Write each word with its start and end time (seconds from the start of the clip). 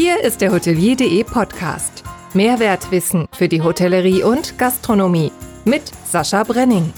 Hier 0.00 0.22
ist 0.22 0.40
der 0.42 0.52
Hotelier.de 0.52 1.24
Podcast. 1.24 2.04
Mehrwertwissen 2.32 3.26
für 3.32 3.48
die 3.48 3.62
Hotellerie 3.62 4.22
und 4.22 4.56
Gastronomie 4.56 5.32
mit 5.64 5.90
Sascha 6.04 6.44
Brenning. 6.44 6.92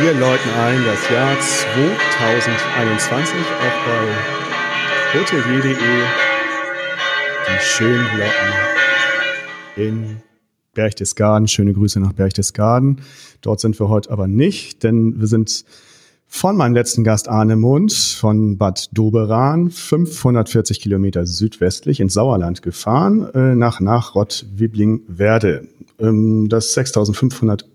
Wir 0.00 0.14
läuten 0.14 0.50
ein 0.58 0.82
das 0.86 1.10
Jahr 1.10 1.38
2021 1.38 3.34
auch 3.36 3.78
bei 3.84 5.18
hotelier.de 5.18 5.74
die 7.46 7.62
schönen 7.62 8.06
Glocken 8.06 8.54
in 9.76 10.22
Berchtesgaden. 10.74 11.48
Schöne 11.48 11.72
Grüße 11.72 12.00
nach 12.00 12.12
Berchtesgaden. 12.12 13.00
Dort 13.40 13.60
sind 13.60 13.78
wir 13.80 13.88
heute 13.88 14.10
aber 14.10 14.26
nicht, 14.26 14.82
denn 14.82 15.20
wir 15.20 15.26
sind 15.26 15.64
von 16.26 16.56
meinem 16.56 16.74
letzten 16.74 17.04
Gast 17.04 17.28
Arne 17.28 17.54
Mund 17.54 17.92
von 17.92 18.58
Bad 18.58 18.88
Doberan 18.92 19.70
540 19.70 20.80
Kilometer 20.80 21.26
südwestlich 21.26 22.00
ins 22.00 22.14
Sauerland 22.14 22.60
gefahren 22.60 23.28
äh, 23.34 23.54
nach 23.54 23.78
Nachrott-Wiblingen-Werde. 23.78 25.68
Ähm, 26.00 26.48
das 26.48 26.74
6500 26.74 27.66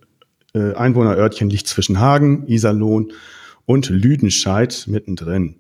äh, 0.54 0.74
Einwohnerörtchen 0.74 1.50
liegt 1.50 1.68
zwischen 1.68 2.00
Hagen, 2.00 2.48
Iserlohn 2.48 3.14
und 3.66 3.90
Lüdenscheid 3.90 4.86
mittendrin. 4.88 5.56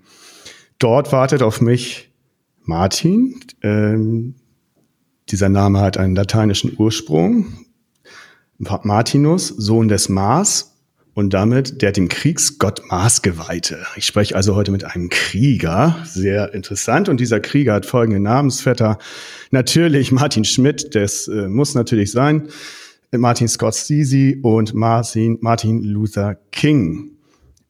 Dort 0.77 1.11
wartet 1.11 1.41
auf 1.41 1.61
mich 1.61 2.09
Martin. 2.63 3.39
Ähm, 3.61 4.35
dieser 5.31 5.49
Name 5.49 5.79
hat 5.79 5.97
einen 5.97 6.15
lateinischen 6.15 6.75
Ursprung. 6.77 7.65
Martinus, 8.57 9.47
Sohn 9.47 9.88
des 9.88 10.09
Mars 10.09 10.75
und 11.13 11.33
damit 11.33 11.81
der 11.81 11.91
dem 11.91 12.08
Kriegsgott 12.08 12.81
Mars 12.89 13.21
geweihte. 13.21 13.86
Ich 13.95 14.05
spreche 14.05 14.36
also 14.36 14.55
heute 14.55 14.71
mit 14.71 14.83
einem 14.83 15.09
Krieger, 15.09 15.97
sehr 16.05 16.53
interessant. 16.53 17.09
Und 17.09 17.19
dieser 17.19 17.39
Krieger 17.39 17.73
hat 17.73 17.86
folgende 17.86 18.19
Namensvetter. 18.19 18.97
Natürlich 19.52 20.11
Martin 20.11 20.45
Schmidt, 20.45 20.95
das 20.95 21.27
äh, 21.27 21.47
muss 21.47 21.75
natürlich 21.75 22.11
sein. 22.11 22.49
Martin 23.11 23.47
Scorsese 23.47 24.36
und 24.43 24.73
Martin, 24.73 25.38
Martin 25.41 25.83
Luther 25.83 26.36
King. 26.52 27.19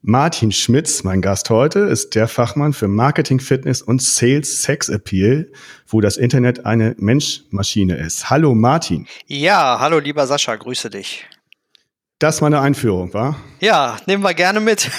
Martin 0.02 0.50
Schmitz, 0.50 1.04
mein 1.04 1.20
Gast 1.20 1.50
heute, 1.50 1.80
ist 1.80 2.14
der 2.14 2.26
Fachmann 2.26 2.72
für 2.72 2.88
Marketing, 2.88 3.38
Fitness 3.38 3.82
und 3.82 4.00
Sales 4.00 4.62
Sex 4.62 4.88
Appeal, 4.88 5.52
wo 5.86 6.00
das 6.00 6.16
Internet 6.16 6.64
eine 6.64 6.94
Menschmaschine 6.96 7.96
ist. 7.96 8.30
Hallo 8.30 8.54
Martin. 8.54 9.06
Ja, 9.26 9.78
hallo 9.78 9.98
lieber 9.98 10.26
Sascha, 10.26 10.56
grüße 10.56 10.88
dich. 10.88 11.26
Das 12.18 12.40
war 12.40 12.46
eine 12.46 12.62
Einführung, 12.62 13.12
war? 13.12 13.36
Ja, 13.60 13.98
nehmen 14.06 14.22
wir 14.22 14.32
gerne 14.32 14.60
mit. 14.60 14.90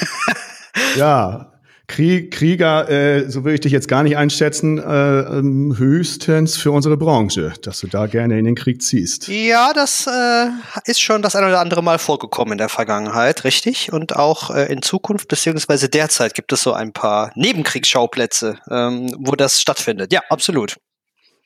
ja, 0.96 1.51
Krieger, 1.92 2.90
äh, 2.90 3.30
so 3.30 3.44
würde 3.44 3.56
ich 3.56 3.62
dich 3.62 3.72
jetzt 3.72 3.88
gar 3.88 4.04
nicht 4.04 4.18
einschätzen, 4.18 4.80
äh, 4.80 4.82
ähm, 4.84 5.76
höchstens 5.78 6.58
für 6.58 6.72
unsere 6.72 6.98
Branche, 6.98 7.54
dass 7.62 7.82
du 7.82 7.88
da 7.88 8.08
gerne 8.08 8.40
in 8.40 8.46
den 8.46 8.56
Krieg 8.56 8.82
ziehst. 8.82 9.28
Ja, 9.28 9.74
das 9.74 10.08
äh, 10.08 10.48
ist 10.86 11.02
schon 11.02 11.22
das 11.22 11.36
ein 11.36 11.44
oder 11.44 11.60
andere 11.60 11.84
Mal 11.84 12.00
vorgekommen 12.00 12.54
in 12.54 12.58
der 12.58 12.70
Vergangenheit, 12.70 13.44
richtig. 13.44 13.92
Und 13.92 14.16
auch 14.16 14.50
äh, 14.50 14.72
in 14.72 14.82
Zukunft 14.82 15.28
beziehungsweise 15.28 15.90
derzeit 15.90 16.34
gibt 16.34 16.52
es 16.54 16.64
so 16.64 16.74
ein 16.74 16.94
paar 16.94 17.32
Nebenkriegsschauplätze, 17.36 18.58
ähm, 18.70 19.14
wo 19.20 19.36
das 19.36 19.62
stattfindet. 19.62 20.14
Ja, 20.14 20.22
absolut. 20.30 20.78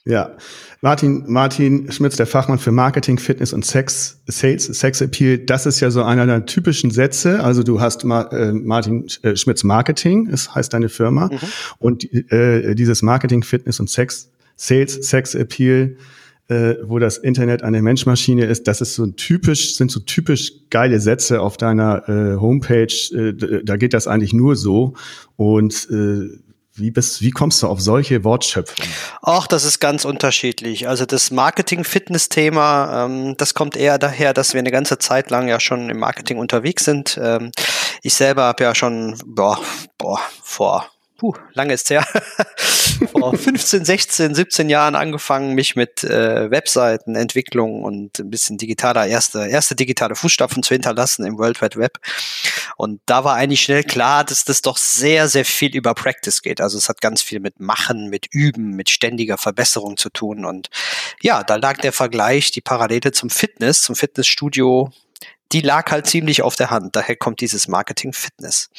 Ja, 0.07 0.37
Martin, 0.81 1.23
Martin 1.25 1.91
Schmitz, 1.91 2.15
der 2.15 2.27
Fachmann 2.27 2.59
für 2.59 2.71
Marketing, 2.71 3.17
Fitness 3.17 3.53
und 3.53 3.65
Sex, 3.65 4.21
Sales, 4.27 4.65
Sex 4.65 5.01
Appeal, 5.01 5.39
das 5.39 5.65
ist 5.65 5.79
ja 5.79 5.89
so 5.89 6.03
einer 6.03 6.27
der 6.27 6.45
typischen 6.45 6.91
Sätze. 6.91 7.43
Also 7.43 7.63
du 7.63 7.81
hast 7.81 8.03
Ma, 8.03 8.21
äh, 8.31 8.53
Martin 8.53 9.07
äh, 9.23 9.35
Schmitz 9.35 9.63
Marketing, 9.63 10.29
es 10.31 10.53
heißt 10.53 10.71
deine 10.73 10.89
Firma. 10.89 11.29
Mhm. 11.31 11.39
Und 11.79 12.13
äh, 12.31 12.75
dieses 12.75 13.01
Marketing, 13.01 13.41
Fitness 13.41 13.79
und 13.79 13.89
Sex, 13.89 14.29
Sales, 14.55 14.93
Sex 15.09 15.33
Appeal, 15.33 15.97
äh, 16.49 16.75
wo 16.83 16.99
das 16.99 17.17
Internet 17.17 17.63
eine 17.63 17.81
Menschmaschine 17.81 18.45
ist, 18.45 18.67
das 18.67 18.79
ist 18.79 18.93
so 18.93 19.07
typisch, 19.07 19.75
sind 19.75 19.89
so 19.89 20.01
typisch 20.01 20.53
geile 20.69 20.99
Sätze 20.99 21.41
auf 21.41 21.57
deiner 21.57 22.07
äh, 22.07 22.35
Homepage. 22.39 22.93
Äh, 23.11 23.63
da 23.63 23.75
geht 23.77 23.95
das 23.95 24.07
eigentlich 24.07 24.33
nur 24.33 24.55
so. 24.55 24.93
Und 25.35 25.87
äh, 25.89 26.29
wie, 26.75 26.91
bist, 26.91 27.21
wie 27.21 27.31
kommst 27.31 27.61
du 27.61 27.67
auf 27.67 27.81
solche 27.81 28.23
Wortschöpfungen? 28.23 28.91
Ach, 29.21 29.47
das 29.47 29.63
ist 29.63 29.79
ganz 29.79 30.05
unterschiedlich. 30.05 30.87
Also 30.87 31.05
das 31.05 31.31
Marketing-Fitness-Thema, 31.31 33.05
ähm, 33.05 33.37
das 33.37 33.53
kommt 33.53 33.77
eher 33.77 33.97
daher, 33.97 34.33
dass 34.33 34.53
wir 34.53 34.59
eine 34.59 34.71
ganze 34.71 34.97
Zeit 34.97 35.29
lang 35.29 35.47
ja 35.47 35.59
schon 35.59 35.89
im 35.89 35.99
Marketing 35.99 36.37
unterwegs 36.37 36.85
sind. 36.85 37.19
Ähm, 37.21 37.51
ich 38.01 38.13
selber 38.13 38.43
habe 38.43 38.63
ja 38.63 38.75
schon 38.75 39.17
boah, 39.25 39.59
boah, 39.97 40.19
vor 40.43 40.89
puh, 41.17 41.33
lange 41.53 41.73
ist 41.73 41.89
her, 41.89 42.05
vor 43.11 43.37
15, 43.37 43.85
16, 43.85 44.35
17 44.35 44.69
Jahren 44.69 44.95
angefangen, 44.95 45.53
mich 45.53 45.75
mit 45.75 46.03
äh, 46.03 46.49
Webseiten, 46.49 47.15
Entwicklung 47.15 47.83
und 47.83 48.19
ein 48.19 48.29
bisschen 48.29 48.57
digitaler, 48.57 49.07
erste, 49.07 49.47
erste 49.47 49.75
digitale 49.75 50.15
Fußstapfen 50.15 50.63
zu 50.63 50.73
hinterlassen 50.73 51.25
im 51.25 51.37
World 51.37 51.61
Wide 51.61 51.77
Web. 51.77 51.99
Und 52.77 53.01
da 53.05 53.23
war 53.23 53.35
eigentlich 53.35 53.61
schnell 53.61 53.83
klar, 53.83 54.23
dass 54.23 54.43
das 54.43 54.61
doch 54.61 54.77
sehr, 54.77 55.27
sehr 55.27 55.45
viel 55.45 55.75
über 55.75 55.93
Practice 55.93 56.41
geht. 56.41 56.61
Also 56.61 56.77
es 56.77 56.89
hat 56.89 57.01
ganz 57.01 57.21
viel 57.21 57.39
mit 57.39 57.59
Machen, 57.59 58.09
mit 58.09 58.27
Üben, 58.31 58.71
mit 58.71 58.89
ständiger 58.89 59.37
Verbesserung 59.37 59.97
zu 59.97 60.09
tun. 60.09 60.45
Und 60.45 60.69
ja, 61.21 61.43
da 61.43 61.55
lag 61.55 61.77
der 61.77 61.93
Vergleich, 61.93 62.51
die 62.51 62.61
Parallele 62.61 63.11
zum 63.11 63.29
Fitness, 63.29 63.81
zum 63.81 63.95
Fitnessstudio 63.95 64.91
die 65.51 65.61
lag 65.61 65.91
halt 65.91 66.07
ziemlich 66.07 66.41
auf 66.41 66.55
der 66.55 66.71
Hand. 66.71 66.95
Daher 66.95 67.15
kommt 67.15 67.39
dieses 67.39 67.67
Marketing 67.67 68.13
Fitness. 68.13 68.69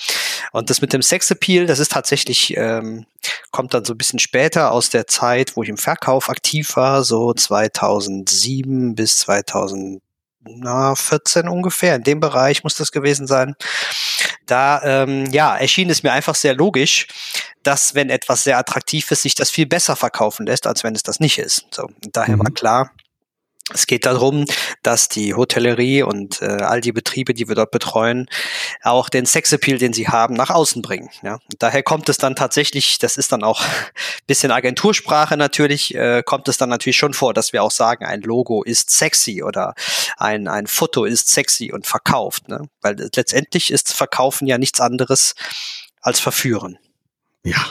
Und 0.53 0.71
das 0.71 0.81
mit 0.81 0.93
dem 0.93 1.03
Sexappeal, 1.03 1.67
das 1.67 1.79
ist 1.79 1.93
tatsächlich, 1.93 2.57
ähm, 2.57 3.07
kommt 3.51 3.75
dann 3.75 3.85
so 3.85 3.95
ein 3.95 3.99
bisschen 3.99 4.19
später 4.19 4.73
aus 4.73 4.91
der 4.91 5.07
Zeit, 5.07 5.57
wo 5.57 5.63
ich 5.63 5.69
im 5.69 5.77
Verkauf 5.77 6.29
aktiv 6.29 6.77
war, 6.77 7.05
so 7.05 7.33
2007 7.33 8.95
bis 8.95 9.19
2014 9.19 11.49
ungefähr. 11.49 11.97
In 11.97 12.03
dem 12.03 12.21
Bereich 12.21 12.65
muss 12.65 12.77
das 12.77 12.93
gewesen 12.93 13.27
sein. 13.27 13.55
Da 14.47 14.81
ähm, 14.85 15.27
ja, 15.33 15.57
erschien 15.57 15.91
es 15.91 16.03
mir 16.03 16.13
einfach 16.13 16.35
sehr 16.35 16.55
logisch, 16.55 17.09
dass 17.63 17.95
wenn 17.95 18.11
etwas 18.11 18.45
sehr 18.45 18.59
attraktiv 18.59 19.11
ist, 19.11 19.23
sich 19.23 19.35
das 19.35 19.51
viel 19.51 19.67
besser 19.67 19.97
verkaufen 19.97 20.47
lässt, 20.47 20.67
als 20.67 20.85
wenn 20.85 20.95
es 20.95 21.03
das 21.03 21.21
nicht 21.21 21.39
ist. 21.39 21.67
So, 21.73 21.89
daher 22.13 22.37
mhm. 22.37 22.45
war 22.45 22.53
klar, 22.53 22.91
es 23.75 23.89
geht 23.89 24.07
darum, 24.07 24.45
dass 24.83 25.09
die 25.09 25.35
Hotellerie 25.35 26.05
und 26.05 26.41
äh, 26.41 26.45
all 26.45 26.81
die 26.81 26.93
Betriebe, 26.93 27.35
die 27.35 27.49
wir 27.49 27.57
dort 27.57 27.73
betreuen, 27.73 28.29
auch 28.83 29.09
den 29.09 29.27
Sexappeal, 29.27 29.79
den 29.79 29.93
sie 29.93 30.07
haben, 30.07 30.35
nach 30.35 30.51
außen 30.51 30.83
bringen. 30.83 31.11
Ja? 31.23 31.39
daher 31.59 31.83
kommt 31.83 32.09
es 32.09 32.17
dann 32.17 32.37
tatsächlich, 32.37 32.99
das 32.99 33.17
ist 33.17 33.33
dann 33.33 33.43
auch 33.43 33.65
bisschen 34.29 34.53
Agentursprache 34.53 35.37
natürlich, 35.37 35.95
äh, 35.97 36.23
kommt 36.25 36.47
es 36.47 36.59
dann 36.59 36.69
natürlich 36.69 36.97
schon 36.97 37.13
vor, 37.13 37.35
dass 37.35 37.53
wir 37.53 37.65
auch 37.65 37.73
sagen, 37.73 38.05
ein 38.05 38.21
Logo 38.21 38.63
ist 38.63 38.91
sexy 38.91 39.43
oder 39.43 39.75
ein, 40.17 40.47
ein 40.47 40.69
Foto 40.69 41.05
ist 41.05 41.29
sexy 41.29 41.73
und 41.73 41.89
verkauft. 41.89 42.49
Ne? 42.49 42.69
Weil 42.83 42.97
letztendlich 42.97 43.73
ist 43.73 43.93
Verkaufen 43.93 44.47
ja 44.47 44.59
nichts 44.59 44.81
anderes 44.81 45.35
als 46.01 46.21
Verführen. 46.21 46.79
Ja, 47.43 47.65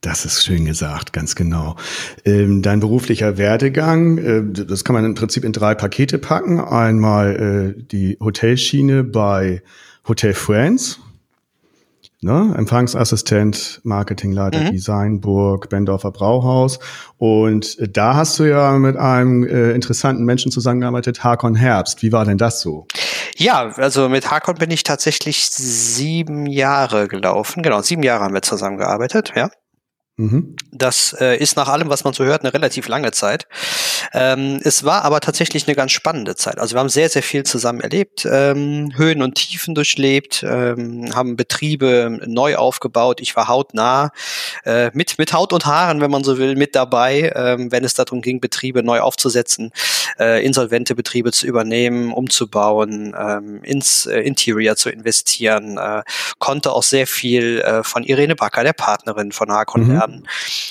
das 0.00 0.24
ist 0.24 0.44
schön 0.44 0.64
gesagt, 0.64 1.12
ganz 1.12 1.34
genau. 1.34 1.76
Ähm, 2.24 2.62
dein 2.62 2.80
beruflicher 2.80 3.36
Werdegang, 3.36 4.18
äh, 4.18 4.42
das 4.64 4.84
kann 4.84 4.94
man 4.94 5.04
im 5.04 5.14
Prinzip 5.14 5.44
in 5.44 5.52
drei 5.52 5.74
Pakete 5.74 6.18
packen. 6.18 6.60
Einmal 6.60 7.74
äh, 7.76 7.82
die 7.82 8.16
Hotelschiene 8.20 9.04
bei 9.04 9.62
Hotel 10.08 10.32
France, 10.32 10.96
ne? 12.22 12.54
Empfangsassistent, 12.56 13.80
Marketingleiter 13.84 14.60
mhm. 14.60 14.70
Designburg, 14.72 15.68
Bendorfer 15.68 16.12
Brauhaus. 16.12 16.78
Und 17.18 17.78
äh, 17.78 17.88
da 17.88 18.14
hast 18.14 18.38
du 18.38 18.44
ja 18.44 18.72
mit 18.78 18.96
einem 18.96 19.44
äh, 19.44 19.72
interessanten 19.72 20.24
Menschen 20.24 20.50
zusammengearbeitet, 20.50 21.24
Hakon 21.24 21.54
Herbst. 21.54 22.02
Wie 22.02 22.12
war 22.12 22.24
denn 22.24 22.38
das 22.38 22.62
so? 22.62 22.86
Ja, 23.36 23.70
also 23.76 24.08
mit 24.08 24.30
Hakon 24.30 24.54
bin 24.54 24.70
ich 24.70 24.82
tatsächlich 24.82 25.46
sieben 25.50 26.46
Jahre 26.46 27.06
gelaufen. 27.06 27.62
Genau, 27.62 27.82
sieben 27.82 28.02
Jahre 28.02 28.24
haben 28.24 28.34
wir 28.34 28.42
zusammengearbeitet, 28.42 29.32
ja. 29.36 29.50
Mhm. 30.20 30.56
Das 30.70 31.16
äh, 31.18 31.38
ist 31.38 31.56
nach 31.56 31.68
allem, 31.68 31.88
was 31.88 32.04
man 32.04 32.12
so 32.12 32.24
hört, 32.24 32.42
eine 32.42 32.52
relativ 32.52 32.88
lange 32.88 33.10
Zeit. 33.10 33.46
Ähm, 34.12 34.60
es 34.62 34.84
war 34.84 35.02
aber 35.02 35.20
tatsächlich 35.20 35.66
eine 35.66 35.74
ganz 35.74 35.92
spannende 35.92 36.36
Zeit. 36.36 36.58
Also 36.58 36.74
wir 36.74 36.80
haben 36.80 36.90
sehr, 36.90 37.08
sehr 37.08 37.22
viel 37.22 37.44
zusammen 37.44 37.80
erlebt, 37.80 38.28
ähm, 38.30 38.92
Höhen 38.96 39.22
und 39.22 39.36
Tiefen 39.36 39.74
durchlebt, 39.74 40.44
ähm, 40.46 41.14
haben 41.14 41.36
Betriebe 41.36 42.20
neu 42.26 42.56
aufgebaut. 42.56 43.20
Ich 43.22 43.34
war 43.34 43.48
hautnah, 43.48 44.10
äh, 44.64 44.90
mit, 44.92 45.18
mit 45.18 45.32
Haut 45.32 45.54
und 45.54 45.64
Haaren, 45.64 46.02
wenn 46.02 46.10
man 46.10 46.22
so 46.22 46.36
will, 46.36 46.54
mit 46.54 46.74
dabei, 46.74 47.32
ähm, 47.34 47.72
wenn 47.72 47.84
es 47.84 47.94
darum 47.94 48.20
ging, 48.20 48.40
Betriebe 48.40 48.82
neu 48.82 49.00
aufzusetzen, 49.00 49.72
äh, 50.18 50.44
insolvente 50.44 50.94
Betriebe 50.94 51.32
zu 51.32 51.46
übernehmen, 51.46 52.12
umzubauen, 52.12 53.16
ähm, 53.18 53.62
ins 53.62 54.04
äh, 54.04 54.20
Interior 54.20 54.76
zu 54.76 54.90
investieren. 54.90 55.78
Äh, 55.78 56.02
konnte 56.38 56.72
auch 56.72 56.82
sehr 56.82 57.06
viel 57.06 57.60
äh, 57.60 57.82
von 57.84 58.04
Irene 58.04 58.36
Backer, 58.36 58.64
der 58.64 58.74
Partnerin 58.74 59.32
von 59.32 59.50
Hakon, 59.50 59.84
mhm. 59.84 59.92
lernen, 60.09 60.09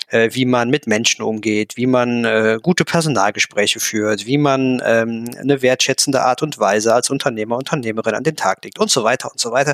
äh, 0.10 0.30
wie 0.34 0.46
man 0.46 0.70
mit 0.70 0.88
Menschen 0.88 1.22
umgeht, 1.22 1.78
wie 1.78 1.88
man 1.88 2.26
äh, 2.26 2.60
gute 2.62 2.86
Personal 2.86 3.10
Personalgespräche 3.10 3.80
führt, 3.80 4.26
wie 4.26 4.38
man 4.38 4.82
ähm, 4.86 5.26
eine 5.40 5.62
wertschätzende 5.62 6.22
Art 6.24 6.42
und 6.42 6.60
Weise 6.60 6.94
als 6.94 7.10
Unternehmer, 7.10 7.58
Unternehmerin 7.58 8.16
an 8.16 8.24
den 8.24 8.36
Tag 8.36 8.64
legt 8.64 8.80
und 8.80 8.90
so 8.90 9.04
weiter 9.04 9.32
und 9.32 9.40
so 9.40 9.52
weiter. 9.52 9.74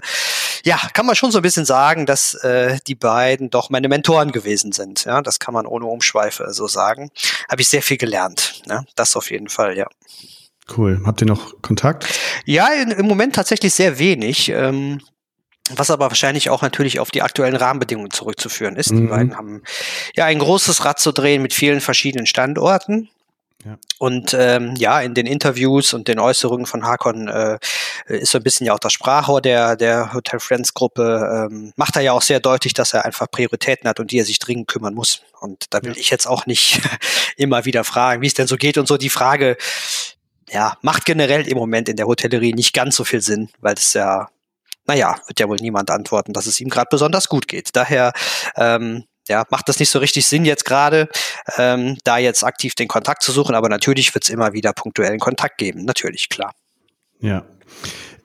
Ja, 0.63 0.79
kann 0.94 1.06
man 1.06 1.15
schon 1.15 1.31
so 1.31 1.39
ein 1.39 1.41
bisschen 1.41 1.65
sagen, 1.65 2.06
dass 2.06 2.33
äh, 2.35 2.77
die 2.88 2.95
beiden 2.95 3.50
doch 3.50 3.69
meine 3.69 3.88
Mentoren 3.88 4.31
gewesen 4.31 4.71
sind. 4.71 5.06
Ja, 5.06 5.21
das 5.21 5.39
kann 5.39 5.53
man 5.53 5.65
ohne 5.65 5.85
Umschweife 5.85 6.51
so 6.53 6.67
sagen. 6.67 7.09
Habe 7.50 7.62
ich 7.62 7.67
sehr 7.67 7.81
viel 7.81 7.97
gelernt. 7.97 8.63
Ne? 8.65 8.85
Das 8.95 9.15
auf 9.15 9.29
jeden 9.31 9.50
Fall, 9.50 9.77
ja. 9.77 9.88
Cool. 10.75 11.01
Habt 11.06 11.21
ihr 11.21 11.27
noch 11.27 11.62
Kontakt? 11.62 12.07
Ja, 12.45 12.69
in, 12.73 12.89
im 12.91 13.06
Moment 13.06 13.35
tatsächlich 13.35 13.73
sehr 13.73 14.00
wenig. 14.00 14.50
Ähm, 14.50 15.01
was 15.73 15.89
aber 15.89 16.09
wahrscheinlich 16.09 16.50
auch 16.50 16.62
natürlich 16.62 17.00
auf 17.00 17.12
die 17.12 17.21
aktuellen 17.21 17.56
Rahmenbedingungen 17.56 18.12
zurückzuführen 18.12 18.75
ist. 18.75 18.91
Mhm. 18.91 18.97
Die 18.97 19.07
beiden 19.07 19.38
haben 19.38 19.63
ja 20.15 20.25
ein 20.25 20.39
großes 20.39 20.85
Rad 20.85 21.00
zu 21.00 21.12
drehen 21.12 21.41
mit 21.41 21.53
vielen 21.53 21.81
verschiedenen 21.81 22.27
Standorten. 22.27 23.09
Ja. 23.65 23.79
Und 23.97 24.35
ähm, 24.38 24.75
ja, 24.77 25.01
in 25.01 25.15
den 25.15 25.25
Interviews 25.25 25.94
und 25.94 26.07
den 26.07 26.19
Äußerungen 26.19 26.67
von 26.67 26.85
Hakon 26.85 27.27
äh, 27.27 27.57
ist 28.06 28.31
so 28.31 28.38
ein 28.38 28.44
bisschen 28.44 28.67
ja 28.67 28.73
auch 28.73 28.79
das 28.79 28.94
Sprachrohr 28.94 29.41
der, 29.41 29.75
der 29.75 30.13
Hotel 30.13 30.39
Friends 30.39 30.75
Gruppe. 30.75 31.47
Ähm, 31.50 31.73
macht 31.75 31.95
er 31.95 32.03
ja 32.03 32.12
auch 32.12 32.21
sehr 32.21 32.39
deutlich, 32.39 32.73
dass 32.73 32.94
er 32.94 33.06
einfach 33.06 33.29
Prioritäten 33.31 33.89
hat 33.89 34.00
und 34.00 34.12
die 34.12 34.19
er 34.19 34.25
sich 34.25 34.38
dringend 34.38 34.67
kümmern 34.67 34.94
muss. 34.94 35.23
Und 35.39 35.65
da 35.71 35.81
will 35.81 35.94
ja. 35.94 35.97
ich 35.97 36.12
jetzt 36.12 36.27
auch 36.27 36.45
nicht 36.45 36.81
immer 37.38 37.65
wieder 37.65 37.83
fragen, 37.83 38.21
wie 38.21 38.27
es 38.27 38.35
denn 38.35 38.45
so 38.45 38.57
geht 38.57 38.77
und 38.77 38.88
so. 38.88 38.97
Die 38.97 39.09
Frage, 39.09 39.57
ja, 40.50 40.77
macht 40.83 41.06
generell 41.06 41.47
im 41.47 41.57
Moment 41.57 41.89
in 41.89 41.95
der 41.95 42.06
Hotellerie 42.06 42.53
nicht 42.53 42.73
ganz 42.73 42.95
so 42.95 43.03
viel 43.03 43.21
Sinn, 43.21 43.50
weil 43.62 43.73
es 43.73 43.94
ja, 43.94 44.29
naja, 44.88 45.16
wird 45.28 45.40
ja 45.40 45.48
wohl 45.48 45.58
niemand 45.60 45.92
antworten, 45.92 46.34
dass 46.34 46.46
es 46.46 46.60
ihm 46.60 46.70
gerade 46.70 46.88
besonders 46.90 47.28
gut 47.30 47.48
geht. 47.48 47.76
Daher, 47.76 48.14
ähm, 48.56 49.04
ja, 49.28 49.44
macht 49.50 49.68
das 49.70 49.80
nicht 49.80 49.90
so 49.90 50.00
richtig 50.00 50.28
Sinn 50.28 50.46
jetzt 50.46 50.66
gerade, 50.66 51.10
ähm, 51.58 51.98
da 52.04 52.18
jetzt 52.18 52.44
aktiv 52.44 52.76
den 52.76 52.88
Kontakt 52.88 53.24
zu 53.24 53.32
suchen, 53.32 53.56
aber 53.56 53.70
natürlich 53.70 54.14
wird 54.14 54.24
es 54.24 54.30
immer 54.30 54.54
wieder 54.54 54.74
punktuellen 54.74 55.20
Kontakt 55.20 55.58
geben, 55.58 55.86
natürlich, 55.86 56.30
klar. 56.30 56.54
Ja. 57.20 57.44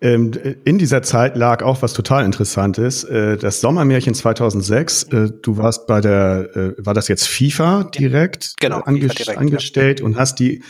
Ähm, 0.02 0.32
in 0.64 0.78
dieser 0.78 1.02
Zeit 1.02 1.36
lag 1.36 1.62
auch 1.62 1.82
was 1.82 1.92
total 1.92 2.24
Interessantes. 2.24 3.04
Äh, 3.04 3.36
das 3.36 3.60
Sommermärchen 3.60 4.14
2006. 4.14 5.02
Äh, 5.04 5.30
du 5.42 5.58
warst 5.58 5.86
bei 5.86 6.00
der, 6.00 6.48
äh, 6.56 6.72
war 6.78 6.94
das 6.94 7.08
jetzt 7.08 7.28
FIFA 7.28 7.84
direkt, 7.84 8.54
genau, 8.60 8.80
ange 8.80 9.00
FIFA 9.02 9.14
direkt, 9.14 9.38
angestellt 9.38 10.00
ja. 10.00 10.06
und 10.06 10.16
hast 10.16 10.38
die 10.38 10.62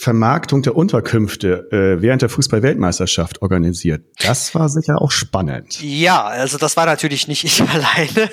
Vermarktung 0.00 0.62
der 0.62 0.76
Unterkünfte 0.76 1.66
äh, 1.72 2.00
während 2.00 2.22
der 2.22 2.28
Fußball-Weltmeisterschaft 2.28 3.42
organisiert. 3.42 4.04
Das 4.20 4.54
war 4.54 4.68
sicher 4.68 5.02
auch 5.02 5.10
spannend. 5.10 5.82
Ja, 5.82 6.22
also 6.24 6.56
das 6.56 6.76
war 6.76 6.86
natürlich 6.86 7.26
nicht 7.26 7.42
ich 7.42 7.60
alleine, 7.68 8.30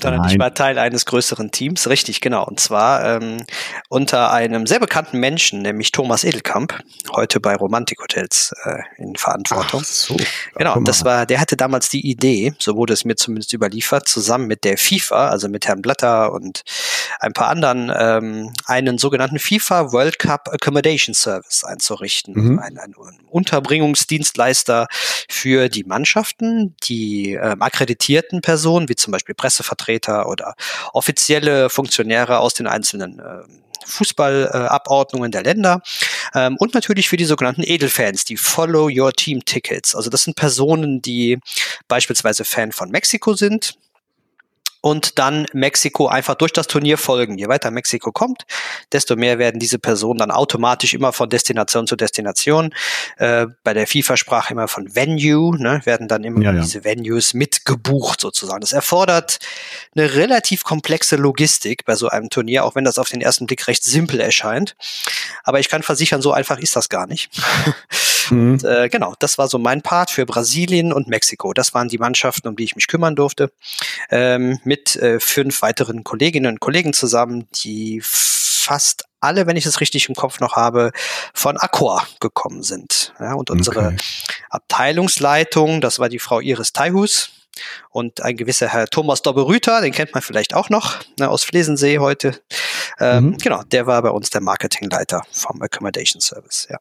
sondern 0.00 0.20
Nein. 0.20 0.30
ich 0.30 0.38
war 0.38 0.54
Teil 0.54 0.78
eines 0.78 1.06
größeren 1.06 1.50
Teams, 1.50 1.88
richtig, 1.88 2.20
genau. 2.20 2.44
Und 2.44 2.60
zwar 2.60 3.04
ähm, 3.04 3.38
unter 3.88 4.30
einem 4.30 4.68
sehr 4.68 4.78
bekannten 4.78 5.18
Menschen, 5.18 5.62
nämlich 5.62 5.90
Thomas 5.90 6.22
Edelkamp, 6.22 6.78
heute 7.12 7.40
bei 7.40 7.56
Romantik-Hotels 7.56 8.52
äh, 8.62 9.02
in 9.02 9.16
Verantwortung. 9.16 9.80
Ach 9.82 9.88
so. 9.88 10.16
Genau, 10.54 10.78
das 10.78 11.04
war, 11.04 11.26
der 11.26 11.40
hatte 11.40 11.56
damals 11.56 11.88
die 11.88 12.08
Idee, 12.08 12.54
so 12.60 12.76
wurde 12.76 12.92
es 12.92 13.04
mir 13.04 13.16
zumindest 13.16 13.52
überliefert, 13.52 14.06
zusammen 14.06 14.46
mit 14.46 14.62
der 14.62 14.78
FIFA, 14.78 15.30
also 15.30 15.48
mit 15.48 15.66
Herrn 15.66 15.82
Blatter 15.82 16.32
und 16.32 16.62
ein 17.18 17.32
paar 17.32 17.48
anderen, 17.48 17.92
ähm, 17.92 18.52
einen 18.66 18.96
sogenannten 18.96 19.40
FIFA 19.40 19.90
World 19.92 20.20
Cup 20.20 20.48
Accommodation 20.52 20.99
Accommodation 21.00 21.14
Service 21.14 21.64
einzurichten. 21.64 22.34
Mhm. 22.34 22.58
Ein, 22.58 22.78
ein, 22.78 22.94
Unterbringungsdienstleister 23.28 24.88
für 25.28 25.68
die 25.68 25.84
Mannschaften, 25.84 26.74
die 26.82 27.32
ähm, 27.32 27.62
akkreditierten 27.62 28.40
Personen, 28.40 28.88
wie 28.88 28.96
zum 28.96 29.12
Beispiel 29.12 29.34
Pressevertreter 29.34 30.28
oder 30.28 30.54
offizielle 30.92 31.70
Funktionäre 31.70 32.40
aus 32.40 32.54
den 32.54 32.66
einzelnen 32.66 33.18
äh, 33.18 33.42
Fußballabordnungen 33.84 35.30
äh, 35.30 35.32
der 35.32 35.42
Länder 35.42 35.82
ähm, 36.34 36.56
und 36.58 36.74
natürlich 36.74 37.08
für 37.08 37.16
die 37.16 37.24
sogenannten 37.24 37.62
Edelfans, 37.62 38.24
die 38.24 38.36
Follow 38.36 38.90
Your 38.92 39.12
Team 39.12 39.44
Tickets. 39.44 39.94
Also 39.94 40.10
das 40.10 40.24
sind 40.24 40.36
Personen, 40.36 41.00
die 41.00 41.38
beispielsweise 41.88 42.44
Fan 42.44 42.72
von 42.72 42.90
Mexiko 42.90 43.34
sind, 43.34 43.74
und 44.80 45.18
dann 45.18 45.46
Mexiko 45.52 46.08
einfach 46.08 46.34
durch 46.34 46.52
das 46.52 46.66
Turnier 46.66 46.96
folgen. 46.96 47.38
Je 47.38 47.48
weiter 47.48 47.70
Mexiko 47.70 48.12
kommt, 48.12 48.46
desto 48.92 49.16
mehr 49.16 49.38
werden 49.38 49.60
diese 49.60 49.78
Personen 49.78 50.18
dann 50.18 50.30
automatisch 50.30 50.94
immer 50.94 51.12
von 51.12 51.28
Destination 51.28 51.86
zu 51.86 51.96
Destination. 51.96 52.74
Äh, 53.18 53.46
bei 53.62 53.74
der 53.74 53.86
FIFA-Sprache 53.86 54.52
immer 54.52 54.68
von 54.68 54.94
Venue, 54.94 55.60
ne, 55.60 55.82
werden 55.84 56.08
dann 56.08 56.24
immer 56.24 56.42
ja, 56.42 56.52
ja. 56.52 56.62
diese 56.62 56.84
Venues 56.84 57.34
mitgebucht 57.34 58.20
sozusagen. 58.20 58.60
Das 58.60 58.72
erfordert 58.72 59.38
eine 59.94 60.14
relativ 60.14 60.64
komplexe 60.64 61.16
Logistik 61.16 61.84
bei 61.84 61.94
so 61.94 62.08
einem 62.08 62.30
Turnier, 62.30 62.64
auch 62.64 62.74
wenn 62.74 62.84
das 62.84 62.98
auf 62.98 63.08
den 63.08 63.20
ersten 63.20 63.46
Blick 63.46 63.66
recht 63.68 63.84
simpel 63.84 64.20
erscheint. 64.20 64.76
Aber 65.44 65.60
ich 65.60 65.68
kann 65.68 65.82
versichern, 65.82 66.22
so 66.22 66.32
einfach 66.32 66.58
ist 66.58 66.76
das 66.76 66.88
gar 66.88 67.06
nicht. 67.06 67.30
Mhm. 68.30 68.52
Und, 68.52 68.64
äh, 68.64 68.88
genau, 68.88 69.14
das 69.18 69.38
war 69.38 69.48
so 69.48 69.58
mein 69.58 69.82
Part 69.82 70.10
für 70.10 70.26
Brasilien 70.26 70.92
und 70.92 71.08
Mexiko. 71.08 71.52
Das 71.52 71.74
waren 71.74 71.88
die 71.88 71.98
Mannschaften, 71.98 72.48
um 72.48 72.56
die 72.56 72.64
ich 72.64 72.76
mich 72.76 72.86
kümmern 72.86 73.16
durfte. 73.16 73.50
Ähm, 74.10 74.60
mit 74.70 74.94
äh, 74.94 75.18
fünf 75.18 75.62
weiteren 75.62 76.04
Kolleginnen 76.04 76.46
und 76.46 76.60
Kollegen 76.60 76.92
zusammen, 76.92 77.48
die 77.64 78.00
fast 78.04 79.04
alle, 79.18 79.48
wenn 79.48 79.56
ich 79.56 79.66
es 79.66 79.80
richtig 79.80 80.08
im 80.08 80.14
Kopf 80.14 80.38
noch 80.38 80.54
habe, 80.54 80.92
von 81.34 81.56
Accor 81.56 82.06
gekommen 82.20 82.62
sind. 82.62 83.12
Ja, 83.18 83.34
und 83.34 83.50
unsere 83.50 83.88
okay. 83.88 83.96
Abteilungsleitung, 84.48 85.80
das 85.80 85.98
war 85.98 86.08
die 86.08 86.20
Frau 86.20 86.38
Iris 86.38 86.72
Taihus, 86.72 87.30
und 87.90 88.22
ein 88.22 88.36
gewisser 88.36 88.68
Herr 88.68 88.86
Thomas 88.86 89.22
Doberüter, 89.22 89.80
den 89.80 89.90
kennt 89.90 90.14
man 90.14 90.22
vielleicht 90.22 90.54
auch 90.54 90.70
noch 90.70 91.00
ne, 91.18 91.28
aus 91.28 91.42
Flesensee 91.42 91.98
heute. 91.98 92.40
Ähm, 93.00 93.24
mhm. 93.24 93.38
Genau, 93.38 93.64
der 93.64 93.88
war 93.88 94.00
bei 94.02 94.10
uns 94.10 94.30
der 94.30 94.40
Marketingleiter 94.40 95.22
vom 95.32 95.60
Accommodation 95.60 96.20
Service. 96.20 96.68
Ja 96.70 96.78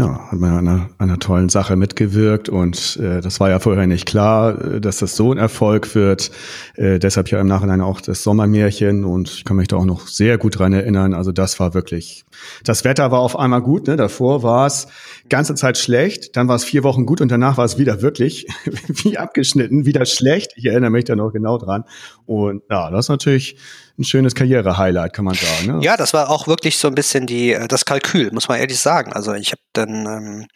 ja, 0.00 0.30
hat 0.30 0.38
man 0.38 0.66
an 0.66 0.88
einer, 0.96 1.18
tollen 1.18 1.50
Sache 1.50 1.76
mitgewirkt 1.76 2.48
und 2.48 2.96
äh, 2.96 3.20
das 3.20 3.38
war 3.38 3.50
ja 3.50 3.58
vorher 3.58 3.86
nicht 3.86 4.06
klar, 4.06 4.76
äh, 4.76 4.80
dass 4.80 4.98
das 4.98 5.14
so 5.14 5.30
ein 5.30 5.36
Erfolg 5.36 5.94
wird. 5.94 6.30
Äh, 6.76 6.98
deshalb 6.98 7.30
ja 7.30 7.38
im 7.38 7.46
Nachhinein 7.46 7.82
auch 7.82 8.00
das 8.00 8.22
Sommermärchen 8.22 9.04
und 9.04 9.28
ich 9.28 9.44
kann 9.44 9.58
mich 9.58 9.68
da 9.68 9.76
auch 9.76 9.84
noch 9.84 10.06
sehr 10.06 10.38
gut 10.38 10.58
dran 10.58 10.72
erinnern. 10.72 11.12
Also 11.12 11.32
das 11.32 11.60
war 11.60 11.74
wirklich, 11.74 12.24
das 12.64 12.82
Wetter 12.84 13.10
war 13.10 13.20
auf 13.20 13.38
einmal 13.38 13.60
gut, 13.60 13.88
ne? 13.88 13.96
davor 13.96 14.42
war 14.42 14.66
es 14.66 14.88
ganze 15.28 15.54
Zeit 15.54 15.76
schlecht, 15.76 16.34
dann 16.34 16.48
war 16.48 16.56
es 16.56 16.64
vier 16.64 16.82
Wochen 16.82 17.04
gut 17.04 17.20
und 17.20 17.30
danach 17.30 17.58
war 17.58 17.66
es 17.66 17.76
wieder 17.76 18.00
wirklich 18.00 18.46
wie 18.88 19.18
abgeschnitten, 19.18 19.84
wieder 19.84 20.06
schlecht. 20.06 20.52
Ich 20.56 20.64
erinnere 20.64 20.90
mich 20.90 21.04
da 21.04 21.14
noch 21.14 21.30
genau 21.30 21.58
dran 21.58 21.84
und 22.24 22.62
ja, 22.70 22.90
das 22.90 23.04
ist 23.06 23.08
natürlich 23.10 23.56
ein 24.00 24.04
schönes 24.04 24.34
Karriere-Highlight, 24.34 25.12
kann 25.12 25.26
man 25.26 25.34
sagen. 25.34 25.78
Ne? 25.78 25.84
Ja, 25.84 25.96
das 25.96 26.14
war 26.14 26.30
auch 26.30 26.48
wirklich 26.48 26.78
so 26.78 26.88
ein 26.88 26.94
bisschen 26.94 27.26
die 27.26 27.52
äh, 27.52 27.68
das 27.68 27.84
Kalkül, 27.84 28.30
muss 28.32 28.48
man 28.48 28.58
ehrlich 28.58 28.78
sagen. 28.80 29.12
Also 29.12 29.34
ich 29.34 29.52
habe 29.52 29.60
dann 29.74 30.06
ähm, 30.06 30.46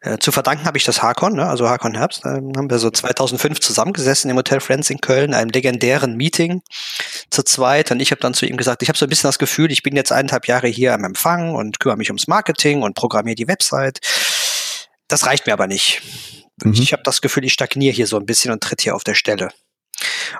äh, 0.00 0.18
zu 0.18 0.32
verdanken 0.32 0.64
habe 0.64 0.78
ich 0.78 0.84
das 0.84 1.02
Hakon, 1.02 1.34
ne? 1.34 1.46
also 1.46 1.68
Hakon 1.68 1.94
Herbst, 1.94 2.24
äh, 2.24 2.30
haben 2.30 2.70
wir 2.70 2.78
so 2.78 2.90
2005 2.90 3.60
zusammengesessen 3.60 4.30
im 4.30 4.36
Hotel 4.36 4.60
Friends 4.60 4.90
in 4.90 5.00
Köln, 5.00 5.34
einem 5.34 5.50
legendären 5.50 6.16
Meeting 6.16 6.62
zu 7.30 7.42
zweit. 7.42 7.90
Und 7.90 8.00
ich 8.00 8.10
habe 8.10 8.20
dann 8.20 8.34
zu 8.34 8.46
ihm 8.46 8.56
gesagt, 8.56 8.82
ich 8.82 8.88
habe 8.88 8.98
so 8.98 9.06
ein 9.06 9.10
bisschen 9.10 9.28
das 9.28 9.38
Gefühl, 9.38 9.70
ich 9.70 9.82
bin 9.82 9.94
jetzt 9.94 10.10
eineinhalb 10.10 10.48
Jahre 10.48 10.68
hier 10.68 10.94
am 10.94 11.04
Empfang 11.04 11.54
und 11.54 11.78
kümmere 11.80 11.98
mich 11.98 12.08
ums 12.08 12.26
Marketing 12.26 12.82
und 12.82 12.94
programmiere 12.94 13.36
die 13.36 13.48
Website. 13.48 14.00
Das 15.08 15.26
reicht 15.26 15.46
mir 15.46 15.52
aber 15.52 15.66
nicht. 15.66 16.02
Mhm. 16.62 16.72
Ich 16.72 16.92
habe 16.92 17.02
das 17.02 17.20
Gefühl, 17.20 17.44
ich 17.44 17.52
stagniere 17.52 17.94
hier 17.94 18.06
so 18.06 18.18
ein 18.18 18.26
bisschen 18.26 18.50
und 18.50 18.62
tritt 18.62 18.80
hier 18.80 18.94
auf 18.96 19.04
der 19.04 19.14
Stelle. 19.14 19.50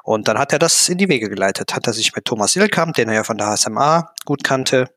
Und 0.02 0.28
dann 0.28 0.38
hat 0.38 0.52
er 0.52 0.58
das 0.58 0.88
in 0.88 0.98
die 0.98 1.08
Wege 1.08 1.28
geleitet, 1.28 1.74
hat 1.74 1.86
er 1.86 1.92
sich 1.92 2.14
mit 2.14 2.24
Thomas 2.24 2.56
Ilkamp, 2.56 2.94
den 2.94 3.08
er 3.08 3.14
ja 3.14 3.24
von 3.24 3.38
der 3.38 3.48
HSMA 3.48 4.10
gut 4.24 4.44
kannte, 4.44 4.88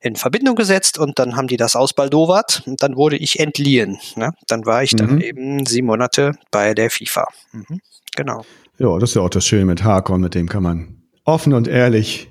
in 0.00 0.16
Verbindung 0.16 0.56
gesetzt 0.56 0.98
und 0.98 1.18
dann 1.18 1.36
haben 1.36 1.48
die 1.48 1.56
das 1.56 1.76
ausbaldowert 1.76 2.62
und 2.66 2.82
dann 2.82 2.96
wurde 2.96 3.16
ich 3.16 3.40
entliehen. 3.40 3.98
Ne? 4.16 4.32
Dann 4.48 4.66
war 4.66 4.82
ich 4.82 4.92
mhm. 4.92 4.96
dann 4.98 5.20
eben 5.20 5.66
sieben 5.66 5.86
Monate 5.86 6.32
bei 6.50 6.74
der 6.74 6.90
FIFA. 6.90 7.26
Mhm. 7.52 7.80
Genau. 8.16 8.44
Ja, 8.78 8.98
das 8.98 9.10
ist 9.10 9.16
ja 9.16 9.22
auch 9.22 9.30
das 9.30 9.46
Schöne 9.46 9.64
mit 9.64 9.84
Hakon, 9.84 10.20
mit 10.20 10.34
dem 10.34 10.48
kann 10.48 10.62
man 10.62 11.02
offen 11.24 11.54
und 11.54 11.68
ehrlich 11.68 12.28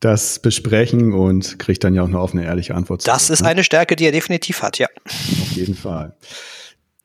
das 0.00 0.38
besprechen 0.40 1.14
und 1.14 1.58
kriegt 1.58 1.82
dann 1.82 1.94
ja 1.94 2.02
auch 2.02 2.08
eine 2.08 2.20
offene, 2.20 2.44
ehrliche 2.44 2.74
Antwort. 2.74 3.06
Das 3.06 3.26
zurück, 3.26 3.34
ist 3.34 3.42
ne? 3.42 3.48
eine 3.48 3.64
Stärke, 3.64 3.96
die 3.96 4.04
er 4.04 4.12
definitiv 4.12 4.62
hat, 4.62 4.78
ja. 4.78 4.88
Auf 5.06 5.52
jeden 5.52 5.74
Fall. 5.74 6.14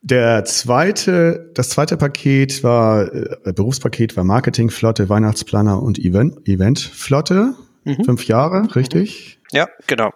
Der 0.04 0.46
zweite, 0.46 1.52
das 1.54 1.70
zweite 1.70 1.96
Paket 1.96 2.64
war, 2.64 3.14
äh, 3.14 3.54
Berufspaket 3.54 4.18
war 4.18 4.24
Marketingflotte, 4.24 5.10
Weihnachtsplaner 5.10 5.82
und 5.82 6.00
Event, 6.00 6.48
Eventflotte. 6.48 7.54
Mhm. 7.84 8.06
Fünf 8.06 8.28
Jahre, 8.28 8.76
richtig? 8.76 9.40
Ja, 9.52 9.68
genau. 9.88 10.12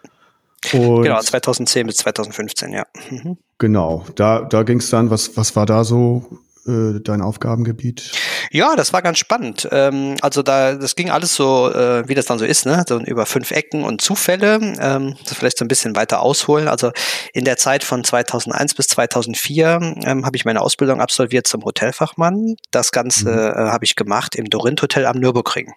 Und 0.74 1.04
genau, 1.04 1.20
2010 1.20 1.88
bis 1.88 1.98
2015, 1.98 2.74
ja. 2.74 2.84
Mhm. 3.12 3.38
Genau, 3.60 4.06
da, 4.16 4.42
da 4.42 4.64
ging 4.64 4.80
es 4.80 4.90
dann, 4.90 5.10
was, 5.10 5.38
was 5.38 5.56
war 5.56 5.66
da 5.66 5.84
so 5.84 6.40
äh, 6.68 7.00
dein 7.02 7.22
Aufgabengebiet? 7.22 8.12
Ja, 8.52 8.76
das 8.76 8.94
war 8.94 9.02
ganz 9.02 9.18
spannend. 9.18 9.68
Ähm, 9.72 10.16
also 10.22 10.42
da, 10.42 10.76
das 10.76 10.96
ging 10.96 11.10
alles 11.10 11.36
so, 11.36 11.72
äh, 11.72 12.08
wie 12.08 12.16
das 12.16 12.26
dann 12.26 12.40
so 12.40 12.46
ist, 12.46 12.66
ne? 12.66 12.84
So 12.88 13.00
über 13.00 13.26
fünf 13.26 13.52
Ecken 13.52 13.84
und 13.84 14.02
Zufälle. 14.02 14.60
Ähm, 14.80 15.16
das 15.24 15.38
vielleicht 15.38 15.58
so 15.58 15.66
ein 15.66 15.68
bisschen 15.68 15.96
weiter 15.96 16.22
ausholen. 16.22 16.68
Also 16.68 16.92
in 17.34 17.46
der 17.46 17.58
Zeit 17.58 17.84
von 17.84 18.04
2001 18.04 18.76
bis 18.76 18.88
2004 18.88 19.80
ähm, 20.06 20.26
habe 20.26 20.38
ich 20.38 20.46
meine 20.46 20.62
Ausbildung 20.62 21.02
absolviert 21.02 21.48
zum 21.48 21.64
Hotelfachmann. 21.64 22.56
Das 22.72 22.92
Ganze 22.92 23.30
mhm. 23.30 23.68
äh, 23.68 23.72
habe 23.72 23.86
ich 23.86 23.96
gemacht 23.96 24.36
im 24.36 24.50
Dorint 24.50 24.82
Hotel 24.82 25.06
am 25.06 25.18
Nürburgring. 25.18 25.74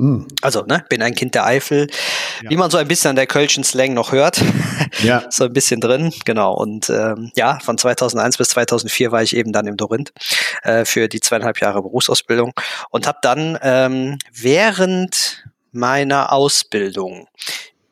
Mm. 0.00 0.26
Also, 0.40 0.62
ne, 0.62 0.82
bin 0.88 1.02
ein 1.02 1.14
Kind 1.14 1.34
der 1.34 1.44
Eifel, 1.44 1.86
ja. 2.42 2.48
wie 2.48 2.56
man 2.56 2.70
so 2.70 2.78
ein 2.78 2.88
bisschen 2.88 3.10
an 3.10 3.16
der 3.16 3.26
Kölschen 3.26 3.64
Slang 3.64 3.94
noch 3.94 4.12
hört. 4.12 4.40
Ja. 5.02 5.24
so 5.30 5.44
ein 5.44 5.52
bisschen 5.52 5.80
drin, 5.80 6.12
genau. 6.24 6.52
Und 6.52 6.90
ähm, 6.90 7.30
ja, 7.34 7.58
von 7.60 7.78
2001 7.78 8.36
bis 8.38 8.48
2004 8.48 9.12
war 9.12 9.22
ich 9.22 9.36
eben 9.36 9.52
dann 9.52 9.66
im 9.66 9.76
Dorinth 9.76 10.12
äh, 10.62 10.84
für 10.84 11.08
die 11.08 11.20
zweieinhalb 11.20 11.60
Jahre 11.60 11.80
Berufsausbildung 11.80 12.52
und 12.90 13.06
habe 13.06 13.18
dann 13.22 13.58
ähm, 13.62 14.18
während 14.32 15.44
meiner 15.70 16.32
Ausbildung 16.32 17.28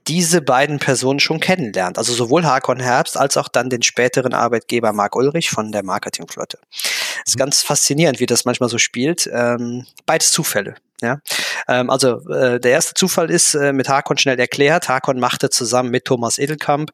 diese 0.09 0.43
beiden 0.43 0.81
Personen 0.81 1.21
schon 1.21 1.41
kennenlernt. 1.41 1.99
Also 1.99 2.13
sowohl 2.13 2.45
Hakon 2.45 2.81
Herbst 2.81 3.17
als 3.17 3.37
auch 3.37 3.49
dann 3.49 3.71
den 3.71 3.83
späteren 3.83 4.35
Arbeitgeber 4.35 4.93
Marc 4.93 5.15
Ulrich 5.15 5.51
von 5.51 5.71
der 5.71 5.85
Marketingflotte. 5.85 6.59
Es 6.73 7.33
ist 7.33 7.37
mhm. 7.37 7.41
ganz 7.41 7.63
faszinierend, 7.63 8.19
wie 8.19 8.27
das 8.27 8.45
manchmal 8.45 8.69
so 8.69 8.79
spielt. 8.79 9.31
Ähm, 9.33 9.87
beides 10.05 10.33
Zufälle. 10.33 10.75
Ja, 11.01 11.21
ähm, 11.69 11.91
also 11.91 12.29
äh, 12.29 12.59
der 12.59 12.73
erste 12.73 12.95
Zufall 12.95 13.31
ist 13.31 13.55
äh, 13.55 13.73
mit 13.73 13.89
Hakon 13.89 14.19
schnell 14.19 14.41
erklärt. 14.41 14.89
Hakon 14.89 15.21
machte 15.21 15.49
zusammen 15.49 15.91
mit 15.91 16.07
Thomas 16.07 16.39
Edelkamp 16.39 16.91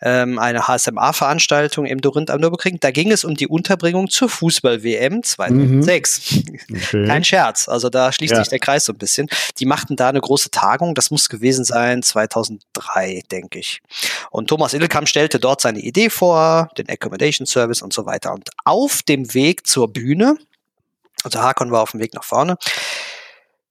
ähm, 0.00 0.38
eine 0.38 0.68
HSMA-Veranstaltung 0.68 1.84
im 1.84 2.00
Dorinth 2.00 2.30
am 2.30 2.40
Nürburgring. 2.40 2.78
Da 2.80 2.90
ging 2.90 3.10
es 3.10 3.24
um 3.24 3.34
die 3.34 3.46
Unterbringung 3.46 4.08
zur 4.08 4.28
Fußball-WM 4.28 5.22
2006. 5.22 6.32
Mhm. 6.32 6.42
Okay. 6.72 7.06
Kein 7.06 7.24
Scherz. 7.24 7.68
Also 7.68 7.88
da 7.88 8.12
schließt 8.12 8.32
ja. 8.32 8.38
sich 8.38 8.48
der 8.48 8.58
Kreis 8.58 8.84
so 8.84 8.92
ein 8.92 8.98
bisschen. 8.98 9.28
Die 9.58 9.66
machten 9.66 9.96
da 9.96 10.08
eine 10.08 10.20
große 10.20 10.50
Tagung. 10.50 10.94
Das 10.94 11.10
muss 11.10 11.28
gewesen 11.28 11.64
sein 11.64 12.02
2003, 12.02 13.22
denke 13.30 13.58
ich. 13.58 13.80
Und 14.30 14.48
Thomas 14.48 14.74
Edelkamp 14.74 15.08
stellte 15.08 15.38
dort 15.38 15.60
seine 15.60 15.80
Idee 15.80 16.10
vor, 16.10 16.70
den 16.78 16.88
Accommodation 16.88 17.46
Service 17.46 17.82
und 17.82 17.92
so 17.92 18.06
weiter. 18.06 18.32
Und 18.32 18.50
auf 18.64 19.02
dem 19.02 19.34
Weg 19.34 19.66
zur 19.66 19.92
Bühne, 19.92 20.36
also 21.24 21.40
Hakon 21.40 21.70
war 21.70 21.82
auf 21.82 21.92
dem 21.92 22.00
Weg 22.00 22.14
nach 22.14 22.24
vorne, 22.24 22.56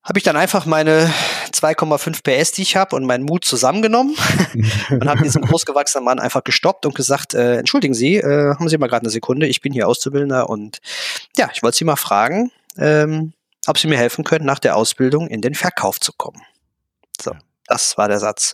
habe 0.04 0.18
ich 0.18 0.24
dann 0.24 0.36
einfach 0.36 0.66
meine 0.66 1.14
2,5 1.52 2.24
PS, 2.24 2.54
die 2.54 2.64
ich 2.64 2.76
habe, 2.76 2.96
und 2.96 3.06
meinen 3.06 3.24
Mut 3.24 3.46
zusammengenommen 3.46 4.16
und 4.90 5.08
habe 5.08 5.22
diesen 5.24 5.42
großgewachsenen 5.44 6.04
Mann 6.04 6.20
einfach 6.20 6.44
gestoppt 6.44 6.86
und 6.86 6.96
gesagt, 6.96 7.34
äh, 7.34 7.58
entschuldigen 7.58 7.94
Sie, 7.94 8.16
äh, 8.18 8.56
haben 8.56 8.68
Sie 8.68 8.78
mal 8.78 8.88
gerade 8.88 9.04
eine 9.04 9.12
Sekunde, 9.12 9.48
ich 9.48 9.62
bin 9.62 9.74
hier 9.74 9.88
Auszubildender 9.88 10.50
und 10.50 10.80
ja, 11.38 11.50
ich 11.54 11.62
wollte 11.62 11.78
Sie 11.78 11.86
mal 11.86 11.96
fragen, 11.96 12.52
ähm, 12.78 13.34
ob 13.68 13.78
Sie 13.78 13.88
mir 13.88 13.98
helfen 13.98 14.24
können, 14.24 14.46
nach 14.46 14.60
der 14.60 14.76
Ausbildung 14.76 15.28
in 15.28 15.42
den 15.42 15.54
Verkauf 15.54 16.00
zu 16.00 16.14
kommen. 16.14 16.42
So, 17.22 17.32
das 17.68 17.98
war 17.98 18.08
der 18.08 18.20
Satz. 18.20 18.54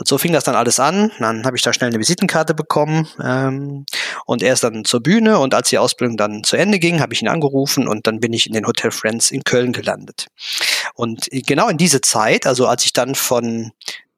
Und 0.00 0.08
so 0.08 0.16
fing 0.16 0.32
das 0.32 0.44
dann 0.44 0.54
alles 0.54 0.80
an. 0.80 1.12
Dann 1.18 1.44
habe 1.44 1.58
ich 1.58 1.62
da 1.62 1.74
schnell 1.74 1.90
eine 1.90 1.98
Visitenkarte 1.98 2.54
bekommen 2.54 3.06
ähm, 3.22 3.84
und 4.24 4.42
er 4.42 4.54
ist 4.54 4.64
dann 4.64 4.86
zur 4.86 5.02
Bühne 5.02 5.38
und 5.38 5.52
als 5.52 5.68
die 5.68 5.76
Ausbildung 5.76 6.16
dann 6.16 6.42
zu 6.42 6.56
Ende 6.56 6.78
ging, 6.78 7.00
habe 7.00 7.12
ich 7.12 7.20
ihn 7.20 7.28
angerufen 7.28 7.86
und 7.86 8.06
dann 8.06 8.18
bin 8.18 8.32
ich 8.32 8.46
in 8.46 8.54
den 8.54 8.66
Hotel 8.66 8.92
Friends 8.92 9.30
in 9.30 9.44
Köln 9.44 9.74
gelandet. 9.74 10.28
Und 10.94 11.28
genau 11.30 11.68
in 11.68 11.76
diese 11.76 12.00
Zeit, 12.00 12.46
also 12.46 12.66
als 12.66 12.86
ich 12.86 12.94
dann 12.94 13.14
von 13.14 13.72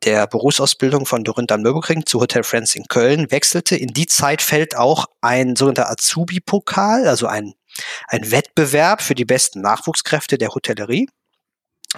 der 0.04 0.28
Berufsausbildung 0.28 1.04
von 1.04 1.24
Dorinda 1.24 1.56
Nürburgring 1.56 2.06
zu 2.06 2.20
Hotel 2.20 2.44
Friends 2.44 2.76
in 2.76 2.84
Köln 2.86 3.32
wechselte. 3.32 3.74
In 3.74 3.88
die 3.88 4.06
Zeit 4.06 4.40
fällt 4.40 4.76
auch 4.76 5.06
ein 5.20 5.56
sogenannter 5.56 5.90
Azubi-Pokal, 5.90 7.08
also 7.08 7.26
ein, 7.26 7.54
ein 8.06 8.30
Wettbewerb 8.30 9.02
für 9.02 9.16
die 9.16 9.24
besten 9.24 9.60
Nachwuchskräfte 9.60 10.38
der 10.38 10.54
Hotellerie 10.54 11.08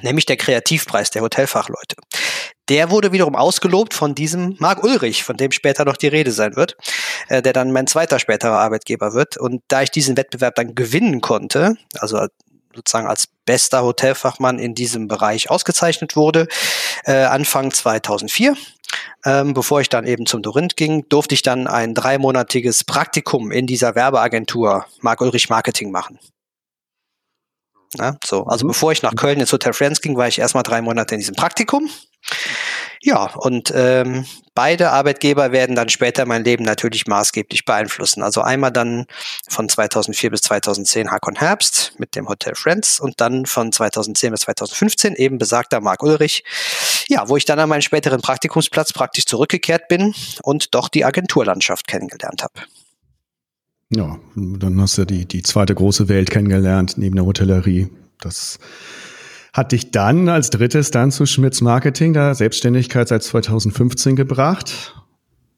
nämlich 0.03 0.27
der 0.27 0.37
Kreativpreis 0.37 1.11
der 1.11 1.23
Hotelfachleute. 1.23 1.97
Der 2.69 2.91
wurde 2.91 3.13
wiederum 3.13 3.37
ausgelobt 3.37 3.95
von 3.95 4.15
diesem 4.15 4.57
Marc 4.59 4.83
Ulrich, 4.83 5.23
von 5.23 5.37
dem 5.37 5.53
später 5.53 5.85
noch 5.85 5.97
die 5.97 6.09
Rede 6.09 6.33
sein 6.33 6.57
wird, 6.57 6.77
äh, 7.29 7.43
der 7.43 7.53
dann 7.53 7.73
mein 7.73 7.87
zweiter 7.87 8.19
späterer 8.19 8.59
Arbeitgeber 8.59 9.13
wird. 9.13 9.37
Und 9.37 9.63
da 9.69 9.83
ich 9.83 9.91
diesen 9.91 10.17
Wettbewerb 10.17 10.55
dann 10.55 10.75
gewinnen 10.75 11.21
konnte, 11.21 11.77
also 11.99 12.27
sozusagen 12.75 13.07
als 13.07 13.29
bester 13.47 13.83
Hotelfachmann 13.83 14.59
in 14.59 14.75
diesem 14.75 15.09
Bereich 15.09 15.51
ausgezeichnet 15.51 16.17
wurde, 16.17 16.49
äh, 17.05 17.13
Anfang 17.13 17.71
2004, 17.71 18.57
ähm, 19.25 19.55
bevor 19.55 19.81
ich 19.81 19.89
dann 19.89 20.07
eben 20.07 20.27
zum 20.27 20.43
Dorinth 20.43 20.77
ging, 20.77 21.09
durfte 21.09 21.35
ich 21.35 21.43
dann 21.43 21.67
ein 21.67 21.95
dreimonatiges 21.95 22.85
Praktikum 22.85 23.53
in 23.53 23.67
dieser 23.67 23.95
Werbeagentur 23.95 24.87
Marc 25.01 25.21
Ulrich 25.21 25.49
Marketing 25.49 25.91
machen. 25.91 26.19
Ja, 27.99 28.17
so, 28.25 28.45
also 28.45 28.65
mhm. 28.65 28.69
bevor 28.69 28.93
ich 28.93 29.03
nach 29.03 29.15
Köln 29.15 29.41
ins 29.41 29.53
Hotel 29.53 29.73
Friends 29.73 30.01
ging, 30.01 30.17
war 30.17 30.29
ich 30.29 30.39
erstmal 30.39 30.63
drei 30.63 30.83
Monate 30.83 31.15
in 31.15 31.21
diesem 31.21 31.35
Praktikum. 31.35 31.89
Ja, 33.03 33.31
und 33.35 33.71
ähm, 33.77 34.25
beide 34.55 34.91
Arbeitgeber 34.91 35.53
werden 35.53 35.77
dann 35.77 35.91
später 35.91 36.25
mein 36.25 36.43
Leben 36.43 36.65
natürlich 36.65 37.07
maßgeblich 37.07 37.67
beeinflussen. 37.67 38.23
Also 38.23 38.41
einmal 38.41 38.73
dann 38.73 39.05
von 39.47 39.69
2004 39.69 40.31
bis 40.31 40.41
2010 40.41 41.11
Hakon 41.11 41.37
Herbst 41.37 41.93
mit 41.99 42.17
dem 42.17 42.29
Hotel 42.29 42.55
Friends 42.55 43.01
und 43.01 43.21
dann 43.21 43.45
von 43.45 43.73
2010 43.73 44.31
bis 44.31 44.41
2015 44.41 45.17
eben 45.17 45.37
besagter 45.37 45.83
Marc 45.83 46.03
Ulrich. 46.03 46.45
Ja, 47.09 47.29
wo 47.29 47.37
ich 47.37 47.45
dann 47.45 47.59
an 47.59 47.69
meinen 47.69 47.83
späteren 47.83 48.23
Praktikumsplatz 48.23 48.95
praktisch 48.95 49.27
zurückgekehrt 49.27 49.89
bin 49.89 50.15
und 50.43 50.75
doch 50.75 50.89
die 50.89 51.05
Agenturlandschaft 51.05 51.87
kennengelernt 51.87 52.43
habe. 52.43 52.63
Ja, 53.97 54.19
dann 54.35 54.81
hast 54.81 54.99
du 54.99 55.05
die, 55.05 55.27
die 55.27 55.43
zweite 55.43 55.73
große 55.75 56.09
Welt 56.09 56.31
kennengelernt 56.31 56.95
neben 56.97 57.17
der 57.17 57.27
Hotellerie. 57.27 57.89
Das 58.21 58.61
hat 59.53 59.73
dich 59.73 59.91
dann 59.93 60.29
als 60.29 60.51
drittes 60.51 60.91
dann 60.91 61.13
zu 61.13 61.27
Schmitz 61.27 61.61
Marketing, 61.61 62.13
der 62.13 62.35
Selbstständigkeit 62.35 63.07
seit 63.07 63.23
2015 63.23 64.17
gebracht. 64.17 64.97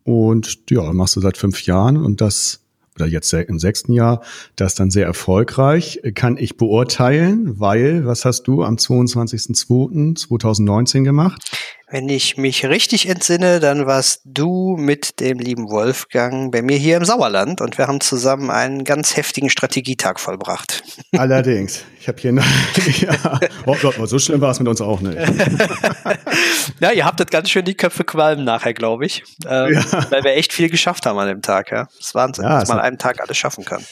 Und 0.05 0.71
ja, 0.71 0.93
machst 0.93 1.17
du 1.17 1.21
seit 1.21 1.39
fünf 1.39 1.65
Jahren 1.65 1.97
und 1.97 2.21
das, 2.21 2.61
oder 2.95 3.07
jetzt 3.07 3.33
im 3.33 3.59
sechsten 3.59 3.93
Jahr, 3.93 4.21
das 4.55 4.75
dann 4.75 4.91
sehr 4.91 5.07
erfolgreich. 5.07 6.03
Kann 6.15 6.37
ich 6.37 6.59
beurteilen, 6.59 7.59
weil, 7.59 8.05
was 8.05 8.27
hast 8.27 8.43
du 8.43 8.65
am 8.65 8.77
22.02.2019 8.77 11.03
gemacht? 11.03 11.51
Wenn 11.89 12.09
ich 12.09 12.37
mich 12.37 12.67
richtig 12.67 13.09
entsinne, 13.09 13.61
dann 13.61 13.87
warst 13.87 14.21
du 14.25 14.77
mit 14.77 15.21
dem 15.21 15.39
lieben 15.39 15.71
Wolfgang 15.71 16.51
bei 16.51 16.61
mir 16.61 16.77
hier 16.77 16.97
im 16.97 17.05
Sauerland 17.05 17.61
und 17.61 17.79
wir 17.79 17.87
haben 17.87 18.01
zusammen 18.01 18.51
einen 18.51 18.83
ganz 18.83 19.17
heftigen 19.17 19.51
Strategietag 19.51 20.19
vollbracht. 20.19 20.83
Allerdings. 21.17 21.85
Ich 22.01 22.09
habe 22.09 22.21
hier 22.21 22.33
noch, 22.33 22.45
ja, 23.01 23.39
oh 23.67 23.77
Gott, 23.81 23.95
so 24.09 24.19
schlimm 24.19 24.41
war 24.41 24.51
es 24.51 24.59
mit 24.59 24.67
uns 24.67 24.81
auch 24.81 25.01
nicht. 25.01 25.17
ja, 26.81 26.91
ihr 26.91 27.05
habt 27.05 27.21
das 27.21 27.29
ganz 27.29 27.51
schön 27.51 27.65
die 27.65 27.77
Köpfe 27.77 28.03
qualmen 28.03 28.45
nachher, 28.45 28.75
glaube 28.75 29.07
ich. 29.07 29.23
Ähm, 29.49 29.75
ja. 29.75 30.11
Weil 30.11 30.25
wir 30.25 30.35
echt 30.35 30.53
viel 30.53 30.69
geschafft 30.69 31.07
haben 31.07 31.21
an 31.21 31.29
dem 31.29 31.43
Tag, 31.43 31.71
ja. 31.71 31.85
Das 31.85 32.07
ist 32.07 32.15
Wahnsinn, 32.17 32.47
ja, 32.47 32.59
dass 32.59 32.69
man 32.69 32.79
an 32.79 32.85
einem 32.85 32.99
Tag 32.99 33.21
alles 33.21 33.37
schaffen 33.37 33.65
kann. 33.65 33.85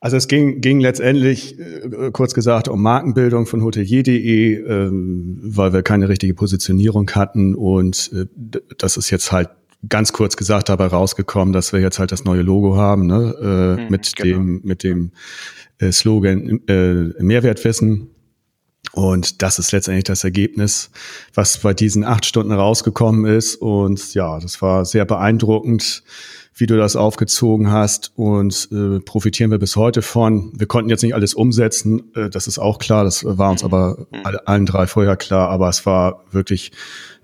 Also 0.00 0.16
es 0.16 0.28
ging, 0.28 0.60
ging 0.60 0.78
letztendlich, 0.78 1.58
äh, 1.58 2.10
kurz 2.12 2.32
gesagt, 2.32 2.68
um 2.68 2.80
Markenbildung 2.80 3.46
von 3.46 3.64
hotelier.de, 3.64 4.54
ähm, 4.54 5.38
weil 5.42 5.72
wir 5.72 5.82
keine 5.82 6.08
richtige 6.08 6.34
Positionierung 6.34 7.10
hatten. 7.10 7.56
Und 7.56 8.10
äh, 8.14 8.26
das 8.78 8.96
ist 8.96 9.10
jetzt 9.10 9.32
halt 9.32 9.50
ganz 9.88 10.12
kurz 10.12 10.36
gesagt 10.36 10.68
dabei 10.68 10.86
rausgekommen, 10.86 11.52
dass 11.52 11.72
wir 11.72 11.80
jetzt 11.80 11.98
halt 11.98 12.12
das 12.12 12.24
neue 12.24 12.42
Logo 12.42 12.76
haben, 12.76 13.06
ne? 13.06 13.34
äh, 13.40 13.82
mhm, 13.82 13.90
mit, 13.90 14.14
genau. 14.14 14.36
dem, 14.36 14.60
mit 14.62 14.82
dem 14.84 15.12
äh, 15.78 15.90
Slogan 15.90 16.60
äh, 16.68 17.22
Mehrwertwissen. 17.22 18.10
Und 18.92 19.42
das 19.42 19.58
ist 19.58 19.72
letztendlich 19.72 20.04
das 20.04 20.24
Ergebnis, 20.24 20.90
was 21.34 21.58
bei 21.58 21.74
diesen 21.74 22.04
acht 22.04 22.24
Stunden 22.24 22.52
rausgekommen 22.52 23.26
ist. 23.26 23.56
Und 23.56 24.14
ja, 24.14 24.38
das 24.38 24.62
war 24.62 24.84
sehr 24.84 25.04
beeindruckend 25.04 26.04
wie 26.58 26.66
du 26.66 26.76
das 26.76 26.96
aufgezogen 26.96 27.70
hast 27.70 28.12
und 28.16 28.68
äh, 28.72 29.00
profitieren 29.00 29.50
wir 29.50 29.58
bis 29.58 29.76
heute 29.76 30.02
von. 30.02 30.52
Wir 30.58 30.66
konnten 30.66 30.90
jetzt 30.90 31.02
nicht 31.02 31.14
alles 31.14 31.34
umsetzen, 31.34 32.12
äh, 32.14 32.28
das 32.28 32.46
ist 32.48 32.58
auch 32.58 32.78
klar, 32.78 33.04
das 33.04 33.24
war 33.24 33.50
uns 33.50 33.62
aber 33.62 34.06
mhm. 34.10 34.18
alle, 34.24 34.48
allen 34.48 34.66
drei 34.66 34.86
vorher 34.86 35.16
klar, 35.16 35.50
aber 35.50 35.68
es 35.68 35.86
war 35.86 36.24
wirklich, 36.32 36.72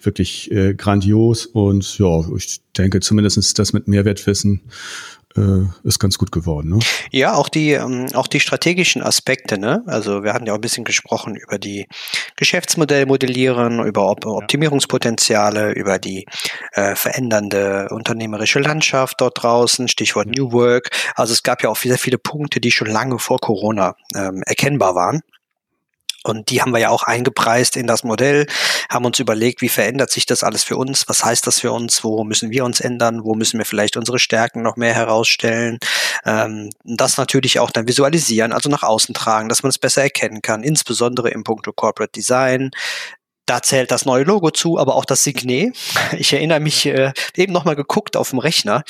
wirklich 0.00 0.50
äh, 0.52 0.74
grandios 0.74 1.46
und 1.46 1.98
ja, 1.98 2.20
ich 2.36 2.60
denke 2.78 3.00
zumindest 3.00 3.58
das 3.58 3.72
mit 3.72 3.88
Mehrwertwissen 3.88 4.62
ist 5.82 5.98
ganz 5.98 6.16
gut 6.16 6.30
geworden. 6.30 6.70
Ne? 6.70 6.78
Ja, 7.10 7.34
auch 7.34 7.48
die, 7.48 7.72
ähm, 7.72 8.06
auch 8.14 8.28
die 8.28 8.38
strategischen 8.38 9.02
Aspekte. 9.02 9.58
Ne? 9.58 9.82
Also 9.86 10.22
wir 10.22 10.32
hatten 10.32 10.46
ja 10.46 10.52
auch 10.52 10.58
ein 10.58 10.60
bisschen 10.60 10.84
gesprochen 10.84 11.34
über 11.34 11.58
die 11.58 11.88
Geschäftsmodellmodellieren, 12.36 13.84
über 13.84 14.08
Op 14.10 14.26
Optimierungspotenziale, 14.26 15.72
über 15.72 15.98
die 15.98 16.26
äh, 16.72 16.94
verändernde 16.94 17.88
unternehmerische 17.90 18.60
Landschaft 18.60 19.20
dort 19.20 19.42
draußen, 19.42 19.88
Stichwort 19.88 20.28
New 20.28 20.52
Work. 20.52 20.90
Also 21.16 21.32
es 21.32 21.42
gab 21.42 21.62
ja 21.62 21.68
auch 21.68 21.76
sehr 21.76 21.98
viele 21.98 22.18
Punkte, 22.18 22.60
die 22.60 22.70
schon 22.70 22.88
lange 22.88 23.18
vor 23.18 23.38
Corona 23.38 23.96
ähm, 24.14 24.42
erkennbar 24.46 24.94
waren. 24.94 25.22
Und 26.24 26.50
die 26.50 26.62
haben 26.62 26.72
wir 26.72 26.80
ja 26.80 26.88
auch 26.88 27.02
eingepreist 27.02 27.76
in 27.76 27.86
das 27.86 28.02
Modell, 28.02 28.46
haben 28.88 29.04
uns 29.04 29.18
überlegt, 29.18 29.60
wie 29.60 29.68
verändert 29.68 30.10
sich 30.10 30.26
das 30.26 30.42
alles 30.42 30.64
für 30.64 30.76
uns? 30.76 31.08
Was 31.08 31.24
heißt 31.24 31.46
das 31.46 31.60
für 31.60 31.70
uns? 31.70 32.02
Wo 32.02 32.24
müssen 32.24 32.50
wir 32.50 32.64
uns 32.64 32.80
ändern? 32.80 33.24
Wo 33.24 33.34
müssen 33.34 33.58
wir 33.58 33.66
vielleicht 33.66 33.96
unsere 33.96 34.18
Stärken 34.18 34.62
noch 34.62 34.76
mehr 34.76 34.94
herausstellen? 34.94 35.78
Ähm, 36.24 36.70
das 36.82 37.18
natürlich 37.18 37.58
auch 37.58 37.70
dann 37.70 37.86
visualisieren, 37.86 38.52
also 38.52 38.70
nach 38.70 38.82
außen 38.82 39.14
tragen, 39.14 39.48
dass 39.48 39.62
man 39.62 39.70
es 39.70 39.78
besser 39.78 40.02
erkennen 40.02 40.40
kann, 40.42 40.62
insbesondere 40.62 41.30
im 41.30 41.44
Punkto 41.44 41.72
Corporate 41.72 42.12
Design, 42.12 42.70
Da 43.46 43.60
zählt 43.60 43.90
das 43.90 44.06
neue 44.06 44.24
Logo 44.24 44.50
zu, 44.50 44.78
aber 44.78 44.94
auch 44.94 45.04
das 45.04 45.22
Signet. 45.24 45.76
Ich 46.16 46.32
erinnere 46.32 46.60
mich 46.60 46.86
äh, 46.86 47.12
eben 47.36 47.52
noch 47.52 47.64
mal 47.64 47.76
geguckt 47.76 48.16
auf 48.16 48.30
dem 48.30 48.38
Rechner. 48.38 48.84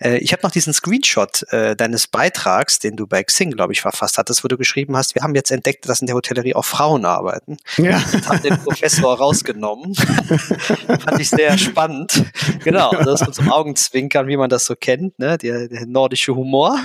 Äh, 0.00 0.18
ich 0.18 0.32
habe 0.32 0.42
noch 0.42 0.50
diesen 0.50 0.72
Screenshot 0.72 1.42
äh, 1.52 1.74
deines 1.74 2.06
Beitrags, 2.06 2.78
den 2.78 2.96
du 2.96 3.06
bei 3.06 3.22
Xing, 3.22 3.52
glaube 3.52 3.72
ich, 3.72 3.80
verfasst 3.80 4.18
hattest, 4.18 4.44
wo 4.44 4.48
du 4.48 4.58
geschrieben 4.58 4.96
hast, 4.96 5.14
wir 5.14 5.22
haben 5.22 5.34
jetzt 5.34 5.50
entdeckt, 5.50 5.88
dass 5.88 6.00
in 6.00 6.06
der 6.06 6.16
Hotellerie 6.16 6.54
auch 6.54 6.64
Frauen 6.64 7.04
arbeiten. 7.04 7.56
Ja. 7.78 8.02
Und 8.12 8.28
haben 8.28 8.42
den 8.42 8.58
Professor 8.62 9.16
rausgenommen. 9.16 9.94
Fand 10.86 11.20
ich 11.20 11.30
sehr 11.30 11.56
spannend. 11.56 12.24
Genau, 12.62 12.90
das 12.90 13.22
ist 13.22 13.34
zum 13.34 13.50
Augenzwinkern, 13.50 14.26
wie 14.26 14.36
man 14.36 14.50
das 14.50 14.66
so 14.66 14.74
kennt, 14.76 15.18
ne? 15.18 15.38
der, 15.38 15.68
der 15.68 15.86
nordische 15.86 16.34
Humor. 16.34 16.78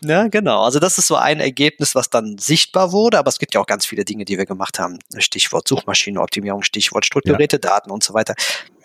Ja, 0.00 0.28
genau. 0.28 0.62
Also 0.62 0.78
das 0.78 0.96
ist 0.98 1.08
so 1.08 1.16
ein 1.16 1.40
Ergebnis, 1.40 1.94
was 1.94 2.08
dann 2.08 2.38
sichtbar 2.38 2.92
wurde, 2.92 3.18
aber 3.18 3.28
es 3.28 3.38
gibt 3.38 3.54
ja 3.54 3.60
auch 3.60 3.66
ganz 3.66 3.84
viele 3.84 4.04
Dinge, 4.04 4.24
die 4.24 4.38
wir 4.38 4.46
gemacht 4.46 4.78
haben. 4.78 4.98
Stichwort 5.18 5.66
Suchmaschinenoptimierung, 5.66 6.62
Stichwort 6.62 7.04
strukturierte 7.04 7.56
ja. 7.56 7.60
Daten 7.70 7.90
und 7.90 8.04
so 8.04 8.14
weiter. 8.14 8.34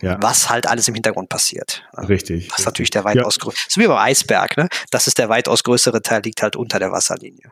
Ja. 0.01 0.17
Was 0.21 0.49
halt 0.49 0.67
alles 0.67 0.87
im 0.87 0.95
Hintergrund 0.95 1.29
passiert. 1.29 1.83
Richtig. 1.97 2.47
Das 2.47 2.59
ist 2.59 2.65
natürlich 2.65 2.89
der 2.89 3.03
weitaus 3.03 3.35
ja. 3.37 3.43
größere, 3.43 3.65
so 3.69 3.81
wie 3.81 3.87
beim 3.87 3.97
Eisberg, 3.97 4.57
ne? 4.57 4.67
Das 4.89 5.07
ist 5.07 5.19
der 5.19 5.29
weitaus 5.29 5.63
größere 5.63 6.01
Teil, 6.01 6.21
liegt 6.23 6.41
halt 6.41 6.55
unter 6.55 6.79
der 6.79 6.91
Wasserlinie. 6.91 7.51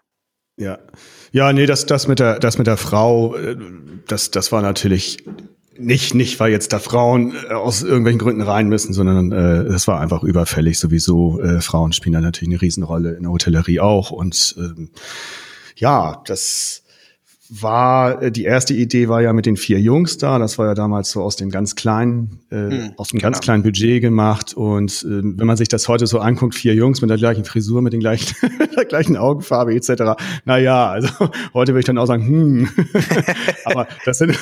Ja. 0.58 0.80
Ja, 1.32 1.54
nee, 1.54 1.66
das, 1.66 1.86
das 1.86 2.08
mit 2.08 2.20
der, 2.20 2.40
das 2.40 2.58
mit 2.58 2.68
der 2.68 2.78
Frau, 2.78 3.36
äh, 3.36 3.56
das, 4.08 4.32
das 4.32 4.52
war 4.52 4.62
natürlich 4.62 5.24
nicht, 5.78 6.14
nicht, 6.14 6.40
weil 6.40 6.52
jetzt 6.52 6.74
da 6.74 6.80
Frauen 6.80 7.34
äh, 7.50 7.54
aus 7.54 7.82
irgendwelchen 7.82 8.20
Gründen 8.20 8.42
rein 8.42 8.68
müssen, 8.68 8.94
sondern 8.94 9.32
äh, 9.32 9.66
das 9.66 9.88
war 9.88 10.00
einfach 10.00 10.24
überfällig 10.24 10.80
sowieso. 10.80 11.42
Äh, 11.42 11.62
Frauen 11.62 11.94
spielen 11.94 12.14
da 12.14 12.22
natürlich 12.22 12.54
eine 12.54 12.62
Riesenrolle 12.62 13.14
in 13.14 13.24
der 13.24 13.32
Hotellerie 13.32 13.80
auch. 13.80 14.12
Und 14.12 14.56
ähm, 14.58 14.90
ja, 15.76 16.22
das 16.26 16.81
war 17.54 18.22
äh, 18.22 18.32
die 18.32 18.46
erste 18.46 18.74
Idee 18.74 19.10
war 19.10 19.22
ja 19.22 19.34
mit 19.34 19.46
den 19.46 19.58
vier 19.58 19.80
Jungs 19.80 20.18
da. 20.18 20.40
Das 20.40 20.58
war 20.58 20.68
ja 20.68 20.74
damals 20.74 21.12
so 21.12 21.22
aus 21.22 21.36
dem 21.36 21.50
ganz 21.50 21.76
kleinen, 21.76 22.40
äh, 22.50 22.56
hm, 22.56 22.92
aus 22.96 23.10
dem 23.10 23.20
ganz 23.20 23.38
genau. 23.38 23.44
kleinen 23.44 23.64
Budget 23.64 24.02
gemacht. 24.02 24.54
Und 24.54 25.04
äh, 25.04 25.22
wenn 25.22 25.46
man 25.46 25.58
sich 25.58 25.68
das 25.68 25.90
heute 25.90 26.08
so 26.08 26.20
anguckt, 26.20 26.56
vier 26.56 26.74
Jungs 26.74 27.02
mit 27.02 27.10
der 27.10 27.18
gleichen 27.18 27.44
Frisur, 27.44 27.82
mit 27.82 27.92
den 27.92 28.00
gleichen, 28.00 28.34
der 28.76 28.86
gleichen 28.86 29.18
Augenfarbe 29.18 29.76
etc. 29.76 30.22
Na 30.46 30.58
ja, 30.58 30.90
also 30.90 31.10
heute 31.54 31.74
würde 31.74 31.80
ich 31.80 31.86
dann 31.86 31.98
auch 31.98 32.06
sagen, 32.06 32.26
hm. 32.26 32.70
aber 33.66 33.88
das 34.06 34.20
sind, 34.20 34.40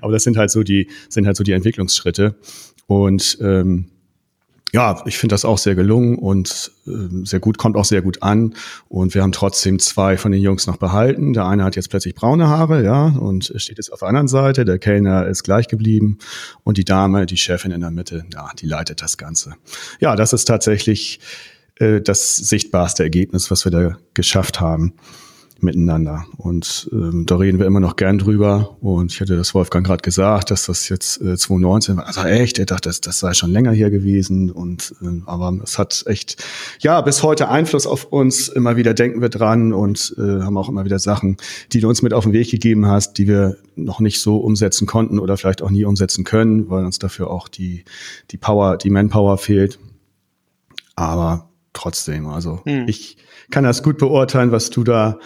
aber 0.00 0.12
das 0.12 0.22
sind 0.22 0.36
halt 0.36 0.50
so 0.50 0.62
die, 0.62 0.88
sind 1.08 1.26
halt 1.26 1.36
so 1.36 1.42
die 1.42 1.52
Entwicklungsschritte. 1.52 2.36
Und 2.86 3.36
ähm, 3.42 3.86
ja, 4.72 5.02
ich 5.06 5.16
finde 5.16 5.32
das 5.32 5.44
auch 5.46 5.56
sehr 5.56 5.74
gelungen 5.74 6.18
und 6.18 6.72
äh, 6.86 6.90
sehr 7.24 7.40
gut, 7.40 7.56
kommt 7.56 7.76
auch 7.76 7.86
sehr 7.86 8.02
gut 8.02 8.22
an. 8.22 8.54
Und 8.88 9.14
wir 9.14 9.22
haben 9.22 9.32
trotzdem 9.32 9.78
zwei 9.78 10.18
von 10.18 10.30
den 10.30 10.42
Jungs 10.42 10.66
noch 10.66 10.76
behalten. 10.76 11.32
Der 11.32 11.46
eine 11.46 11.64
hat 11.64 11.74
jetzt 11.76 11.88
plötzlich 11.88 12.14
braune 12.14 12.48
Haare, 12.48 12.84
ja, 12.84 13.06
und 13.06 13.52
steht 13.56 13.78
jetzt 13.78 13.92
auf 13.92 14.00
der 14.00 14.08
anderen 14.08 14.28
Seite. 14.28 14.66
Der 14.66 14.78
Kellner 14.78 15.26
ist 15.26 15.42
gleich 15.42 15.68
geblieben. 15.68 16.18
Und 16.64 16.76
die 16.76 16.84
Dame, 16.84 17.24
die 17.24 17.38
Chefin 17.38 17.70
in 17.70 17.80
der 17.80 17.90
Mitte, 17.90 18.26
ja, 18.32 18.50
die 18.58 18.66
leitet 18.66 19.00
das 19.00 19.16
Ganze. 19.16 19.54
Ja, 20.00 20.16
das 20.16 20.34
ist 20.34 20.44
tatsächlich 20.44 21.20
äh, 21.76 22.02
das 22.02 22.36
sichtbarste 22.36 23.02
Ergebnis, 23.02 23.50
was 23.50 23.64
wir 23.64 23.72
da 23.72 23.96
geschafft 24.12 24.60
haben 24.60 24.92
miteinander. 25.60 26.24
Und 26.36 26.88
ähm, 26.92 27.26
da 27.26 27.36
reden 27.36 27.58
wir 27.58 27.66
immer 27.66 27.80
noch 27.80 27.96
gern 27.96 28.18
drüber. 28.18 28.76
Und 28.80 29.12
ich 29.12 29.20
hatte 29.20 29.36
das 29.36 29.54
Wolfgang 29.54 29.84
gerade 29.84 30.02
gesagt, 30.02 30.50
dass 30.50 30.66
das 30.66 30.88
jetzt 30.88 31.20
äh, 31.20 31.36
2019 31.36 31.96
war. 31.96 32.06
Also 32.06 32.22
echt, 32.22 32.58
er 32.58 32.66
dachte, 32.66 32.88
das, 32.88 33.00
das 33.00 33.18
sei 33.18 33.34
schon 33.34 33.50
länger 33.50 33.72
hier 33.72 33.90
gewesen. 33.90 34.50
Und 34.50 34.94
äh, 35.02 35.20
aber 35.26 35.58
es 35.62 35.78
hat 35.78 36.04
echt 36.06 36.44
ja 36.80 37.00
bis 37.00 37.22
heute 37.22 37.48
Einfluss 37.48 37.86
auf 37.86 38.04
uns. 38.04 38.48
Immer 38.48 38.76
wieder 38.76 38.94
denken 38.94 39.20
wir 39.20 39.28
dran 39.28 39.72
und 39.72 40.14
äh, 40.18 40.42
haben 40.42 40.56
auch 40.56 40.68
immer 40.68 40.84
wieder 40.84 40.98
Sachen, 40.98 41.36
die 41.72 41.80
du 41.80 41.88
uns 41.88 42.02
mit 42.02 42.14
auf 42.14 42.24
den 42.24 42.32
Weg 42.32 42.50
gegeben 42.50 42.86
hast, 42.86 43.18
die 43.18 43.26
wir 43.26 43.56
noch 43.74 44.00
nicht 44.00 44.20
so 44.20 44.38
umsetzen 44.38 44.86
konnten 44.86 45.18
oder 45.18 45.36
vielleicht 45.36 45.62
auch 45.62 45.70
nie 45.70 45.84
umsetzen 45.84 46.24
können, 46.24 46.70
weil 46.70 46.84
uns 46.84 46.98
dafür 46.98 47.30
auch 47.30 47.48
die 47.48 47.84
die 48.30 48.36
Power, 48.36 48.76
die 48.76 48.90
Manpower 48.90 49.38
fehlt. 49.38 49.78
Aber 50.94 51.48
trotzdem, 51.72 52.26
also 52.26 52.60
hm. 52.64 52.86
ich 52.88 53.16
kann 53.50 53.64
das 53.64 53.82
gut 53.82 53.98
beurteilen, 53.98 54.52
was 54.52 54.70
du 54.70 54.84
da 54.84 55.18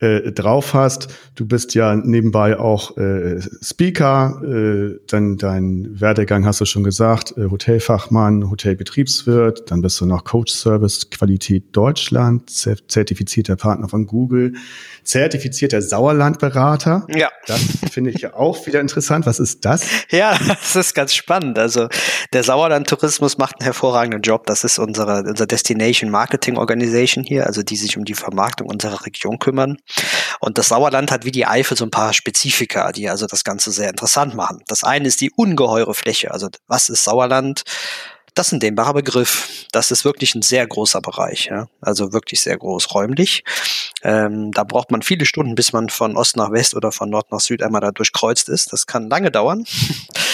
äh, 0.00 0.32
drauf 0.32 0.74
hast. 0.74 1.08
Du 1.34 1.46
bist 1.46 1.74
ja 1.74 1.96
nebenbei 1.96 2.58
auch 2.58 2.96
äh, 2.96 3.40
Speaker, 3.62 4.40
äh, 4.44 5.00
dann 5.08 5.38
dein 5.38 6.00
Werdegang 6.00 6.46
hast 6.46 6.60
du 6.60 6.66
schon 6.66 6.84
gesagt, 6.84 7.36
äh, 7.36 7.50
Hotelfachmann, 7.50 8.48
Hotelbetriebswirt, 8.48 9.70
dann 9.70 9.82
bist 9.82 10.00
du 10.00 10.06
noch 10.06 10.24
Coach 10.24 10.52
Service 10.52 11.10
Qualität 11.10 11.76
Deutschland, 11.76 12.48
zertifizierter 12.48 13.56
Partner 13.56 13.88
von 13.88 14.06
Google, 14.06 14.54
zertifizierter 15.02 15.82
Sauerlandberater. 15.82 17.06
Ja. 17.08 17.30
Das 17.46 17.60
finde 17.90 18.10
ich 18.10 18.20
ja 18.20 18.34
auch 18.34 18.66
wieder 18.66 18.80
interessant. 18.80 19.26
Was 19.26 19.40
ist 19.40 19.64
das? 19.64 19.84
Ja, 20.10 20.38
das 20.46 20.76
ist 20.76 20.94
ganz 20.94 21.14
spannend. 21.14 21.58
Also 21.58 21.88
der 22.32 22.44
Sauerland-Tourismus 22.44 23.38
macht 23.38 23.56
einen 23.56 23.64
hervorragenden 23.64 24.22
Job. 24.22 24.46
Das 24.46 24.64
ist 24.64 24.78
unsere, 24.78 25.24
unsere 25.24 25.46
Destination 25.46 26.10
Marketing 26.10 26.56
Organization 26.56 27.24
hier, 27.24 27.46
also 27.46 27.62
die 27.62 27.76
sich 27.76 27.96
um 27.96 28.04
die 28.04 28.14
Vermarktung 28.14 28.68
unserer 28.68 29.04
Region 29.04 29.38
kümmern. 29.38 29.78
Und 30.40 30.58
das 30.58 30.68
Sauerland 30.68 31.10
hat 31.10 31.24
wie 31.24 31.32
die 31.32 31.46
Eifel 31.46 31.76
so 31.76 31.84
ein 31.84 31.90
paar 31.90 32.12
Spezifika, 32.12 32.92
die 32.92 33.08
also 33.08 33.26
das 33.26 33.44
Ganze 33.44 33.72
sehr 33.72 33.90
interessant 33.90 34.34
machen. 34.34 34.62
Das 34.66 34.84
eine 34.84 35.08
ist 35.08 35.20
die 35.20 35.30
ungeheure 35.30 35.94
Fläche. 35.94 36.30
Also 36.30 36.48
was 36.66 36.88
ist 36.88 37.04
Sauerland? 37.04 37.64
Das 38.34 38.48
ist 38.48 38.52
ein 38.52 38.60
dehnbarer 38.60 38.94
Begriff. 38.94 39.66
Das 39.72 39.90
ist 39.90 40.04
wirklich 40.04 40.34
ein 40.34 40.42
sehr 40.42 40.66
großer 40.66 41.00
Bereich, 41.00 41.46
ja? 41.46 41.66
also 41.80 42.12
wirklich 42.12 42.40
sehr 42.40 42.56
groß 42.56 42.94
räumlich. 42.94 43.42
Ähm, 44.02 44.52
da 44.52 44.64
braucht 44.64 44.90
man 44.90 45.02
viele 45.02 45.24
Stunden, 45.24 45.54
bis 45.54 45.72
man 45.72 45.88
von 45.88 46.16
Ost 46.16 46.36
nach 46.36 46.52
West 46.52 46.74
oder 46.74 46.92
von 46.92 47.10
Nord 47.10 47.32
nach 47.32 47.40
Süd 47.40 47.62
einmal 47.62 47.80
da 47.80 47.90
durchkreuzt 47.90 48.48
ist. 48.48 48.72
Das 48.72 48.86
kann 48.86 49.08
lange 49.08 49.30
dauern. 49.30 49.64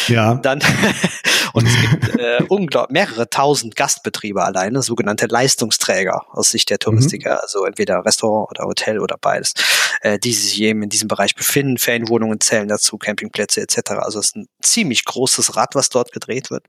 Ja. 0.09 0.35
Dann 0.35 0.61
und 1.55 1.66
es 1.66 1.81
gibt 1.81 2.18
äh, 2.18 2.42
unglaublich 2.48 2.92
mehrere 2.92 3.31
tausend 3.31 3.77
Gastbetriebe 3.77 4.42
alleine, 4.42 4.83
sogenannte 4.83 5.27
Leistungsträger 5.27 6.27
aus 6.31 6.50
Sicht 6.50 6.68
der 6.70 6.79
Touristiker, 6.79 7.35
mhm. 7.35 7.40
also 7.40 7.64
entweder 7.64 8.05
Restaurant 8.05 8.50
oder 8.50 8.64
Hotel 8.64 9.00
oder 9.00 9.16
beides, 9.20 9.55
äh, 10.03 10.18
die 10.18 10.33
sich 10.33 10.61
eben 10.61 10.83
in 10.83 10.90
diesem 10.90 11.09
Bereich 11.09 11.35
befinden. 11.35 11.79
Ferienwohnungen 11.79 12.40
zählen 12.40 12.68
dazu, 12.68 12.98
Campingplätze 12.98 13.61
etc. 13.62 13.92
Also 13.98 14.18
es 14.18 14.27
ist 14.27 14.37
ein 14.37 14.46
ziemlich 14.62 15.05
großes 15.05 15.57
Rad, 15.57 15.74
was 15.74 15.88
dort 15.88 16.12
gedreht 16.12 16.50
wird. 16.50 16.64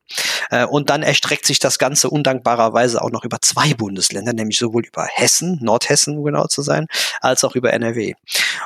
Äh, 0.49 0.65
und 0.65 0.89
dann 0.89 1.03
erstreckt 1.03 1.45
sich 1.45 1.60
das 1.60 1.79
Ganze 1.79 2.10
undankbarerweise 2.10 3.01
auch 3.01 3.12
noch 3.12 3.25
über 3.25 3.41
zwei 3.41 3.73
Bundesländer, 3.73 4.34
nämlich 4.34 4.58
sowohl 4.58 4.86
über 4.86 5.05
Hessen, 5.05 5.60
Nordhessen, 5.62 6.17
um 6.17 6.23
genau 6.23 6.47
zu 6.47 6.62
sein, 6.62 6.84
als 7.21 7.43
auch 7.43 7.55
über 7.55 7.73
NRW. 7.73 8.13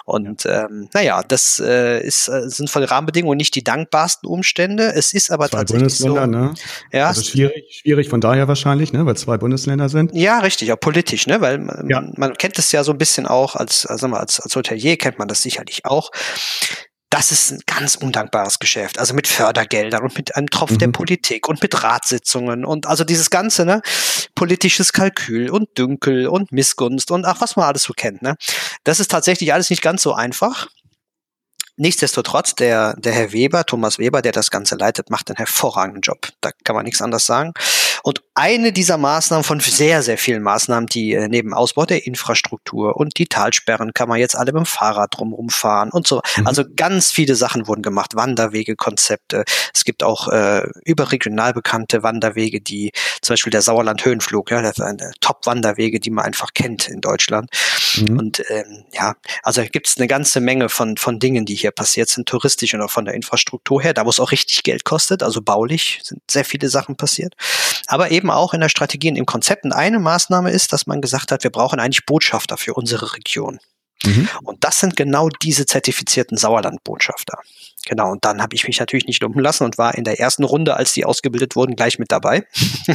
Und 0.06 0.46
ähm, 0.46 0.90
naja, 0.94 1.22
das 1.28 1.62
äh, 1.64 2.02
ist, 2.02 2.28
äh, 2.28 2.50
sind 2.50 2.70
von 2.70 2.82
den 2.82 2.90
Rahmenbedingungen 2.90 3.38
nicht 3.38 3.56
die 3.56 3.64
dankbarsten 3.64 4.30
Umstände. 4.30 4.94
Es 4.94 5.14
ist 5.14 5.32
aber 5.32 5.50
zwei 5.50 5.60
tatsächlich 5.60 6.00
Bundesländer, 6.00 6.22
so, 6.22 6.46
ne? 6.46 6.54
Ja, 6.92 7.08
also 7.08 7.24
schwierig, 7.24 7.82
schwierig 7.82 8.10
von 8.10 8.22
daher 8.22 8.48
wahrscheinlich, 8.48 8.94
ne, 8.94 9.06
weil 9.06 9.18
zwei 9.18 9.38
Bundesländer 9.38 9.90
sind. 9.90 10.14
Ja, 10.14 10.40
richtig, 10.40 10.72
auch 10.72 10.80
politisch, 10.80 11.28
ne, 11.28 11.42
weil 11.42 11.60
ja. 11.88 12.02
man, 12.02 12.14
man 12.18 12.34
kennt 12.38 12.58
es 12.60 12.72
ja 12.72 12.84
so 12.84 12.92
ein 12.92 12.98
bisschen 12.98 13.26
auch 13.26 13.56
als, 13.56 13.86
also 13.86 14.08
als, 14.08 14.40
als 14.40 14.56
Hotelier 14.56 14.98
kennt 14.98 15.20
man 15.20 15.28
das 15.28 15.42
sicherlich 15.42 15.86
auch 15.86 16.12
das 17.10 17.32
ist 17.32 17.52
ein 17.52 17.62
ganz 17.66 17.96
undankbares 17.96 18.60
Geschäft. 18.60 19.00
Also 19.00 19.14
mit 19.14 19.28
Fördergeldern 19.28 20.04
und 20.04 20.16
mit 20.16 20.36
einem 20.36 20.48
Tropf 20.50 20.72
mhm. 20.72 20.78
der 20.78 20.88
Politik 20.90 21.48
und 21.50 21.62
mit 21.62 21.84
Ratssitzungen 21.84 22.66
und 22.66 22.86
also 22.86 23.04
dieses 23.04 23.30
ganze, 23.30 23.66
ne, 23.66 23.82
politisches 24.36 24.94
Kalkül 24.94 25.50
und 25.50 25.78
Dünkel 25.78 26.28
und 26.28 26.52
Missgunst 26.52 27.12
und 27.12 27.26
ach, 27.26 27.42
was 27.42 27.56
man 27.56 27.66
alles 27.66 27.84
so 27.84 27.94
kennt, 27.94 28.22
ne. 28.22 28.36
Das 28.84 29.00
ist 29.00 29.10
tatsächlich 29.10 29.54
alles 29.54 29.70
nicht 29.70 29.82
ganz 29.82 30.04
so 30.04 30.14
einfach. 30.14 30.68
Nichtsdestotrotz, 31.78 32.56
der, 32.56 32.94
der 32.98 33.14
Herr 33.14 33.32
Weber, 33.32 33.66
Thomas 33.66 34.00
Weber, 34.00 34.22
der 34.22 34.34
das 34.34 34.52
Ganze 34.52 34.76
leitet, 34.76 35.10
macht 35.10 35.30
einen 35.30 35.38
hervorragenden 35.38 36.02
Job. 36.02 36.28
Da 36.42 36.52
kann 36.66 36.76
man 36.76 36.84
nichts 36.84 37.02
anderes 37.02 37.26
sagen. 37.26 37.54
Und 38.04 38.22
eine 38.36 38.72
dieser 38.72 38.98
Maßnahmen 38.98 39.44
von 39.44 39.60
sehr, 39.60 40.02
sehr 40.02 40.18
vielen 40.18 40.44
Maßnahmen, 40.44 40.88
die 40.88 41.14
äh, 41.14 41.28
neben 41.28 41.54
Ausbau 41.54 41.86
der 41.86 42.06
Infrastruktur 42.06 42.96
und 42.96 43.18
die 43.18 43.28
Talsperren 43.28 43.94
kann 43.94 44.10
man 44.10 44.20
jetzt 44.20 44.36
alle 44.36 44.54
mit 44.54 44.62
dem 44.62 44.66
Fahrrad 44.66 45.18
drumherum 45.18 45.50
fahren 45.50 45.90
und 45.92 46.08
so. 46.08 46.22
Mhm. 46.38 46.48
Also 46.48 46.64
ganz 46.76 47.12
viele 47.12 47.36
Sachen 47.36 47.68
wurden 47.68 47.82
gemacht. 47.82 48.16
Wanderwegekonzepte. 48.16 49.44
Es 49.74 49.84
gibt 49.84 50.04
auch 50.04 50.28
äh, 50.30 50.68
überregional 50.86 51.54
bekannte 51.54 52.04
Wanderwege, 52.04 52.62
die 52.62 52.92
zum 53.22 53.34
Beispiel 53.34 53.52
der 53.52 53.62
Sauerland-Höhenflug, 53.62 54.52
ja, 54.52 54.62
das 54.62 54.78
ist 54.78 54.84
eine 54.84 55.12
Top-Wanderwege, 55.20 56.00
die 56.00 56.12
man 56.12 56.26
einfach 56.26 56.54
kennt 56.54 56.88
in 56.88 57.02
Deutschland. 57.02 57.50
Mhm. 57.98 58.20
Und 58.20 58.44
ähm, 58.50 58.86
ja, 58.94 59.16
also 59.44 59.62
gibt 59.64 59.88
es 59.88 59.98
eine 59.98 60.08
ganze 60.08 60.40
Menge 60.40 60.70
von, 60.70 60.98
von 60.98 61.20
Dingen, 61.20 61.46
die 61.46 61.56
hier 61.56 61.72
passiert 61.72 62.10
sind, 62.10 62.28
touristisch 62.28 62.74
und 62.74 62.82
auch 62.82 62.92
von 62.92 63.06
der 63.06 63.14
Infrastruktur 63.14 63.82
her, 63.82 63.94
da 63.94 64.06
wo 64.06 64.10
es 64.10 64.20
auch 64.20 64.32
richtig 64.32 64.64
Geld 64.64 64.86
kostet, 64.86 65.24
also 65.24 65.42
baulich 65.42 66.00
sind 66.04 66.22
sehr 66.30 66.46
viele 66.46 66.70
Sachen 66.70 66.96
passiert 66.96 67.36
aber 67.90 68.12
eben 68.12 68.30
auch 68.30 68.54
in 68.54 68.62
der 68.62 68.70
Strategie 68.70 69.10
und 69.10 69.16
im 69.16 69.26
Konzept. 69.26 69.66
Und 69.66 69.74
eine 69.74 70.00
Maßnahme 70.00 70.52
ist, 70.52 70.72
dass 70.72 70.86
man 70.86 71.02
gesagt 71.02 71.32
hat, 71.32 71.44
wir 71.44 71.50
brauchen 71.50 71.80
eigentlich 71.80 72.06
Botschafter 72.06 72.56
für 72.56 72.76
unsere 72.76 73.16
Region. 73.16 73.60
Mhm. 74.06 74.30
Und 74.44 74.64
das 74.64 74.80
sind 74.80 74.96
genau 74.96 75.30
diese 75.42 75.66
zertifizierten 75.66 76.38
Sauerlandbotschafter. 76.38 77.40
Genau, 77.88 78.12
und 78.12 78.24
dann 78.24 78.44
habe 78.44 78.56
ich 78.56 78.68
mich 78.68 78.80
natürlich 78.80 79.08
nicht 79.08 79.24
lumpen 79.24 79.42
lassen 79.42 79.64
und 79.64 79.80
war 79.80 79.96
in 79.96 80.04
der 80.04 80.20
ersten 80.20 80.44
Runde, 80.44 80.78
als 80.78 80.94
die 80.94 81.04
ausgebildet 81.04 81.56
wurden, 81.56 81.76
gleich 81.76 81.98
mit 81.98 82.12
dabei. 82.12 82.46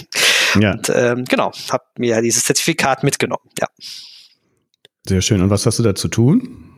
ja. 0.61 0.73
Und 0.73 0.89
ähm, 0.95 1.25
genau, 1.25 1.51
habe 1.71 1.85
mir 1.99 2.23
dieses 2.23 2.45
Zertifikat 2.45 3.03
mitgenommen, 3.03 3.51
ja. 3.59 3.67
Sehr 5.07 5.23
schön. 5.23 5.43
Und 5.43 5.51
was 5.51 5.67
hast 5.67 5.81
du 5.81 5.83
da 5.83 5.97
zu 5.97 6.07
tun? 6.07 6.71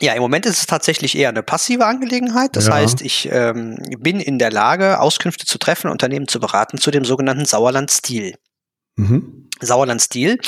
Ja, 0.00 0.12
im 0.14 0.22
Moment 0.22 0.44
ist 0.46 0.58
es 0.58 0.66
tatsächlich 0.66 1.16
eher 1.16 1.28
eine 1.28 1.42
passive 1.42 1.86
Angelegenheit. 1.86 2.56
Das 2.56 2.66
ja. 2.66 2.74
heißt, 2.74 3.00
ich 3.00 3.28
ähm, 3.30 3.78
bin 3.98 4.20
in 4.20 4.38
der 4.38 4.50
Lage, 4.50 5.00
Auskünfte 5.00 5.46
zu 5.46 5.58
treffen, 5.58 5.90
Unternehmen 5.90 6.26
zu 6.26 6.40
beraten 6.40 6.78
zu 6.78 6.90
dem 6.90 7.04
sogenannten 7.04 7.44
Sauerland-Stil. 7.44 8.34
Mhm. 8.96 9.50
Sauerland-Stil 9.60 10.38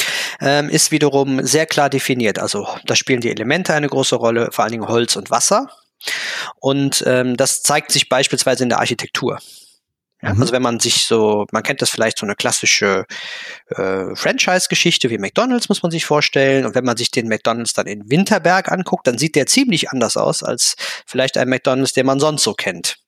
ähm, 0.40 0.68
ist 0.68 0.90
wiederum 0.90 1.44
sehr 1.44 1.66
klar 1.66 1.88
definiert. 1.90 2.40
Also 2.40 2.66
da 2.87 2.96
spielen 2.96 3.20
die 3.20 3.30
Elemente 3.30 3.72
eine 3.72 3.88
große 3.88 4.16
Rolle, 4.16 4.48
vor 4.50 4.64
allen 4.64 4.72
Dingen 4.72 4.88
Holz 4.88 5.14
und 5.14 5.30
Wasser. 5.30 5.68
Und 6.56 7.04
ähm, 7.06 7.37
das 7.37 7.62
zeigt 7.62 7.92
sich 7.92 8.09
beispielsweise 8.09 8.64
in 8.64 8.68
der 8.68 8.80
Architektur. 8.80 9.38
Ja, 10.22 10.33
mhm. 10.33 10.40
Also 10.40 10.52
wenn 10.52 10.62
man 10.62 10.81
sich 10.81 11.05
so, 11.05 11.46
man 11.52 11.62
kennt 11.62 11.83
das 11.83 11.90
vielleicht 11.90 12.18
so 12.18 12.26
eine 12.26 12.35
klassische 12.35 13.05
äh, 13.68 14.14
Franchise-Geschichte 14.14 15.11
wie 15.11 15.18
McDonald's, 15.18 15.68
muss 15.68 15.83
man 15.83 15.92
sich 15.92 16.07
vorstellen. 16.07 16.64
Und 16.64 16.74
wenn 16.74 16.85
man 16.85 16.96
sich 16.96 17.11
den 17.11 17.29
McDonald's 17.29 17.74
dann 17.74 17.87
in 17.87 18.11
Winterberg 18.11 18.70
anguckt, 18.72 19.07
dann 19.07 19.18
sieht 19.18 19.37
der 19.37 19.46
ziemlich 19.46 19.90
anders 19.90 20.16
aus 20.16 20.42
als 20.42 20.76
vielleicht 21.07 21.37
ein 21.37 21.48
McDonald's, 21.48 21.92
den 21.92 22.07
man 22.07 22.20
sonst 22.20 22.44
so 22.44 22.55
kennt. 22.55 22.98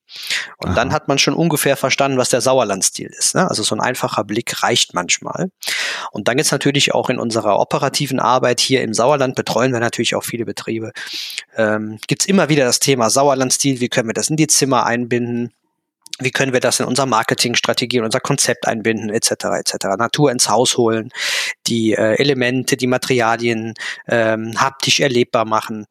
Und 0.57 0.69
Aha. 0.69 0.75
dann 0.75 0.91
hat 0.91 1.07
man 1.07 1.19
schon 1.19 1.35
ungefähr 1.35 1.77
verstanden, 1.77 2.17
was 2.17 2.29
der 2.29 2.41
Sauerland-Stil 2.41 3.11
ist. 3.17 3.35
Ne? 3.35 3.47
Also 3.47 3.63
so 3.63 3.75
ein 3.75 3.81
einfacher 3.81 4.23
Blick 4.23 4.63
reicht 4.63 4.93
manchmal. 4.93 5.51
Und 6.11 6.27
dann 6.27 6.37
jetzt 6.37 6.51
natürlich 6.51 6.93
auch 6.93 7.09
in 7.09 7.19
unserer 7.19 7.59
operativen 7.59 8.19
Arbeit 8.19 8.59
hier 8.59 8.81
im 8.81 8.93
Sauerland 8.93 9.35
betreuen 9.35 9.71
wir 9.71 9.79
natürlich 9.79 10.15
auch 10.15 10.23
viele 10.23 10.45
Betriebe. 10.45 10.91
Ähm, 11.55 11.99
Gibt 12.07 12.23
es 12.23 12.27
immer 12.27 12.49
wieder 12.49 12.65
das 12.65 12.79
Thema 12.79 13.09
Sauerland-Stil, 13.09 13.79
wie 13.79 13.89
können 13.89 14.09
wir 14.09 14.13
das 14.13 14.29
in 14.29 14.37
die 14.37 14.47
Zimmer 14.47 14.85
einbinden? 14.85 15.53
Wie 16.19 16.31
können 16.31 16.53
wir 16.53 16.59
das 16.59 16.79
in 16.79 16.85
unser 16.85 17.05
Marketingstrategie, 17.05 17.97
in 17.97 18.03
unser 18.03 18.19
Konzept 18.19 18.67
einbinden, 18.67 19.09
etc. 19.09 19.31
etc. 19.59 19.73
Natur 19.97 20.31
ins 20.31 20.49
Haus 20.49 20.77
holen, 20.77 21.09
die 21.67 21.93
äh, 21.93 22.15
Elemente, 22.15 22.77
die 22.77 22.87
Materialien 22.87 23.73
ähm, 24.07 24.59
haptisch 24.59 24.99
erlebbar 24.99 25.45
machen. 25.45 25.85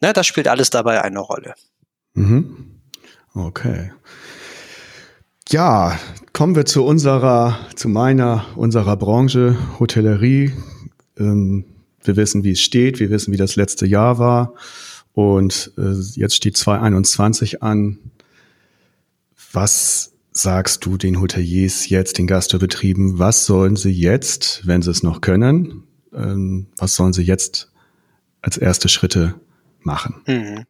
Ne, 0.00 0.12
das 0.12 0.26
spielt 0.26 0.48
alles 0.48 0.70
dabei 0.70 1.02
eine 1.02 1.20
Rolle. 1.20 1.54
Mhm. 2.14 2.80
Okay. 3.34 3.92
Ja, 5.48 5.98
kommen 6.32 6.56
wir 6.56 6.64
zu 6.64 6.84
unserer, 6.84 7.58
zu 7.74 7.88
meiner, 7.88 8.46
unserer 8.56 8.96
Branche, 8.96 9.56
Hotellerie. 9.78 10.52
Ähm, 11.18 11.64
wir 12.02 12.16
wissen, 12.16 12.44
wie 12.44 12.52
es 12.52 12.60
steht, 12.60 13.00
wir 13.00 13.10
wissen, 13.10 13.32
wie 13.32 13.36
das 13.36 13.56
letzte 13.56 13.86
Jahr 13.86 14.18
war. 14.18 14.54
Und 15.12 15.72
äh, 15.78 15.92
jetzt 16.14 16.34
steht 16.34 16.56
2021 16.56 17.62
an. 17.62 17.98
Was 19.54 20.12
sagst 20.32 20.84
du 20.84 20.96
den 20.96 21.20
Hoteliers 21.20 21.88
jetzt, 21.88 22.18
den 22.18 22.26
Gastrobetrieben, 22.26 23.20
was 23.20 23.46
sollen 23.46 23.76
sie 23.76 23.92
jetzt, 23.92 24.66
wenn 24.66 24.82
sie 24.82 24.90
es 24.90 25.04
noch 25.04 25.20
können, 25.20 25.84
ähm, 26.12 26.66
was 26.76 26.96
sollen 26.96 27.12
sie 27.12 27.22
jetzt 27.22 27.70
als 28.42 28.56
erste 28.56 28.88
Schritte 28.88 29.36
machen? 29.78 30.22
Mhm. 30.26 30.64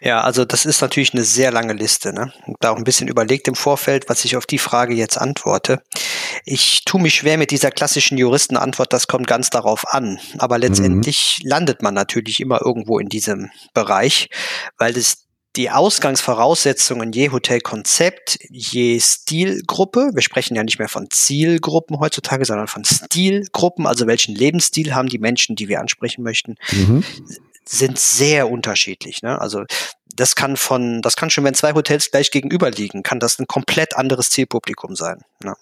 Ja, 0.00 0.22
also 0.22 0.46
das 0.46 0.64
ist 0.64 0.80
natürlich 0.80 1.12
eine 1.12 1.24
sehr 1.24 1.52
lange 1.52 1.74
Liste. 1.74 2.14
Ne? 2.14 2.32
Da 2.60 2.70
auch 2.70 2.78
ein 2.78 2.84
bisschen 2.84 3.08
überlegt 3.08 3.46
im 3.46 3.54
Vorfeld, 3.54 4.08
was 4.08 4.24
ich 4.24 4.38
auf 4.38 4.46
die 4.46 4.56
Frage 4.58 4.94
jetzt 4.94 5.18
antworte. 5.18 5.82
Ich 6.46 6.86
tue 6.86 7.02
mich 7.02 7.16
schwer 7.16 7.36
mit 7.36 7.50
dieser 7.50 7.70
klassischen 7.70 8.16
Juristenantwort, 8.16 8.90
das 8.94 9.06
kommt 9.06 9.26
ganz 9.26 9.50
darauf 9.50 9.84
an. 9.92 10.18
Aber 10.38 10.56
letztendlich 10.56 11.40
mhm. 11.42 11.48
landet 11.50 11.82
man 11.82 11.92
natürlich 11.92 12.40
immer 12.40 12.62
irgendwo 12.64 12.98
in 12.98 13.10
diesem 13.10 13.50
Bereich, 13.74 14.30
weil 14.78 14.96
es 14.96 15.26
die 15.56 15.70
Ausgangsvoraussetzungen 15.70 17.12
je 17.12 17.30
Hotelkonzept, 17.30 18.38
je 18.50 19.00
Stilgruppe, 19.00 20.10
wir 20.14 20.22
sprechen 20.22 20.54
ja 20.54 20.62
nicht 20.62 20.78
mehr 20.78 20.88
von 20.88 21.10
Zielgruppen 21.10 21.98
heutzutage, 21.98 22.44
sondern 22.44 22.68
von 22.68 22.84
Stilgruppen, 22.84 23.86
also 23.86 24.06
welchen 24.06 24.34
Lebensstil 24.34 24.94
haben 24.94 25.08
die 25.08 25.18
Menschen, 25.18 25.56
die 25.56 25.68
wir 25.68 25.80
ansprechen 25.80 26.22
möchten, 26.22 26.54
mhm. 26.70 27.04
sind 27.64 27.98
sehr 27.98 28.50
unterschiedlich. 28.50 29.22
Ne? 29.22 29.40
Also 29.40 29.64
das 30.20 30.34
kann 30.34 30.56
von, 30.56 31.00
das 31.00 31.16
kann 31.16 31.30
schon, 31.30 31.44
wenn 31.44 31.54
zwei 31.54 31.72
Hotels 31.72 32.10
gleich 32.10 32.30
gegenüber 32.30 32.70
liegen, 32.70 33.02
kann 33.02 33.20
das 33.20 33.38
ein 33.38 33.46
komplett 33.46 33.96
anderes 33.96 34.30
Zielpublikum 34.30 34.94
sein. 34.94 35.22
Ne? 35.42 35.54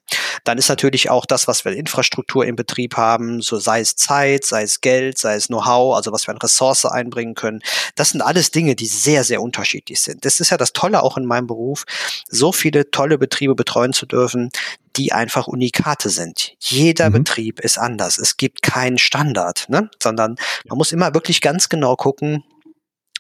Dann 0.43 0.59
ist 0.59 0.69
natürlich 0.69 1.11
auch 1.11 1.27
das, 1.27 1.47
was 1.47 1.65
wir 1.65 1.73
Infrastruktur 1.73 2.45
im 2.45 2.57
Betrieb 2.57 2.97
haben, 2.97 3.41
so 3.41 3.59
sei 3.59 3.81
es 3.81 3.95
Zeit, 3.95 4.45
sei 4.45 4.65
es 4.65 4.81
Geld, 4.81 5.17
sei 5.17 5.37
es 5.37 5.47
Know-how, 5.47 5.95
also 5.95 6.11
was 6.13 6.27
wir 6.27 6.35
an 6.35 6.39
Ressource 6.39 6.85
einbringen 6.87 7.35
können. 7.35 7.61
Das 7.95 8.11
sind 8.11 8.21
alles 8.21 8.51
Dinge, 8.51 8.75
die 8.75 8.87
sehr, 8.87 9.23
sehr 9.23 9.41
unterschiedlich 9.41 10.01
sind. 10.01 10.25
Das 10.25 10.41
ist 10.41 10.51
ja 10.51 10.57
das 10.57 10.73
Tolle 10.73 11.03
auch 11.05 11.17
in 11.17 11.25
meinem 11.25 11.47
Beruf, 11.47 11.85
so 12.29 12.51
viele 12.53 12.91
tolle 12.91 13.17
Betriebe 13.17 13.55
betreuen 13.55 13.93
zu 13.93 14.07
dürfen, 14.07 14.51
die 14.97 15.13
einfach 15.13 15.47
Unikate 15.47 16.11
sind. 16.11 16.55
Jeder 16.59 17.11
mhm. 17.11 17.15
Betrieb 17.15 17.61
ist 17.61 17.79
anders. 17.79 18.19
Es 18.19 18.37
gibt 18.37 18.63
keinen 18.63 18.99
Standard, 18.99 19.67
ne? 19.69 19.89
sondern 20.03 20.37
man 20.67 20.79
muss 20.79 20.91
immer 20.91 21.15
wirklich 21.15 21.41
ganz 21.41 21.69
genau 21.69 21.95
gucken, 21.95 22.43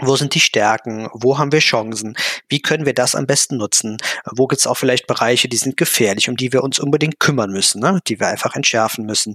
wo 0.01 0.17
sind 0.17 0.35
die 0.35 0.41
Stärken? 0.41 1.09
Wo 1.13 1.39
haben 1.39 1.53
wir 1.53 1.59
Chancen? 1.61 2.17
Wie 2.49 2.61
können 2.61 2.87
wir 2.87 2.95
das 2.95 3.15
am 3.15 3.27
besten 3.27 3.57
nutzen? 3.57 3.97
Wo 4.25 4.47
gibt 4.47 4.61
es 4.61 4.67
auch 4.67 4.77
vielleicht 4.77 5.07
Bereiche, 5.07 5.49
die 5.49 5.57
sind 5.57 5.77
gefährlich, 5.77 6.29
um 6.29 6.37
die 6.37 6.53
wir 6.53 6.63
uns 6.63 6.79
unbedingt 6.79 7.19
kümmern 7.19 7.51
müssen, 7.51 7.81
ne? 7.81 8.01
die 8.07 8.21
wir 8.21 8.29
einfach 8.29 8.55
entschärfen 8.55 9.07
müssen? 9.07 9.35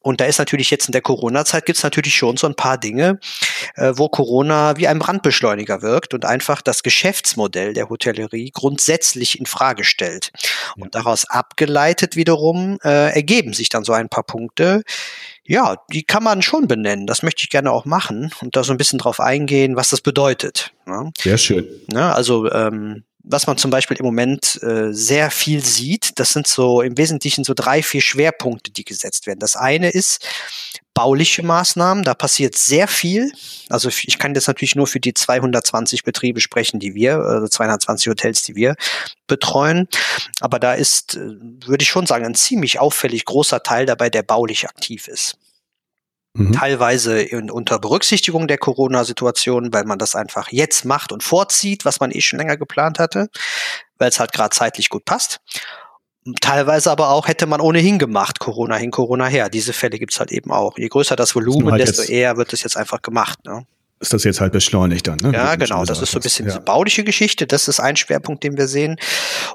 Und 0.00 0.20
da 0.20 0.24
ist 0.24 0.38
natürlich 0.38 0.70
jetzt 0.70 0.86
in 0.86 0.92
der 0.92 1.02
Corona-Zeit 1.02 1.66
gibt 1.66 1.76
es 1.76 1.82
natürlich 1.82 2.14
schon 2.16 2.36
so 2.36 2.46
ein 2.46 2.54
paar 2.54 2.78
Dinge, 2.78 3.18
äh, 3.74 3.92
wo 3.96 4.08
Corona 4.08 4.76
wie 4.76 4.88
ein 4.88 4.98
Brandbeschleuniger 4.98 5.82
wirkt 5.82 6.14
und 6.14 6.24
einfach 6.24 6.62
das 6.62 6.82
Geschäftsmodell 6.82 7.74
der 7.74 7.90
Hotellerie 7.90 8.50
grundsätzlich 8.52 9.38
in 9.38 9.46
Frage 9.46 9.84
stellt. 9.84 10.30
Ja. 10.76 10.84
Und 10.84 10.94
daraus 10.94 11.24
abgeleitet 11.24 12.16
wiederum 12.16 12.78
äh, 12.84 13.12
ergeben 13.12 13.52
sich 13.52 13.68
dann 13.68 13.84
so 13.84 13.92
ein 13.92 14.08
paar 14.08 14.24
Punkte, 14.24 14.82
ja, 15.44 15.76
die 15.92 16.04
kann 16.04 16.22
man 16.22 16.42
schon 16.42 16.68
benennen. 16.68 17.06
Das 17.06 17.22
möchte 17.22 17.42
ich 17.42 17.50
gerne 17.50 17.72
auch 17.72 17.84
machen 17.84 18.30
und 18.40 18.54
da 18.54 18.64
so 18.64 18.72
ein 18.72 18.78
bisschen 18.78 18.98
drauf 18.98 19.18
eingehen, 19.18 19.76
was 19.76 19.90
das 19.90 20.00
bedeutet. 20.00 20.72
Ne? 20.86 21.10
Sehr 21.18 21.38
schön. 21.38 21.66
Ne? 21.88 22.14
Also 22.14 22.50
ähm, 22.52 23.04
was 23.30 23.46
man 23.46 23.58
zum 23.58 23.70
Beispiel 23.70 23.96
im 23.98 24.06
Moment 24.06 24.58
äh, 24.62 24.92
sehr 24.92 25.30
viel 25.30 25.64
sieht, 25.64 26.18
das 26.18 26.30
sind 26.30 26.46
so 26.46 26.80
im 26.80 26.96
Wesentlichen 26.96 27.44
so 27.44 27.52
drei, 27.54 27.82
vier 27.82 28.00
Schwerpunkte, 28.00 28.70
die 28.70 28.84
gesetzt 28.84 29.26
werden. 29.26 29.38
Das 29.38 29.54
eine 29.54 29.90
ist 29.90 30.26
bauliche 30.94 31.44
Maßnahmen, 31.44 32.02
da 32.04 32.14
passiert 32.14 32.56
sehr 32.56 32.88
viel. 32.88 33.30
Also 33.68 33.88
ich 33.88 34.18
kann 34.18 34.34
jetzt 34.34 34.48
natürlich 34.48 34.74
nur 34.74 34.86
für 34.86 34.98
die 34.98 35.14
220 35.14 36.02
Betriebe 36.02 36.40
sprechen, 36.40 36.80
die 36.80 36.94
wir, 36.94 37.18
also 37.18 37.46
220 37.46 38.08
Hotels, 38.08 38.42
die 38.42 38.56
wir 38.56 38.74
betreuen. 39.26 39.88
Aber 40.40 40.58
da 40.58 40.74
ist, 40.74 41.14
äh, 41.14 41.36
würde 41.66 41.82
ich 41.82 41.88
schon 41.88 42.06
sagen, 42.06 42.24
ein 42.24 42.34
ziemlich 42.34 42.80
auffällig 42.80 43.26
großer 43.26 43.62
Teil 43.62 43.86
dabei, 43.86 44.10
der 44.10 44.22
baulich 44.22 44.68
aktiv 44.68 45.06
ist. 45.06 45.36
Mhm. 46.38 46.52
Teilweise 46.52 47.20
in, 47.20 47.50
unter 47.50 47.80
Berücksichtigung 47.80 48.46
der 48.46 48.58
Corona-Situation, 48.58 49.72
weil 49.72 49.84
man 49.84 49.98
das 49.98 50.14
einfach 50.14 50.52
jetzt 50.52 50.84
macht 50.84 51.10
und 51.10 51.24
vorzieht, 51.24 51.84
was 51.84 51.98
man 51.98 52.12
eh 52.12 52.20
schon 52.20 52.38
länger 52.38 52.56
geplant 52.56 53.00
hatte, 53.00 53.28
weil 53.98 54.08
es 54.08 54.20
halt 54.20 54.32
gerade 54.32 54.50
zeitlich 54.50 54.88
gut 54.88 55.04
passt. 55.04 55.40
Teilweise 56.40 56.92
aber 56.92 57.10
auch 57.10 57.26
hätte 57.26 57.46
man 57.46 57.60
ohnehin 57.60 57.98
gemacht, 57.98 58.38
Corona 58.38 58.76
hin, 58.76 58.92
Corona 58.92 59.26
her. 59.26 59.48
Diese 59.48 59.72
Fälle 59.72 59.98
gibt's 59.98 60.20
halt 60.20 60.30
eben 60.30 60.52
auch. 60.52 60.78
Je 60.78 60.88
größer 60.88 61.16
das 61.16 61.34
Volumen, 61.34 61.72
halt 61.72 61.82
desto 61.82 62.02
eher 62.02 62.36
wird 62.36 62.52
es 62.52 62.62
jetzt 62.62 62.76
einfach 62.76 63.02
gemacht. 63.02 63.44
Ne? 63.44 63.66
Ist 64.00 64.12
das 64.12 64.24
jetzt 64.24 64.40
halt 64.40 64.52
beschleunigt 64.52 65.08
dann. 65.08 65.18
Ne? 65.22 65.32
Ja, 65.32 65.56
genau. 65.56 65.84
Das 65.84 66.00
ist 66.00 66.12
so 66.12 66.18
ein 66.18 66.22
bisschen 66.22 66.46
ja. 66.46 66.52
diese 66.52 66.64
bauliche 66.64 67.02
Geschichte. 67.02 67.46
Das 67.46 67.66
ist 67.66 67.80
ein 67.80 67.96
Schwerpunkt, 67.96 68.44
den 68.44 68.56
wir 68.56 68.68
sehen. 68.68 68.96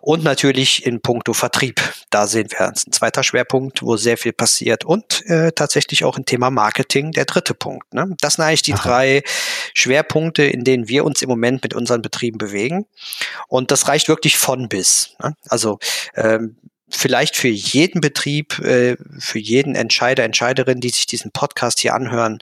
Und 0.01 0.23
natürlich 0.23 0.85
in 0.85 1.01
puncto 1.01 1.33
Vertrieb. 1.33 1.81
Da 2.09 2.27
sehen 2.27 2.47
wir 2.51 2.67
ein 2.67 2.75
zweiter 2.75 3.23
Schwerpunkt, 3.23 3.81
wo 3.81 3.95
sehr 3.95 4.17
viel 4.17 4.33
passiert. 4.33 4.83
Und 4.83 5.25
äh, 5.27 5.51
tatsächlich 5.53 6.03
auch 6.03 6.17
im 6.17 6.25
Thema 6.25 6.49
Marketing 6.49 7.11
der 7.11 7.25
dritte 7.25 7.53
Punkt. 7.53 7.93
Ne? 7.93 8.15
Das 8.19 8.33
sind 8.33 8.43
eigentlich 8.43 8.63
die 8.63 8.73
Aha. 8.73 8.83
drei 8.83 9.23
Schwerpunkte, 9.73 10.43
in 10.43 10.63
denen 10.63 10.89
wir 10.89 11.05
uns 11.05 11.21
im 11.21 11.29
Moment 11.29 11.63
mit 11.63 11.73
unseren 11.73 12.01
Betrieben 12.01 12.37
bewegen. 12.37 12.85
Und 13.47 13.71
das 13.71 13.87
reicht 13.87 14.09
wirklich 14.09 14.37
von 14.37 14.67
bis. 14.67 15.15
Ne? 15.21 15.35
Also 15.47 15.79
ähm, 16.15 16.57
vielleicht 16.95 17.35
für 17.35 17.49
jeden 17.49 18.01
Betrieb, 18.01 18.59
äh, 18.59 18.97
für 19.19 19.39
jeden 19.39 19.75
Entscheider, 19.75 20.23
Entscheiderin, 20.23 20.79
die 20.79 20.89
sich 20.89 21.05
diesen 21.05 21.31
Podcast 21.31 21.79
hier 21.79 21.93
anhören, 21.93 22.39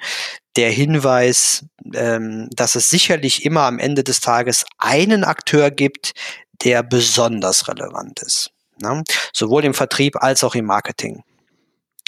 der 0.55 0.69
Hinweis, 0.69 1.65
ähm, 1.93 2.49
dass 2.51 2.75
es 2.75 2.89
sicherlich 2.89 3.45
immer 3.45 3.61
am 3.61 3.79
Ende 3.79 4.03
des 4.03 4.19
Tages 4.19 4.65
einen 4.77 5.23
Akteur 5.23 5.71
gibt, 5.71 6.13
der 6.63 6.83
besonders 6.83 7.67
relevant 7.67 8.19
ist. 8.21 8.51
Ne? 8.81 9.03
Sowohl 9.33 9.65
im 9.65 9.73
Vertrieb 9.73 10.17
als 10.17 10.43
auch 10.43 10.55
im 10.55 10.65
Marketing. 10.65 11.23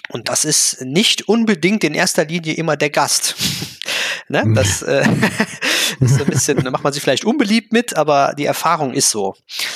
Und 0.10 0.30
das 0.30 0.46
ist 0.46 0.82
nicht 0.82 1.28
unbedingt 1.28 1.84
in 1.84 1.94
erster 1.94 2.26
Linie 2.26 2.54
immer 2.54 2.76
der 2.76 2.90
Gast. 2.90 3.36
ne? 4.28 4.44
Das 4.54 4.82
äh, 4.82 5.08
ist 6.00 6.16
so 6.16 6.24
ein 6.24 6.30
bisschen, 6.30 6.64
da 6.64 6.72
macht 6.72 6.84
man 6.84 6.92
sich 6.92 7.02
vielleicht 7.02 7.26
unbeliebt 7.26 7.72
mit, 7.72 7.96
aber 7.96 8.34
die 8.38 8.46
Erfahrung 8.46 8.94
ist 8.94 9.10
so. 9.10 9.36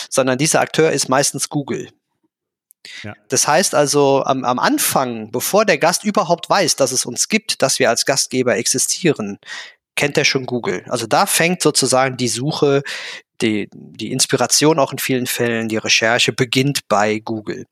Sondern 0.10 0.38
dieser 0.38 0.60
Akteur 0.60 0.92
ist 0.92 1.08
meistens 1.08 1.50
Google. 1.50 1.90
Ja. 3.04 3.14
Das 3.30 3.48
heißt 3.48 3.76
also, 3.76 4.24
am, 4.24 4.44
am 4.44 4.60
Anfang, 4.60 5.32
bevor 5.32 5.66
der 5.66 5.78
Gast 5.78 6.04
überhaupt 6.04 6.50
weiß, 6.50 6.76
dass 6.76 6.92
es 6.92 7.06
uns 7.06 7.28
gibt, 7.28 7.62
dass 7.62 7.80
wir 7.80 7.90
als 7.90 8.06
Gastgeber 8.06 8.56
existieren, 8.56 9.40
kennt 9.96 10.18
er 10.18 10.26
schon 10.26 10.46
Google. 10.46 10.84
Also 10.88 11.08
da 11.08 11.26
fängt 11.26 11.62
sozusagen 11.62 12.18
die 12.18 12.28
Suche 12.28 12.84
die, 13.42 13.70
die 13.72 14.12
Inspiration 14.12 14.80
auch 14.80 14.92
in 14.92 15.00
vielen 15.00 15.28
Fällen, 15.28 15.68
die 15.68 15.78
Recherche 15.78 16.34
beginnt 16.34 16.88
bei 16.88 17.20
Google. 17.20 17.66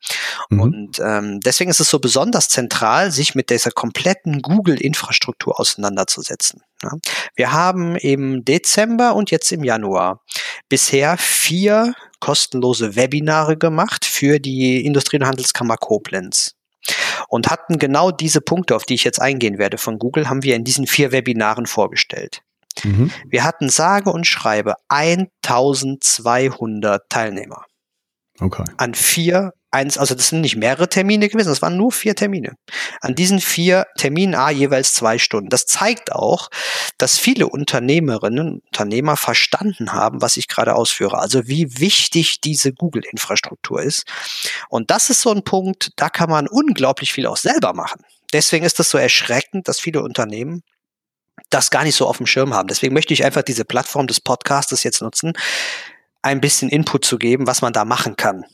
Mhm. 0.49 0.59
Und 0.59 0.99
ähm, 0.99 1.39
deswegen 1.39 1.71
ist 1.71 1.79
es 1.79 1.89
so 1.89 1.99
besonders 1.99 2.49
zentral, 2.49 3.11
sich 3.11 3.35
mit 3.35 3.49
dieser 3.49 3.71
kompletten 3.71 4.41
Google-Infrastruktur 4.41 5.59
auseinanderzusetzen. 5.59 6.61
Ja. 6.83 6.91
Wir 7.35 7.51
haben 7.51 7.95
im 7.95 8.45
Dezember 8.45 9.15
und 9.15 9.31
jetzt 9.31 9.51
im 9.51 9.63
Januar 9.63 10.21
bisher 10.69 11.17
vier 11.17 11.93
kostenlose 12.19 12.95
Webinare 12.95 13.57
gemacht 13.57 14.05
für 14.05 14.39
die 14.39 14.85
Industrie- 14.85 15.17
und 15.17 15.27
Handelskammer 15.27 15.77
Koblenz 15.77 16.55
und 17.27 17.49
hatten 17.49 17.79
genau 17.79 18.11
diese 18.11 18.41
Punkte, 18.41 18.75
auf 18.75 18.83
die 18.83 18.95
ich 18.95 19.03
jetzt 19.03 19.21
eingehen 19.21 19.57
werde 19.57 19.77
von 19.77 19.99
Google, 19.99 20.29
haben 20.29 20.43
wir 20.43 20.55
in 20.55 20.63
diesen 20.63 20.87
vier 20.87 21.11
Webinaren 21.11 21.65
vorgestellt. 21.65 22.41
Mhm. 22.83 23.11
Wir 23.27 23.43
hatten 23.43 23.69
sage 23.69 24.11
und 24.11 24.27
schreibe 24.27 24.75
1200 24.89 27.09
Teilnehmer. 27.09 27.65
Okay. 28.39 28.65
An 28.77 28.93
vier, 28.93 29.53
eins, 29.71 29.97
also 29.97 30.15
das 30.15 30.29
sind 30.29 30.41
nicht 30.41 30.55
mehrere 30.55 30.87
Termine 30.87 31.27
gewesen, 31.27 31.49
das 31.49 31.61
waren 31.61 31.77
nur 31.77 31.91
vier 31.91 32.15
Termine. 32.15 32.55
An 33.01 33.15
diesen 33.15 33.41
vier 33.41 33.85
Terminen 33.97 34.35
A 34.35 34.49
jeweils 34.49 34.93
zwei 34.93 35.17
Stunden. 35.17 35.49
Das 35.49 35.65
zeigt 35.65 36.11
auch, 36.11 36.49
dass 36.97 37.17
viele 37.17 37.47
Unternehmerinnen 37.47 38.47
und 38.47 38.65
Unternehmer 38.65 39.17
verstanden 39.17 39.93
haben, 39.93 40.21
was 40.21 40.37
ich 40.37 40.47
gerade 40.47 40.75
ausführe. 40.75 41.17
Also 41.19 41.47
wie 41.47 41.79
wichtig 41.79 42.41
diese 42.41 42.73
Google-Infrastruktur 42.73 43.81
ist. 43.81 44.05
Und 44.69 44.91
das 44.91 45.09
ist 45.09 45.21
so 45.21 45.31
ein 45.31 45.43
Punkt, 45.43 45.91
da 45.97 46.09
kann 46.09 46.29
man 46.29 46.47
unglaublich 46.47 47.11
viel 47.11 47.27
auch 47.27 47.37
selber 47.37 47.73
machen. 47.73 48.01
Deswegen 48.33 48.65
ist 48.65 48.79
das 48.79 48.89
so 48.89 48.97
erschreckend, 48.97 49.67
dass 49.67 49.79
viele 49.79 50.01
Unternehmen 50.01 50.63
das 51.49 51.69
gar 51.69 51.83
nicht 51.83 51.95
so 51.95 52.07
auf 52.07 52.17
dem 52.17 52.25
Schirm 52.25 52.53
haben. 52.53 52.67
Deswegen 52.67 52.93
möchte 52.93 53.13
ich 53.13 53.23
einfach 53.23 53.43
diese 53.43 53.65
Plattform 53.65 54.07
des 54.07 54.21
Podcastes 54.21 54.83
jetzt 54.83 55.01
nutzen, 55.01 55.33
ein 56.21 56.41
bisschen 56.41 56.69
Input 56.69 57.05
zu 57.05 57.17
geben, 57.17 57.45
was 57.45 57.61
man 57.61 57.73
da 57.73 57.85
machen 57.85 58.15
kann. 58.15 58.45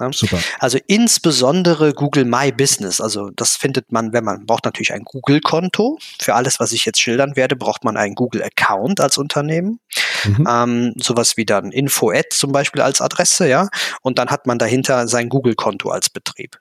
Ja? 0.00 0.12
Super. 0.12 0.38
Also 0.58 0.78
insbesondere 0.86 1.92
Google 1.92 2.24
My 2.24 2.52
Business. 2.52 3.00
Also 3.00 3.30
das 3.30 3.56
findet 3.56 3.92
man, 3.92 4.12
wenn 4.12 4.24
man 4.24 4.46
braucht 4.46 4.64
natürlich 4.64 4.92
ein 4.92 5.04
Google-Konto. 5.04 5.98
Für 6.20 6.34
alles, 6.34 6.60
was 6.60 6.72
ich 6.72 6.84
jetzt 6.84 7.00
schildern 7.00 7.36
werde, 7.36 7.56
braucht 7.56 7.84
man 7.84 7.96
einen 7.96 8.14
Google-Account 8.14 9.00
als 9.00 9.18
Unternehmen. 9.18 9.80
Mhm. 10.26 10.48
Ähm, 10.48 10.94
sowas 10.96 11.36
wie 11.36 11.44
dann 11.44 11.72
Info-Ad 11.72 12.28
zum 12.30 12.52
Beispiel 12.52 12.82
als 12.82 13.00
Adresse, 13.00 13.48
ja. 13.48 13.68
Und 14.02 14.18
dann 14.18 14.28
hat 14.28 14.46
man 14.46 14.58
dahinter 14.58 15.08
sein 15.08 15.28
Google-Konto 15.28 15.90
als 15.90 16.10
Betrieb. 16.10 16.58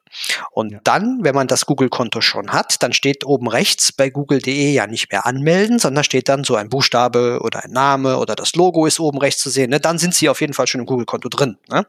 Und 0.52 0.72
ja. 0.72 0.80
dann, 0.84 1.20
wenn 1.24 1.36
man 1.36 1.48
das 1.48 1.66
Google-Konto 1.66 2.22
schon 2.22 2.52
hat, 2.52 2.82
dann 2.84 2.94
steht 2.94 3.26
oben 3.26 3.48
rechts 3.48 3.92
bei 3.92 4.10
google.de 4.10 4.72
ja 4.72 4.88
nicht 4.88 5.12
mehr 5.12 5.26
anmelden, 5.26 5.80
sondern 5.80 6.04
steht 6.04 6.30
dann 6.30 6.44
so 6.44 6.56
ein 6.56 6.70
Buchstabe 6.70 7.40
oder 7.42 7.64
ein 7.64 7.72
Name 7.72 8.18
oder 8.18 8.36
das 8.36 8.56
Logo 8.56 8.86
ist 8.86 9.00
oben 9.00 9.18
rechts 9.18 9.42
zu 9.42 9.50
sehen. 9.50 9.70
Ne? 9.70 9.80
Dann 9.80 9.98
sind 9.98 10.16
sie 10.16 10.30
auf 10.30 10.42
jeden 10.42 10.54
Fall 10.54 10.68
schon 10.68 10.82
im 10.82 10.88
Google-Konto 10.88 11.30
drin. 11.30 11.58
Ne? 11.70 11.82
Mhm. 11.82 11.86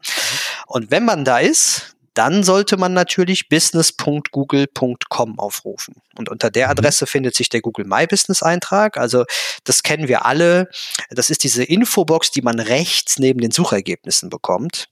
Und 0.67 0.91
wenn 0.91 1.05
man 1.05 1.25
da 1.25 1.39
ist, 1.39 1.96
dann 2.17 2.43
sollte 2.43 2.77
man 2.77 2.93
natürlich 2.93 3.47
business.google.com 3.49 5.39
aufrufen. 5.39 5.95
Und 6.15 6.29
unter 6.29 6.49
der 6.49 6.67
mhm. 6.67 6.71
Adresse 6.71 7.05
mhm. 7.05 7.09
findet 7.09 7.35
sich 7.35 7.49
der 7.49 7.61
Google 7.61 7.85
My 7.85 8.07
Business 8.07 8.41
Eintrag. 8.41 8.97
Also 8.97 9.25
das 9.63 9.83
kennen 9.83 10.07
wir 10.07 10.25
alle. 10.25 10.69
Das 11.09 11.29
ist 11.29 11.43
diese 11.43 11.63
Infobox, 11.63 12.31
die 12.31 12.41
man 12.41 12.59
rechts 12.59 13.19
neben 13.19 13.39
den 13.39 13.51
Suchergebnissen 13.51 14.29
bekommt 14.29 14.89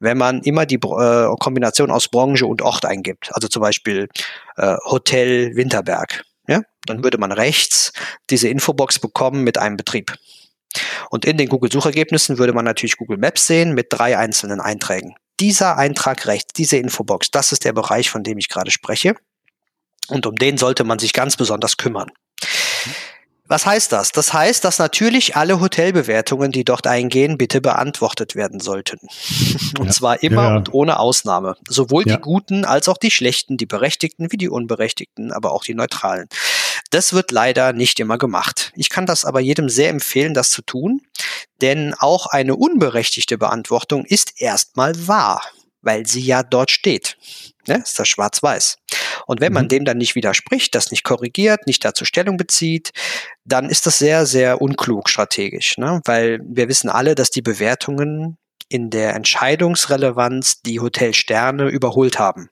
wenn 0.00 0.18
man 0.18 0.40
immer 0.42 0.66
die 0.66 0.74
äh, 0.74 1.36
Kombination 1.38 1.92
aus 1.92 2.08
Branche 2.08 2.46
und 2.46 2.62
Ort 2.62 2.84
eingibt. 2.84 3.30
Also 3.32 3.46
zum 3.46 3.62
Beispiel 3.62 4.08
äh, 4.56 4.76
Hotel 4.86 5.54
Winterberg. 5.54 6.24
Ja? 6.48 6.62
Dann 6.86 7.04
würde 7.04 7.16
man 7.18 7.30
rechts 7.30 7.92
diese 8.28 8.48
Infobox 8.48 8.98
bekommen 8.98 9.44
mit 9.44 9.58
einem 9.58 9.76
Betrieb. 9.76 10.16
Und 11.10 11.24
in 11.24 11.36
den 11.36 11.48
Google-Suchergebnissen 11.48 12.38
würde 12.38 12.52
man 12.52 12.64
natürlich 12.64 12.96
Google 12.96 13.18
Maps 13.18 13.46
sehen 13.46 13.74
mit 13.74 13.86
drei 13.90 14.18
einzelnen 14.18 14.60
Einträgen. 14.60 15.14
Dieser 15.42 15.76
Eintrag 15.76 16.28
rechts, 16.28 16.52
diese 16.52 16.76
Infobox, 16.76 17.32
das 17.32 17.50
ist 17.50 17.64
der 17.64 17.72
Bereich, 17.72 18.08
von 18.08 18.22
dem 18.22 18.38
ich 18.38 18.48
gerade 18.48 18.70
spreche. 18.70 19.16
Und 20.06 20.24
um 20.24 20.36
den 20.36 20.56
sollte 20.56 20.84
man 20.84 21.00
sich 21.00 21.12
ganz 21.12 21.36
besonders 21.36 21.76
kümmern. 21.76 22.12
Was 23.46 23.66
heißt 23.66 23.90
das? 23.90 24.12
Das 24.12 24.32
heißt, 24.32 24.64
dass 24.64 24.78
natürlich 24.78 25.36
alle 25.36 25.60
Hotelbewertungen, 25.60 26.52
die 26.52 26.64
dort 26.64 26.86
eingehen, 26.86 27.38
bitte 27.38 27.60
beantwortet 27.60 28.36
werden 28.36 28.60
sollten. 28.60 29.00
Und 29.80 29.86
ja. 29.86 29.90
zwar 29.90 30.22
immer 30.22 30.44
ja. 30.44 30.56
und 30.56 30.72
ohne 30.72 30.98
Ausnahme. 30.98 31.56
Sowohl 31.68 32.04
ja. 32.06 32.16
die 32.16 32.22
guten 32.22 32.64
als 32.64 32.88
auch 32.88 32.96
die 32.96 33.10
schlechten, 33.10 33.56
die 33.56 33.66
berechtigten 33.66 34.30
wie 34.30 34.36
die 34.36 34.48
unberechtigten, 34.48 35.32
aber 35.32 35.52
auch 35.52 35.64
die 35.64 35.74
neutralen. 35.74 36.28
Das 36.92 37.14
wird 37.14 37.30
leider 37.30 37.72
nicht 37.72 38.00
immer 38.00 38.18
gemacht. 38.18 38.70
Ich 38.76 38.90
kann 38.90 39.06
das 39.06 39.24
aber 39.24 39.40
jedem 39.40 39.70
sehr 39.70 39.88
empfehlen, 39.88 40.34
das 40.34 40.50
zu 40.50 40.60
tun, 40.60 41.00
denn 41.62 41.94
auch 41.98 42.26
eine 42.26 42.54
unberechtigte 42.54 43.38
Beantwortung 43.38 44.04
ist 44.04 44.42
erstmal 44.42 45.08
wahr, 45.08 45.42
weil 45.80 46.06
sie 46.06 46.20
ja 46.20 46.42
dort 46.42 46.70
steht. 46.70 47.16
Ne? 47.66 47.76
Ist 47.76 47.98
das 47.98 48.08
schwarz-weiß. 48.08 48.76
Und 49.26 49.40
wenn 49.40 49.54
man 49.54 49.64
mhm. 49.64 49.68
dem 49.68 49.84
dann 49.86 49.96
nicht 49.96 50.16
widerspricht, 50.16 50.74
das 50.74 50.90
nicht 50.90 51.02
korrigiert, 51.02 51.66
nicht 51.66 51.82
dazu 51.82 52.04
Stellung 52.04 52.36
bezieht, 52.36 52.90
dann 53.46 53.70
ist 53.70 53.86
das 53.86 53.96
sehr, 53.96 54.26
sehr 54.26 54.60
unklug 54.60 55.08
strategisch. 55.08 55.78
Ne? 55.78 56.02
Weil 56.04 56.40
wir 56.44 56.68
wissen 56.68 56.90
alle, 56.90 57.14
dass 57.14 57.30
die 57.30 57.42
Bewertungen 57.42 58.36
in 58.68 58.90
der 58.90 59.14
Entscheidungsrelevanz 59.14 60.60
die 60.60 60.80
Hotelsterne 60.80 61.68
überholt 61.68 62.18
haben. 62.18 62.50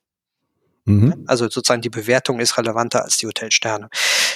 Mhm. 0.86 1.24
Also 1.26 1.44
sozusagen 1.44 1.82
die 1.82 1.90
Bewertung 1.90 2.40
ist 2.40 2.56
relevanter 2.56 3.04
als 3.04 3.18
die 3.18 3.26
Hotelsterne. 3.26 3.88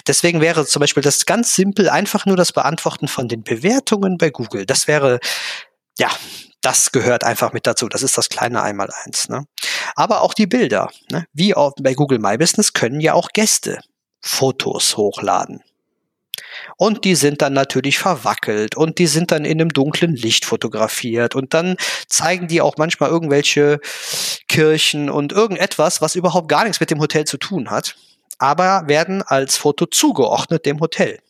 Deswegen 0.06 0.40
wäre 0.40 0.66
zum 0.66 0.80
Beispiel 0.80 1.02
das 1.02 1.26
ganz 1.26 1.54
simpel 1.54 1.88
einfach 1.88 2.26
nur 2.26 2.36
das 2.36 2.52
Beantworten 2.52 3.08
von 3.08 3.28
den 3.28 3.42
Bewertungen 3.42 4.18
bei 4.18 4.30
Google. 4.30 4.66
Das 4.66 4.86
wäre 4.86 5.18
ja 5.98 6.10
das 6.64 6.92
gehört 6.92 7.24
einfach 7.24 7.52
mit 7.52 7.66
dazu. 7.66 7.88
Das 7.88 8.02
ist 8.02 8.16
das 8.16 8.28
kleine 8.28 8.62
Einmaleins. 8.62 9.28
Ne? 9.28 9.46
Aber 9.94 10.22
auch 10.22 10.34
die 10.34 10.46
Bilder. 10.46 10.90
Ne? 11.10 11.26
Wie 11.32 11.54
auch 11.54 11.74
bei 11.80 11.94
Google 11.94 12.18
My 12.18 12.38
Business 12.38 12.72
können 12.72 13.00
ja 13.00 13.12
auch 13.12 13.28
Gäste 13.32 13.80
Fotos 14.20 14.96
hochladen. 14.96 15.62
Und 16.76 17.04
die 17.04 17.14
sind 17.14 17.42
dann 17.42 17.52
natürlich 17.52 17.98
verwackelt 17.98 18.76
und 18.76 18.98
die 18.98 19.06
sind 19.06 19.30
dann 19.30 19.44
in 19.44 19.60
einem 19.60 19.68
dunklen 19.70 20.14
Licht 20.16 20.44
fotografiert 20.44 21.34
und 21.34 21.52
dann 21.52 21.76
zeigen 22.08 22.48
die 22.48 22.60
auch 22.60 22.76
manchmal 22.76 23.10
irgendwelche 23.10 23.80
Kirchen 24.48 25.10
und 25.10 25.32
irgendetwas, 25.32 26.00
was 26.00 26.14
überhaupt 26.14 26.48
gar 26.48 26.64
nichts 26.64 26.80
mit 26.80 26.90
dem 26.90 27.00
Hotel 27.00 27.24
zu 27.24 27.38
tun 27.38 27.70
hat, 27.70 27.96
aber 28.38 28.84
werden 28.86 29.22
als 29.22 29.56
Foto 29.56 29.86
zugeordnet 29.86 30.66
dem 30.66 30.80
Hotel. 30.80 31.20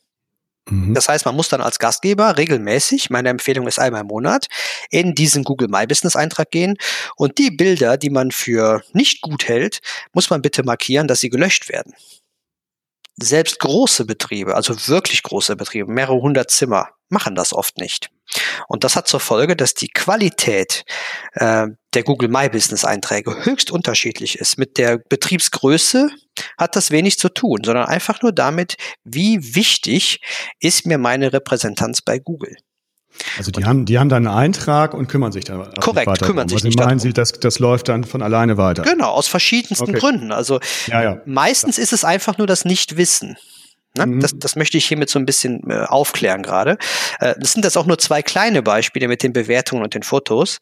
Mhm. 0.69 0.95
Das 0.95 1.09
heißt, 1.09 1.27
man 1.27 1.37
muss 1.37 1.49
dann 1.49 1.61
als 1.61 1.79
Gastgeber 1.79 2.39
regelmäßig, 2.39 3.11
meine 3.11 3.29
Empfehlung 3.29 3.67
ist 3.67 3.79
einmal 3.79 4.03
im 4.03 4.07
Monat, 4.07 4.47
in 4.91 5.15
diesen 5.15 5.45
Google 5.45 5.69
My 5.69 5.87
Business 5.87 6.17
Eintrag 6.17 6.51
gehen 6.51 6.77
und 7.17 7.39
die 7.39 7.51
Bilder, 7.51 7.97
die 7.97 8.11
man 8.11 8.31
für 8.31 8.83
nicht 8.93 9.21
gut 9.21 9.49
hält, 9.49 9.81
muss 10.13 10.31
man 10.31 10.43
bitte 10.43 10.63
markieren, 10.63 11.07
dass 11.07 11.21
sie 11.21 11.31
gelöscht 11.31 11.69
werden. 11.69 11.93
Selbst 13.17 13.61
große 13.61 14.07
Betriebe, 14.07 14.55
also 14.55 14.75
wirklich 14.89 15.23
große 15.23 15.57
Betriebe, 15.57 15.91
mehrere 15.91 16.21
hundert 16.21 16.51
Zimmer, 16.51 16.89
machen 17.09 17.35
das 17.35 17.53
oft 17.53 17.79
nicht. 17.79 18.11
Und 18.69 18.83
das 18.85 18.97
hat 18.97 19.07
zur 19.07 19.21
Folge, 19.21 19.55
dass 19.57 19.75
die 19.75 19.89
Qualität 19.89 20.85
äh, 21.35 21.69
der 21.93 22.03
Google 22.03 22.29
My 22.29 22.49
Business 22.49 22.85
Einträge 22.85 23.45
höchst 23.45 23.71
unterschiedlich 23.71 24.39
ist. 24.39 24.59
Mit 24.59 24.79
der 24.79 24.99
Betriebsgröße 24.99 26.11
hat 26.59 26.75
das 26.75 26.91
wenig 26.91 27.19
zu 27.19 27.29
tun, 27.29 27.61
sondern 27.65 27.87
einfach 27.87 28.23
nur 28.23 28.33
damit, 28.33 28.77
wie 29.05 29.55
wichtig 29.55 30.21
ist 30.61 30.87
mir 30.87 30.99
meine 30.99 31.33
Repräsentanz 31.33 32.03
bei 32.03 32.19
Google. 32.19 32.57
Also 33.39 33.51
die 33.51 33.65
haben, 33.65 33.85
die 33.85 33.99
haben 33.99 34.09
dann 34.09 34.27
einen 34.27 34.37
Eintrag 34.37 34.95
und 34.95 35.09
kümmern 35.09 35.33
sich 35.33 35.45
dann 35.45 35.73
korrekt 35.81 36.07
weiter 36.07 36.27
kümmern 36.27 36.49
sich 36.49 36.57
also 36.57 36.69
nicht 36.69 36.79
meinen 36.79 36.99
Sie, 36.99 37.13
dass 37.13 37.33
das 37.33 37.59
läuft 37.59 37.89
dann 37.89 38.05
von 38.05 38.23
alleine 38.23 38.57
weiter? 38.57 38.83
Genau, 38.83 39.11
aus 39.11 39.29
verschiedensten 39.29 39.91
okay. 39.91 39.99
Gründen. 39.99 40.33
Also 40.33 40.61
ja, 40.87 41.03
ja. 41.03 41.21
meistens 41.25 41.79
ist 41.79 41.93
es 41.93 42.05
einfach 42.05 42.39
nur 42.39 42.47
das 42.47 42.65
Nichtwissen. 42.65 43.37
Ne? 43.97 44.07
Mhm. 44.07 44.21
Das, 44.21 44.33
das 44.37 44.57
möchte 44.57 44.77
ich 44.77 44.87
hiermit 44.87 45.09
so 45.09 45.19
ein 45.19 45.27
bisschen 45.27 45.63
äh, 45.71 45.85
aufklären 45.85 46.43
gerade. 46.43 46.79
Äh, 47.21 47.35
das 47.39 47.53
sind 47.53 47.65
jetzt 47.65 47.79
auch 47.79 47.87
nur 47.87 47.99
zwei 47.99 48.23
kleine 48.23 48.63
Beispiele 48.63 49.09
mit 49.09 49.23
den 49.23 49.33
Bewertungen 49.33 49.83
und 49.83 49.95
den 49.95 50.03
Fotos. 50.03 50.59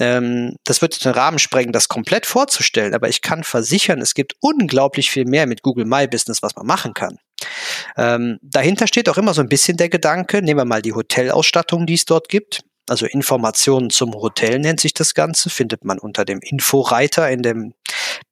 Ähm, 0.00 0.56
das 0.64 0.82
wird 0.82 1.04
den 1.04 1.12
Rahmen 1.12 1.38
sprengen, 1.38 1.72
das 1.72 1.88
komplett 1.88 2.26
vorzustellen, 2.26 2.94
aber 2.94 3.08
ich 3.08 3.20
kann 3.20 3.44
versichern, 3.44 4.00
es 4.00 4.14
gibt 4.14 4.34
unglaublich 4.40 5.10
viel 5.10 5.26
mehr 5.26 5.46
mit 5.46 5.62
Google 5.62 5.84
My 5.84 6.08
Business, 6.08 6.42
was 6.42 6.56
man 6.56 6.66
machen 6.66 6.94
kann. 6.94 7.18
Ähm, 7.96 8.38
dahinter 8.42 8.86
steht 8.86 9.08
auch 9.08 9.18
immer 9.18 9.34
so 9.34 9.40
ein 9.40 9.48
bisschen 9.48 9.76
der 9.76 9.88
Gedanke, 9.88 10.42
nehmen 10.42 10.60
wir 10.60 10.64
mal 10.64 10.82
die 10.82 10.92
Hotelausstattung, 10.92 11.86
die 11.86 11.94
es 11.94 12.04
dort 12.04 12.28
gibt. 12.28 12.64
Also 12.88 13.06
Informationen 13.06 13.90
zum 13.90 14.12
Hotel 14.14 14.58
nennt 14.58 14.80
sich 14.80 14.92
das 14.92 15.14
Ganze, 15.14 15.50
findet 15.50 15.84
man 15.84 15.98
unter 15.98 16.24
dem 16.24 16.40
Inforeiter 16.40 17.30
in 17.30 17.42
dem 17.42 17.74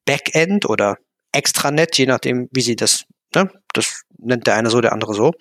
Backend 0.05 0.67
oder 0.67 0.97
Extranet, 1.31 1.97
je 1.97 2.05
nachdem, 2.05 2.49
wie 2.51 2.61
Sie 2.61 2.75
das, 2.75 3.05
ne, 3.33 3.49
das 3.73 4.03
nennt 4.17 4.47
der 4.47 4.55
eine 4.55 4.69
so, 4.69 4.81
der 4.81 4.91
andere 4.91 5.13
so. 5.13 5.31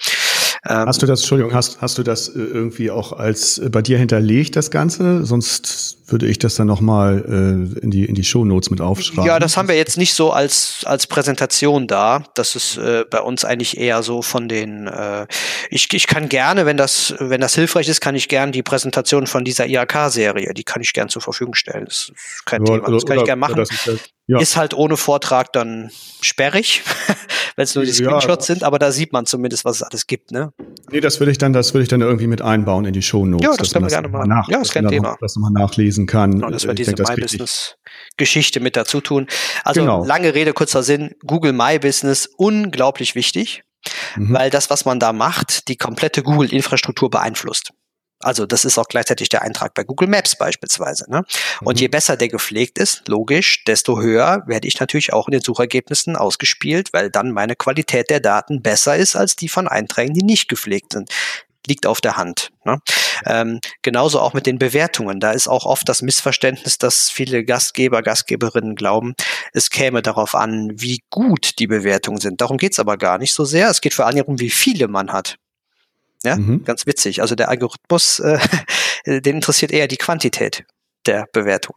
Ähm, 0.69 0.87
hast 0.87 1.01
du 1.01 1.07
das, 1.07 1.21
Entschuldigung, 1.21 1.55
hast, 1.55 1.81
hast 1.81 1.97
du 1.97 2.03
das 2.03 2.29
äh, 2.29 2.39
irgendwie 2.39 2.91
auch 2.91 3.13
als 3.15 3.59
äh, 3.59 3.71
bei 3.71 3.81
dir 3.81 3.97
hinterlegt, 3.99 4.57
das 4.57 4.71
Ganze? 4.71 5.25
Sonst 5.25 6.01
würde 6.13 6.27
ich 6.27 6.39
das 6.39 6.55
dann 6.57 6.67
nochmal 6.67 7.25
äh, 7.27 7.81
in 7.81 7.91
die, 7.91 8.05
in 8.05 8.15
die 8.15 8.25
Shownotes 8.25 8.71
mit 8.71 8.81
aufschreiben. 8.81 9.25
Ja, 9.25 9.39
das 9.39 9.57
haben 9.57 9.69
wir 9.69 9.77
jetzt 9.77 9.97
nicht 9.97 10.15
so 10.15 10.33
als, 10.33 10.83
als 10.85 11.07
Präsentation 11.07 11.87
da. 11.87 12.25
Das 12.35 12.57
ist 12.57 12.77
äh, 12.77 13.05
bei 13.11 13.21
uns 13.21 13.45
eigentlich 13.45 13.79
eher 13.79 14.03
so 14.03 14.21
von 14.21 14.49
den, 14.49 14.87
äh, 14.87 15.27
ich, 15.71 15.93
ich 15.93 16.07
kann 16.07 16.29
gerne, 16.29 16.67
wenn 16.67 16.77
das, 16.77 17.15
wenn 17.19 17.41
das 17.41 17.55
hilfreich 17.55 17.89
ist, 17.89 18.01
kann 18.01 18.15
ich 18.15 18.29
gerne 18.29 18.53
die 18.53 18.63
Präsentation 18.63 19.27
von 19.27 19.45
dieser 19.45 19.67
IAK-Serie, 19.67 20.53
die 20.53 20.65
kann 20.65 20.83
ich 20.83 20.93
gerne 20.93 21.09
zur 21.09 21.23
Verfügung 21.23 21.55
stellen. 21.55 21.87
Das 21.87 22.11
ist 22.15 22.45
kein 22.45 22.65
ja, 22.67 22.75
Thema. 22.75 22.91
Das 22.91 23.05
kann 23.05 23.17
oder, 23.17 23.23
ich 23.23 23.27
gerne 23.27 23.41
machen. 23.41 23.61
Ist, 23.61 23.91
ja. 24.27 24.41
ist, 24.41 24.57
halt 24.57 24.75
ohne 24.75 24.97
Vortrag 24.97 25.53
dann 25.53 25.91
sperrig, 26.21 26.83
wenn 27.57 27.65
es 27.65 27.75
nur 27.75 27.85
die 27.85 27.93
Screenshots 27.93 28.49
ja, 28.49 28.55
sind, 28.55 28.65
aber 28.65 28.79
da 28.79 28.93
sieht 28.93 29.13
man 29.13 29.27
zumindest, 29.27 29.65
was 29.65 29.77
es 29.77 29.83
alles 29.83 30.07
gibt, 30.07 30.31
ne? 30.31 30.53
Nee, 30.91 31.01
das 31.01 31.21
würde 31.21 31.33
ich 31.33 31.39
dann, 31.39 31.53
das 31.53 31.75
würde 31.75 31.83
ich 31.83 31.89
dann 31.89 32.01
irgendwie 32.01 32.27
mit 32.27 32.43
einbauen 32.43 32.85
in 32.85 32.93
die 32.93 33.03
Shownotes. 33.03 33.45
Ja, 33.45 33.57
das 33.57 33.73
können 33.73 33.85
wir 33.85 33.91
gerne 33.91 34.09
machen. 34.09 34.29
Nach, 34.29 34.49
ja, 34.49 34.61
ist 34.61 34.73
kein 34.73 34.89
Thema. 34.89 35.17
Das 35.21 35.37
nochmal 35.37 35.53
nachlesen 35.53 36.07
kann. 36.07 36.33
Genau, 36.33 36.51
dass 36.51 36.67
wir 36.67 36.75
diese 36.75 36.93
My 36.93 37.17
Business 37.17 37.77
Geschichte 38.17 38.61
mit 38.61 38.77
dazu 38.77 39.01
tun. 39.01 39.27
Also 39.65 39.81
genau. 39.81 40.05
lange 40.05 40.35
Rede, 40.35 40.53
kurzer 40.53 40.83
Sinn. 40.83 41.15
Google 41.27 41.53
My 41.53 41.79
Business 41.79 42.29
unglaublich 42.37 43.15
wichtig, 43.15 43.63
mhm. 44.17 44.35
weil 44.35 44.51
das, 44.51 44.71
was 44.71 44.85
man 44.85 45.01
da 45.01 45.13
macht, 45.13 45.69
die 45.69 45.77
komplette 45.77 46.23
Google-Infrastruktur 46.23 47.11
beeinflusst. 47.11 47.73
Also 48.21 48.47
das 48.47 48.65
ist 48.65 48.79
auch 48.79 48.89
gleichzeitig 48.89 49.29
der 49.29 49.43
Eintrag 49.43 49.75
bei 49.75 49.85
Google 49.85 50.09
Maps 50.09 50.37
beispielsweise. 50.37 51.11
Ne? 51.11 51.25
Und 51.63 51.77
mhm. 51.77 51.81
je 51.81 51.89
besser 51.89 52.17
der 52.17 52.29
gepflegt 52.29 52.79
ist, 52.79 53.09
logisch, 53.09 53.65
desto 53.65 54.01
höher 54.01 54.43
werde 54.47 54.69
ich 54.69 54.79
natürlich 54.79 55.13
auch 55.13 55.29
in 55.29 55.33
den 55.33 55.43
Suchergebnissen 55.43 56.17
ausgespielt, 56.17 56.93
weil 56.93 57.11
dann 57.11 57.33
meine 57.33 57.57
Qualität 57.57 58.11
der 58.11 58.21
Daten 58.21 58.63
besser 58.63 58.97
ist 58.97 59.17
als 59.17 59.37
die 59.37 59.49
von 59.49 59.69
Einträgen, 59.69 60.15
die 60.15 60.25
nicht 60.25 60.49
gepflegt 60.49 60.93
sind 60.93 61.11
liegt 61.67 61.87
auf 61.87 62.01
der 62.01 62.17
Hand. 62.17 62.51
Ne? 62.65 62.79
Ähm, 63.27 63.61
genauso 63.83 64.21
auch 64.21 64.33
mit 64.33 64.47
den 64.47 64.59
Bewertungen. 64.59 65.21
Da 65.21 65.33
ist 65.33 65.49
auch 65.49 65.67
oft 65.67 65.89
das 65.89 66.03
Missverständnis, 66.03 66.79
dass 66.79 67.11
viele 67.11 67.45
Gastgeber, 67.45 68.03
Gastgeberinnen 68.03 68.75
glauben, 68.75 69.15
es 69.53 69.71
käme 69.71 70.03
darauf 70.03 70.35
an, 70.35 70.71
wie 70.75 71.03
gut 71.11 71.59
die 71.59 71.67
Bewertungen 71.67 72.19
sind. 72.19 72.41
Darum 72.41 72.57
geht's 72.57 72.79
aber 72.79 72.97
gar 72.97 73.19
nicht 73.19 73.35
so 73.35 73.45
sehr. 73.45 73.69
Es 73.69 73.81
geht 73.81 73.95
vor 73.95 74.07
allem 74.07 74.17
darum, 74.17 74.41
wie 74.41 74.51
viele 74.51 74.89
man 74.89 75.13
hat. 75.13 75.37
Ja, 76.23 76.37
mhm. 76.37 76.65
ganz 76.65 76.87
witzig. 76.87 77.23
Also 77.23 77.35
der 77.35 77.49
Algorithmus, 77.49 78.19
äh, 78.21 78.39
den 79.21 79.37
interessiert 79.37 79.73
eher 79.73 79.89
die 79.89 79.97
Quantität 79.97 80.65
der 81.07 81.27
Bewertung. 81.33 81.77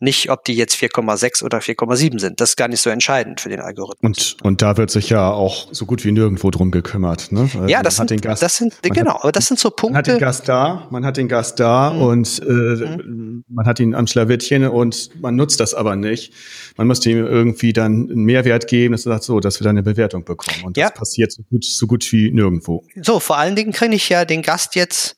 Nicht, 0.00 0.30
ob 0.30 0.44
die 0.44 0.54
jetzt 0.54 0.76
4,6 0.76 1.42
oder 1.42 1.58
4,7 1.58 2.20
sind. 2.20 2.40
Das 2.40 2.50
ist 2.50 2.56
gar 2.56 2.68
nicht 2.68 2.80
so 2.80 2.88
entscheidend 2.88 3.40
für 3.40 3.48
den 3.48 3.60
Algorithmus. 3.60 4.34
Und, 4.34 4.44
und 4.44 4.62
da 4.62 4.76
wird 4.76 4.90
sich 4.90 5.10
ja 5.10 5.30
auch 5.30 5.68
so 5.72 5.86
gut 5.86 6.04
wie 6.04 6.12
nirgendwo 6.12 6.50
drum 6.50 6.70
gekümmert. 6.70 7.32
Ne? 7.32 7.40
Also 7.40 7.66
ja, 7.66 7.82
das 7.82 7.96
sind, 7.96 8.22
Gast, 8.22 8.42
das 8.42 8.56
sind 8.56 8.80
genau, 8.82 9.14
hat, 9.14 9.22
aber 9.22 9.32
das 9.32 9.46
sind 9.46 9.58
so 9.58 9.70
Punkte. 9.70 9.92
Man 9.92 9.98
hat 9.98 10.06
den 10.06 10.18
Gast 10.18 10.48
da, 10.48 10.86
man 10.90 11.04
hat 11.04 11.16
den 11.16 11.26
Gast 11.26 11.58
da 11.58 11.90
mhm. 11.90 12.02
und 12.02 12.42
äh, 12.42 12.44
mhm. 12.44 13.44
man 13.48 13.66
hat 13.66 13.80
ihn 13.80 13.94
am 13.94 14.06
Schlawittchen 14.06 14.68
und 14.68 15.10
man 15.20 15.34
nutzt 15.34 15.58
das 15.58 15.74
aber 15.74 15.96
nicht. 15.96 16.32
Man 16.76 16.86
müsste 16.86 17.10
ihm 17.10 17.26
irgendwie 17.26 17.72
dann 17.72 18.08
einen 18.08 18.24
Mehrwert 18.24 18.68
geben, 18.68 18.92
dass 18.92 19.04
er 19.04 19.14
sagt, 19.14 19.24
so, 19.24 19.40
dass 19.40 19.58
wir 19.58 19.64
dann 19.64 19.76
eine 19.76 19.82
Bewertung 19.82 20.24
bekommen. 20.24 20.64
Und 20.64 20.76
das 20.76 20.82
ja. 20.82 20.90
passiert 20.90 21.32
so 21.32 21.42
gut, 21.42 21.64
so 21.64 21.86
gut 21.88 22.12
wie 22.12 22.30
nirgendwo. 22.30 22.84
So, 23.02 23.18
vor 23.18 23.36
allen 23.36 23.56
Dingen 23.56 23.72
kriege 23.72 23.96
ich 23.96 24.08
ja 24.08 24.24
den 24.24 24.42
Gast 24.42 24.76
jetzt 24.76 25.16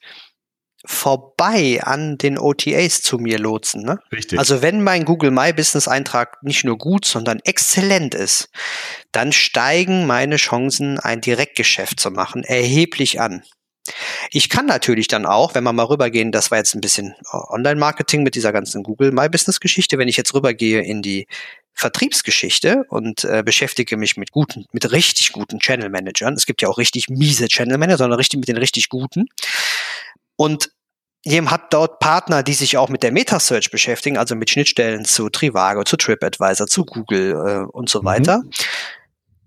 vorbei 0.90 1.80
an 1.82 2.18
den 2.18 2.36
OTAs 2.36 3.00
zu 3.00 3.18
mir 3.18 3.38
lotsen. 3.38 3.82
Ne? 3.82 3.98
Richtig. 4.12 4.38
Also 4.38 4.60
wenn 4.60 4.82
mein 4.82 5.04
Google 5.04 5.30
My 5.30 5.52
Business 5.52 5.86
Eintrag 5.86 6.42
nicht 6.42 6.64
nur 6.64 6.76
gut, 6.76 7.04
sondern 7.04 7.38
exzellent 7.44 8.14
ist, 8.14 8.50
dann 9.12 9.32
steigen 9.32 10.06
meine 10.06 10.36
Chancen, 10.36 10.98
ein 10.98 11.20
Direktgeschäft 11.20 12.00
zu 12.00 12.10
machen, 12.10 12.42
erheblich 12.42 13.20
an. 13.20 13.42
Ich 14.30 14.48
kann 14.48 14.66
natürlich 14.66 15.08
dann 15.08 15.26
auch, 15.26 15.54
wenn 15.54 15.64
wir 15.64 15.72
mal 15.72 15.84
rübergehen, 15.84 16.32
das 16.32 16.50
war 16.50 16.58
jetzt 16.58 16.74
ein 16.74 16.80
bisschen 16.80 17.14
Online-Marketing 17.32 18.22
mit 18.22 18.34
dieser 18.34 18.52
ganzen 18.52 18.82
Google 18.82 19.12
My 19.12 19.28
Business-Geschichte, 19.28 19.96
wenn 19.96 20.08
ich 20.08 20.16
jetzt 20.16 20.34
rübergehe 20.34 20.82
in 20.82 21.02
die 21.02 21.26
Vertriebsgeschichte 21.72 22.84
und 22.88 23.24
äh, 23.24 23.42
beschäftige 23.44 23.96
mich 23.96 24.16
mit 24.16 24.32
guten, 24.32 24.66
mit 24.72 24.92
richtig 24.92 25.32
guten 25.32 25.60
Channel 25.60 25.88
Managern. 25.88 26.34
Es 26.34 26.46
gibt 26.46 26.62
ja 26.62 26.68
auch 26.68 26.78
richtig 26.78 27.08
miese 27.08 27.48
Channel 27.48 27.78
Manager, 27.78 27.98
sondern 27.98 28.18
richtig 28.18 28.38
mit 28.38 28.48
den 28.48 28.58
richtig 28.58 28.88
guten. 28.88 29.26
Und 30.36 30.70
Jem 31.24 31.50
hat 31.50 31.72
dort 31.72 31.98
Partner, 31.98 32.42
die 32.42 32.54
sich 32.54 32.78
auch 32.78 32.88
mit 32.88 33.02
der 33.02 33.12
Meta-Search 33.12 33.70
beschäftigen, 33.70 34.16
also 34.16 34.34
mit 34.34 34.48
Schnittstellen 34.48 35.04
zu 35.04 35.28
Trivago, 35.28 35.84
zu 35.84 35.96
TripAdvisor, 35.96 36.66
zu 36.66 36.86
Google 36.86 37.32
äh, 37.32 37.70
und 37.70 37.90
so 37.90 38.00
mhm. 38.00 38.06
weiter. 38.06 38.42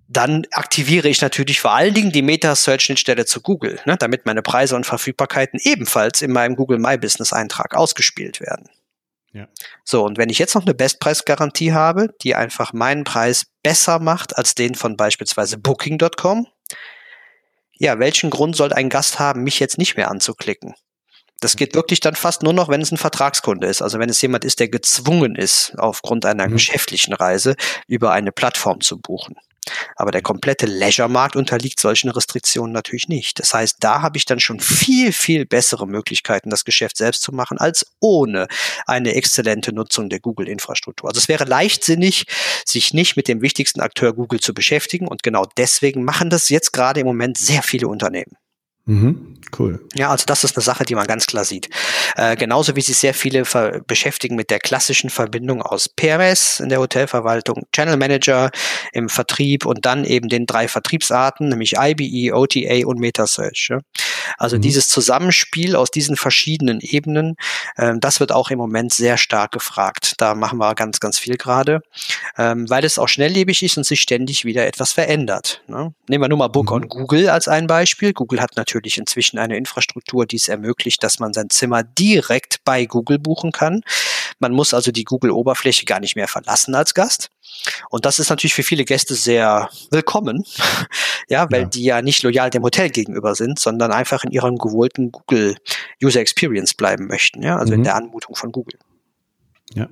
Dann 0.07 0.45
aktiviere 0.51 1.07
ich 1.07 1.21
natürlich 1.21 1.59
vor 1.59 1.71
allen 1.71 1.95
Dingen 1.95 2.11
die 2.11 2.21
Meta-Search-Schnittstelle 2.21 3.25
zu 3.25 3.41
Google, 3.41 3.79
ne, 3.85 3.97
damit 3.97 4.27
meine 4.27 4.43
Preise 4.43 4.75
und 4.75 4.85
Verfügbarkeiten 4.85 5.59
ebenfalls 5.63 6.21
in 6.21 6.31
meinem 6.31 6.55
Google 6.55 6.77
My 6.77 6.97
Business-Eintrag 6.97 7.75
ausgespielt 7.75 8.39
werden. 8.39 8.69
Ja. 9.31 9.47
So, 9.83 10.05
und 10.05 10.19
wenn 10.19 10.29
ich 10.29 10.37
jetzt 10.37 10.53
noch 10.53 10.61
eine 10.61 10.75
Bestpreisgarantie 10.75 11.73
habe, 11.73 12.13
die 12.21 12.35
einfach 12.35 12.71
meinen 12.71 13.03
Preis 13.03 13.47
besser 13.63 13.97
macht 13.97 14.37
als 14.37 14.53
den 14.53 14.75
von 14.75 14.95
beispielsweise 14.95 15.57
Booking.com, 15.57 16.45
ja, 17.79 17.97
welchen 17.97 18.29
Grund 18.29 18.55
soll 18.55 18.71
ein 18.71 18.89
Gast 18.89 19.17
haben, 19.17 19.41
mich 19.41 19.59
jetzt 19.59 19.79
nicht 19.79 19.97
mehr 19.97 20.11
anzuklicken? 20.11 20.75
Das 21.43 21.57
geht 21.57 21.75
wirklich 21.75 21.99
dann 21.99 22.15
fast 22.15 22.41
nur 22.41 22.53
noch, 22.53 22.69
wenn 22.69 22.79
es 22.79 22.91
ein 22.91 22.97
Vertragskunde 22.97 23.67
ist. 23.67 23.81
Also 23.81 23.99
wenn 23.99 24.09
es 24.09 24.21
jemand 24.21 24.45
ist, 24.45 24.61
der 24.61 24.69
gezwungen 24.69 25.35
ist, 25.35 25.73
aufgrund 25.77 26.25
einer 26.25 26.47
mhm. 26.47 26.53
geschäftlichen 26.53 27.13
Reise 27.13 27.55
über 27.85 28.13
eine 28.13 28.31
Plattform 28.31 28.79
zu 28.79 28.97
buchen. 28.97 29.35
Aber 29.97 30.11
der 30.11 30.21
komplette 30.21 30.65
Leisure-Markt 30.65 31.35
unterliegt 31.35 31.81
solchen 31.81 32.09
Restriktionen 32.09 32.71
natürlich 32.71 33.09
nicht. 33.09 33.39
Das 33.39 33.53
heißt, 33.53 33.77
da 33.81 34.01
habe 34.01 34.17
ich 34.17 34.25
dann 34.25 34.39
schon 34.39 34.61
viel, 34.61 35.11
viel 35.11 35.45
bessere 35.45 35.85
Möglichkeiten, 35.85 36.49
das 36.49 36.63
Geschäft 36.63 36.95
selbst 36.95 37.23
zu 37.23 37.33
machen, 37.33 37.57
als 37.57 37.87
ohne 37.99 38.47
eine 38.85 39.13
exzellente 39.15 39.73
Nutzung 39.73 40.09
der 40.09 40.21
Google-Infrastruktur. 40.21 41.09
Also 41.09 41.19
es 41.19 41.27
wäre 41.27 41.43
leichtsinnig, 41.43 42.25
sich 42.65 42.93
nicht 42.93 43.17
mit 43.17 43.27
dem 43.27 43.41
wichtigsten 43.41 43.81
Akteur 43.81 44.13
Google 44.13 44.39
zu 44.39 44.53
beschäftigen. 44.53 45.09
Und 45.09 45.23
genau 45.23 45.45
deswegen 45.57 46.05
machen 46.05 46.29
das 46.29 46.47
jetzt 46.47 46.71
gerade 46.71 47.01
im 47.01 47.05
Moment 47.05 47.37
sehr 47.37 47.63
viele 47.63 47.89
Unternehmen. 47.89 48.37
Mhm, 48.85 49.37
cool. 49.57 49.79
Ja, 49.95 50.09
also 50.09 50.25
das 50.25 50.43
ist 50.43 50.57
eine 50.57 50.63
Sache, 50.63 50.83
die 50.83 50.95
man 50.95 51.07
ganz 51.07 51.25
klar 51.25 51.45
sieht. 51.45 51.69
Äh, 52.17 52.35
genauso 52.35 52.75
wie 52.75 52.81
sich 52.81 52.97
sehr 52.97 53.13
viele 53.13 53.43
beschäftigen 53.87 54.35
mit 54.35 54.49
der 54.49 54.59
klassischen 54.59 55.09
Verbindung 55.09 55.61
aus 55.61 55.87
PMS 55.87 56.59
in 56.59 56.67
der 56.67 56.79
Hotelverwaltung, 56.79 57.63
Channel 57.71 57.95
Manager 57.95 58.51
im 58.91 59.07
Vertrieb 59.07 59.65
und 59.65 59.85
dann 59.85 60.03
eben 60.03 60.27
den 60.27 60.45
drei 60.45 60.67
Vertriebsarten, 60.67 61.47
nämlich 61.47 61.75
IBE, 61.77 62.35
OTA 62.35 62.85
und 62.85 62.99
Metasearch. 62.99 63.67
Ja? 63.69 63.79
Also 64.37 64.57
mhm. 64.57 64.61
dieses 64.61 64.87
Zusammenspiel 64.87 65.75
aus 65.75 65.91
diesen 65.91 66.15
verschiedenen 66.15 66.79
Ebenen, 66.81 67.35
äh, 67.75 67.93
das 67.99 68.19
wird 68.19 68.31
auch 68.31 68.51
im 68.51 68.57
Moment 68.57 68.93
sehr 68.93 69.17
stark 69.17 69.51
gefragt. 69.51 70.15
Da 70.17 70.35
machen 70.35 70.59
wir 70.59 70.75
ganz, 70.75 70.99
ganz 70.99 71.19
viel 71.19 71.37
gerade, 71.37 71.81
ähm, 72.37 72.69
weil 72.69 72.85
es 72.85 72.99
auch 72.99 73.07
schnelllebig 73.07 73.63
ist 73.63 73.77
und 73.77 73.85
sich 73.85 74.01
ständig 74.01 74.45
wieder 74.45 74.65
etwas 74.65 74.91
verändert. 74.91 75.61
Ne? 75.67 75.93
Nehmen 76.07 76.23
wir 76.23 76.29
nur 76.29 76.37
mal 76.37 76.47
Book 76.47 76.69
mhm. 76.69 76.75
on 76.75 76.87
Google 76.89 77.29
als 77.29 77.47
ein 77.47 77.67
Beispiel. 77.67 78.13
Google 78.13 78.41
hat 78.41 78.55
natürlich 78.55 78.97
inzwischen 78.97 79.37
eine 79.37 79.57
Infrastruktur, 79.57 80.25
die 80.25 80.37
es 80.37 80.47
ermöglicht, 80.47 81.03
dass 81.03 81.19
man 81.19 81.33
sein 81.33 81.49
Zimmer 81.49 81.83
direkt 81.83 82.63
bei 82.63 82.85
Google 82.85 83.19
buchen 83.19 83.51
kann. 83.51 83.81
Man 84.43 84.51
muss 84.51 84.73
also 84.73 84.91
die 84.91 85.05
Google-Oberfläche 85.05 85.85
gar 85.85 86.01
nicht 86.01 86.17
mehr 86.17 86.27
verlassen 86.27 86.75
als 86.75 86.93
Gast. 86.93 87.29
Und 87.89 88.03
das 88.03 88.19
ist 88.19 88.29
natürlich 88.29 88.53
für 88.53 88.63
viele 88.63 88.83
Gäste 88.83 89.15
sehr 89.15 89.69
willkommen, 89.89 90.43
ja, 91.29 91.49
weil 91.49 91.61
ja. 91.61 91.67
die 91.69 91.83
ja 91.85 92.01
nicht 92.01 92.23
loyal 92.23 92.49
dem 92.49 92.61
Hotel 92.61 92.89
gegenüber 92.89 93.35
sind, 93.35 93.57
sondern 93.57 93.93
einfach 93.93 94.25
in 94.25 94.31
ihrem 94.31 94.57
gewohnten 94.57 95.13
Google 95.13 95.55
User 96.03 96.19
Experience 96.19 96.73
bleiben 96.73 97.07
möchten, 97.07 97.41
ja, 97.41 97.55
also 97.55 97.71
mhm. 97.71 97.79
in 97.79 97.83
der 97.85 97.95
Anmutung 97.95 98.35
von 98.35 98.51
Google. 98.51 98.77
Ja. 99.75 99.87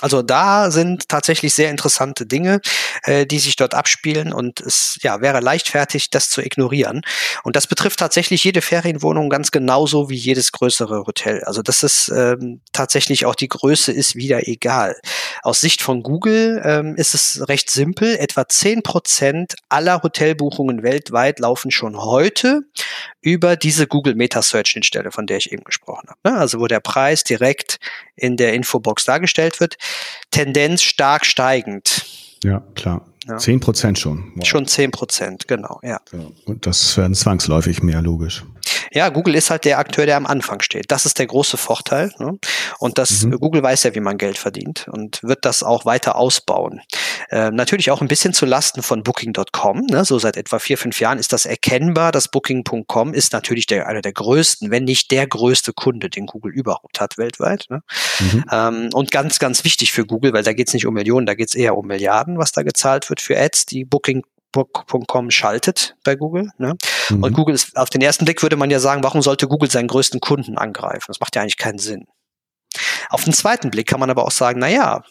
Also 0.00 0.22
da 0.22 0.70
sind 0.70 1.08
tatsächlich 1.08 1.54
sehr 1.54 1.70
interessante 1.70 2.26
Dinge, 2.26 2.60
äh, 3.04 3.26
die 3.26 3.38
sich 3.38 3.56
dort 3.56 3.74
abspielen 3.74 4.32
und 4.32 4.60
es 4.60 4.98
ja, 5.02 5.20
wäre 5.20 5.40
leichtfertig, 5.40 6.10
das 6.10 6.28
zu 6.28 6.42
ignorieren. 6.42 7.02
Und 7.44 7.54
das 7.54 7.66
betrifft 7.66 8.00
tatsächlich 8.00 8.42
jede 8.42 8.60
Ferienwohnung 8.60 9.30
ganz 9.30 9.52
genauso 9.52 10.10
wie 10.10 10.16
jedes 10.16 10.50
größere 10.50 11.06
Hotel. 11.06 11.44
Also 11.44 11.62
das 11.62 11.82
ist 11.82 12.08
ähm, 12.08 12.60
tatsächlich 12.72 13.24
auch 13.24 13.36
die 13.36 13.48
Größe 13.48 13.92
ist 13.92 14.16
wieder 14.16 14.48
egal. 14.48 14.96
Aus 15.42 15.60
Sicht 15.60 15.80
von 15.80 16.02
Google 16.02 16.60
ähm, 16.64 16.96
ist 16.96 17.14
es 17.14 17.48
recht 17.48 17.70
simpel. 17.70 18.16
Etwa 18.16 18.48
zehn 18.48 18.82
Prozent 18.82 19.54
aller 19.68 20.02
Hotelbuchungen 20.02 20.82
weltweit 20.82 21.38
laufen 21.38 21.70
schon 21.70 21.96
heute 21.98 22.62
über 23.22 23.56
diese 23.56 23.86
Google 23.86 24.14
Meta 24.14 24.42
Search 24.42 24.68
Schnittstelle, 24.68 25.12
von 25.12 25.26
der 25.26 25.38
ich 25.38 25.52
eben 25.52 25.64
gesprochen 25.64 26.08
habe. 26.08 26.18
Ne? 26.24 26.38
Also 26.38 26.60
wo 26.60 26.66
der 26.66 26.80
Preis 26.80 27.24
direkt 27.24 27.78
in 28.16 28.36
der 28.36 28.52
Infobox 28.52 29.04
dargestellt 29.04 29.60
wird. 29.60 29.78
Tendenz 30.30 30.82
stark 30.82 31.24
steigend. 31.24 32.04
Ja, 32.44 32.62
klar. 32.74 33.06
Zehn 33.38 33.60
ja. 33.60 33.64
Prozent 33.64 33.98
schon. 34.00 34.32
Wow. 34.34 34.44
Schon 34.44 34.66
zehn 34.66 34.90
Prozent, 34.90 35.46
genau, 35.46 35.78
ja. 35.84 36.00
ja. 36.12 36.26
Und 36.44 36.66
das 36.66 36.96
werden 36.96 37.14
zwangsläufig 37.14 37.82
mehr, 37.82 38.02
logisch. 38.02 38.44
Ja, 38.92 39.08
Google 39.08 39.34
ist 39.34 39.50
halt 39.50 39.64
der 39.64 39.78
Akteur, 39.78 40.06
der 40.06 40.16
am 40.16 40.26
Anfang 40.26 40.60
steht. 40.60 40.90
Das 40.90 41.06
ist 41.06 41.18
der 41.18 41.26
große 41.26 41.56
Vorteil. 41.56 42.12
Ne? 42.18 42.38
Und 42.78 42.98
das 42.98 43.24
mhm. 43.24 43.38
Google 43.38 43.62
weiß 43.62 43.84
ja, 43.84 43.94
wie 43.94 44.00
man 44.00 44.18
Geld 44.18 44.38
verdient 44.38 44.86
und 44.90 45.22
wird 45.22 45.44
das 45.44 45.62
auch 45.62 45.84
weiter 45.84 46.16
ausbauen. 46.16 46.80
Äh, 47.30 47.50
natürlich 47.50 47.90
auch 47.90 48.00
ein 48.00 48.08
bisschen 48.08 48.34
zu 48.34 48.44
Lasten 48.46 48.82
von 48.82 49.02
Booking.com. 49.02 49.86
Ne? 49.90 50.04
So 50.04 50.18
seit 50.18 50.36
etwa 50.36 50.58
vier, 50.58 50.76
fünf 50.76 51.00
Jahren 51.00 51.18
ist 51.18 51.32
das 51.32 51.46
erkennbar. 51.46 52.12
dass 52.12 52.28
Booking.com 52.28 53.14
ist 53.14 53.32
natürlich 53.32 53.66
der, 53.66 53.86
einer 53.86 54.02
der 54.02 54.12
größten, 54.12 54.70
wenn 54.70 54.84
nicht 54.84 55.10
der 55.10 55.26
größte 55.26 55.72
Kunde, 55.72 56.10
den 56.10 56.26
Google 56.26 56.52
überhaupt 56.52 57.00
hat 57.00 57.18
weltweit. 57.18 57.66
Ne? 57.70 57.82
Mhm. 58.20 58.44
Ähm, 58.50 58.90
und 58.92 59.10
ganz, 59.10 59.38
ganz 59.38 59.64
wichtig 59.64 59.92
für 59.92 60.04
Google, 60.04 60.32
weil 60.32 60.42
da 60.42 60.52
geht 60.52 60.68
es 60.68 60.74
nicht 60.74 60.86
um 60.86 60.94
Millionen, 60.94 61.26
da 61.26 61.34
geht 61.34 61.48
es 61.48 61.54
eher 61.54 61.76
um 61.76 61.86
Milliarden, 61.86 62.38
was 62.38 62.52
da 62.52 62.62
gezahlt 62.62 63.08
wird 63.08 63.20
für 63.20 63.38
Ads, 63.38 63.66
die 63.66 63.84
Booking 63.84 64.22
Book.com 64.52 65.30
schaltet 65.30 65.96
bei 66.04 66.14
Google. 66.14 66.50
Ne? 66.58 66.76
Mhm. 67.08 67.22
Und 67.22 67.32
Google 67.32 67.54
ist, 67.54 67.76
auf 67.76 67.90
den 67.90 68.02
ersten 68.02 68.24
Blick 68.24 68.42
würde 68.42 68.56
man 68.56 68.70
ja 68.70 68.78
sagen, 68.78 69.02
warum 69.02 69.22
sollte 69.22 69.48
Google 69.48 69.70
seinen 69.70 69.88
größten 69.88 70.20
Kunden 70.20 70.58
angreifen? 70.58 71.04
Das 71.08 71.20
macht 71.20 71.34
ja 71.34 71.42
eigentlich 71.42 71.56
keinen 71.56 71.78
Sinn. 71.78 72.06
Auf 73.10 73.24
den 73.24 73.32
zweiten 73.32 73.70
Blick 73.70 73.88
kann 73.88 74.00
man 74.00 74.10
aber 74.10 74.24
auch 74.24 74.30
sagen, 74.30 74.60
na 74.60 74.68
ja, 74.68 75.02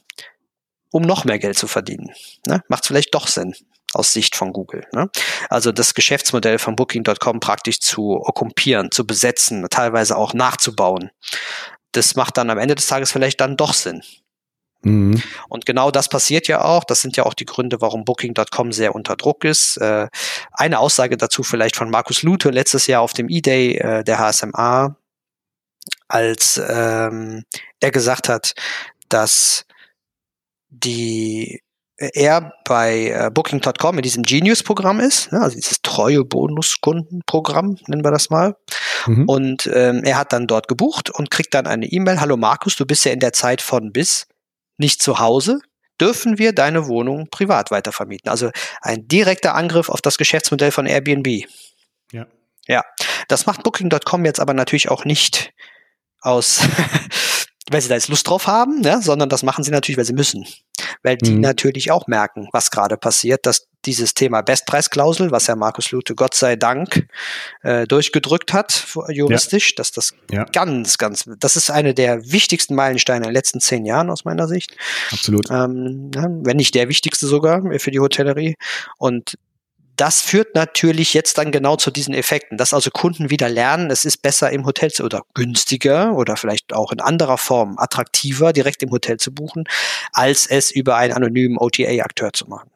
um 0.92 1.04
noch 1.04 1.26
mehr 1.26 1.39
Geld 1.39 1.58
zu 1.58 1.68
verdienen, 1.68 2.12
ne? 2.48 2.64
macht 2.68 2.84
es 2.84 2.88
vielleicht 2.88 3.14
doch 3.14 3.28
Sinn 3.28 3.56
aus 3.94 4.14
Sicht 4.14 4.36
von 4.36 4.54
Google. 4.54 4.88
Ne? 4.94 5.10
Also 5.50 5.72
das 5.72 5.94
Geschäftsmodell 5.94 6.60
von 6.60 6.76
Booking.com 6.76 7.39
praktisch 7.39 7.80
zu 7.80 8.22
okkupieren, 8.24 8.92
zu 8.92 9.06
besetzen, 9.06 9.68
teilweise 9.70 10.18
auch 10.18 10.34
nachzubauen. 10.34 11.12
Das 11.92 12.16
macht 12.16 12.38
dann 12.38 12.50
am 12.50 12.58
Ende 12.58 12.76
des 12.76 12.88
Tages 12.88 13.12
vielleicht 13.12 13.42
dann 13.42 13.58
doch 13.58 13.74
Sinn. 13.74 14.02
Mhm. 14.84 15.22
Und 15.50 15.66
genau 15.66 15.92
das 15.92 16.10
passiert 16.10 16.48
ja 16.48 16.64
auch. 16.64 16.84
Das 16.84 17.02
sind 17.02 17.18
ja 17.18 17.26
auch 17.26 17.34
die 17.34 17.46
Gründe, 17.46 17.82
warum 17.82 18.06
Booking.com 18.06 18.72
sehr 18.72 18.96
unter 18.96 19.16
Druck 19.16 19.44
ist. 19.44 19.78
Äh, 19.78 20.08
eine 20.52 20.80
Aussage 20.80 21.18
dazu 21.18 21.44
vielleicht 21.44 21.76
von 21.76 21.90
Markus 21.90 22.24
Lute 22.24 22.50
letztes 22.50 22.88
Jahr 22.88 23.02
auf 23.02 23.14
dem 23.14 23.30
E-Day 23.30 23.78
äh, 23.78 24.04
der 24.04 24.20
HSMA, 24.20 24.96
als 26.08 26.62
ähm, 26.68 27.44
er 27.80 27.92
gesagt 27.92 28.30
hat, 28.30 28.54
dass 29.10 29.66
die 30.70 31.62
er 32.14 32.54
bei 32.66 33.10
äh, 33.10 33.30
Booking.com 33.32 33.98
in 33.98 34.02
diesem 34.02 34.24
Genius-Programm 34.24 35.00
ist, 35.00 35.32
ne, 35.32 35.42
also 35.42 35.56
dieses 35.56 35.82
treue 35.84 36.24
Bonuskundenprogramm, 36.26 37.78
nennen 37.88 38.04
wir 38.04 38.12
das 38.12 38.30
mal. 38.30 38.56
Mhm. 39.06 39.26
Und 39.28 39.70
ähm, 39.72 40.04
er 40.04 40.18
hat 40.18 40.34
dann 40.34 40.48
dort 40.48 40.68
gebucht 40.68 41.10
und 41.12 41.30
kriegt 41.30 41.54
dann 41.54 41.68
eine 41.68 41.86
E-Mail, 41.86 42.20
hallo 42.20 42.38
Markus, 42.38 42.76
du 42.76 42.86
bist 42.86 43.06
ja 43.06 43.12
in 43.12 43.20
der 43.20 43.34
Zeit 43.34 43.62
von 43.62 43.92
bis 43.92 44.28
nicht 44.82 45.02
zu 45.02 45.20
Hause, 45.20 45.60
dürfen 46.02 46.38
wir 46.38 46.54
deine 46.54 46.88
Wohnung 46.88 47.30
privat 47.30 47.72
weitervermieten. 47.72 48.30
Also 48.30 48.52
ein 48.82 49.08
direkter 49.08 49.56
Angriff 49.56 49.88
auf 49.88 50.02
das 50.02 50.18
Geschäftsmodell 50.18 50.72
von 50.72 50.86
Airbnb. 50.86 51.46
Ja. 52.12 52.28
Ja. 52.68 52.84
Das 53.30 53.46
macht 53.46 53.64
Booking.com 53.64 54.26
jetzt 54.26 54.40
aber 54.40 54.54
natürlich 54.54 54.90
auch 54.90 55.06
nicht 55.06 55.54
aus 56.20 56.62
weil 57.72 57.82
sie 57.82 57.88
da 57.88 57.96
jetzt 57.96 58.10
Lust 58.10 58.28
drauf 58.28 58.48
haben, 58.48 58.82
ne? 58.82 59.02
sondern 59.02 59.30
das 59.30 59.44
machen 59.44 59.64
sie 59.64 59.72
natürlich, 59.72 59.98
weil 59.98 60.06
sie 60.06 60.14
müssen. 60.14 60.46
Weil 61.04 61.18
die 61.18 61.32
mhm. 61.32 61.42
natürlich 61.42 61.92
auch 61.92 62.08
merken, 62.08 62.48
was 62.52 62.72
gerade 62.72 62.98
passiert, 62.98 63.46
dass 63.46 63.68
dieses 63.86 64.14
Thema 64.14 64.42
Bestpreisklausel, 64.42 65.32
was 65.32 65.48
ja 65.48 65.56
Markus 65.56 65.92
Lute 65.92 66.14
Gott 66.16 66.36
sei 66.36 66.56
Dank 66.56 67.08
äh, 67.64 67.88
durchgedrückt 67.88 68.54
hat, 68.54 68.86
juristisch, 69.10 69.70
ja. 69.70 69.76
dass 69.78 69.92
das 69.92 70.14
ja. 70.30 70.46
ganz, 70.46 70.98
ganz, 70.98 71.26
das 71.39 71.56
ist 71.56 71.72
eine 71.72 71.94
der 71.94 72.32
wichtigsten 72.32 72.76
Meilensteine 72.76 73.26
in 73.26 73.30
den 73.30 73.34
letzten 73.34 73.60
zehn 73.60 73.86
Jahren 73.86 74.10
aus 74.10 74.24
meiner 74.26 74.48
Sicht. 74.48 74.76
Absolut. 75.12 75.50
Ähm, 75.50 76.12
ja, 76.14 76.28
wenn 76.30 76.58
nicht 76.58 76.76
der 76.76 76.89
wichtigste 76.89 77.26
sogar 77.26 77.64
für 77.80 77.92
die 77.92 78.00
Hotellerie. 78.00 78.56
Und 78.98 79.36
das 80.02 80.20
führt 80.20 80.56
natürlich 80.56 81.14
jetzt 81.14 81.38
dann 81.38 81.52
genau 81.52 81.76
zu 81.76 81.91
diesen 81.91 82.16
Effekten, 82.16 82.58
dass 82.58 82.74
also 82.74 82.89
Kunden 82.89 83.30
wieder 83.30 83.49
lernen, 83.49 83.91
es 83.91 84.04
ist 84.04 84.24
besser 84.24 84.52
im 84.52 84.66
Hotel 84.66 84.89
zu 84.89 85.04
oder 85.04 85.22
günstiger 85.36 86.16
oder 86.16 86.38
vielleicht 86.38 86.74
auch 86.74 86.91
in 86.91 86.99
anderer 86.99 87.38
Form 87.38 87.76
attraktiver 87.78 88.52
direkt 88.52 88.82
im 88.82 88.89
Hotel 88.89 89.18
zu 89.18 89.32
buchen, 89.32 89.66
als 90.12 90.47
es 90.47 90.72
über 90.72 90.95
einen 90.95 91.14
anonymen 91.14 91.60
OTA-Akteur 91.60 92.34
zu 92.34 92.47
machen. 92.47 92.72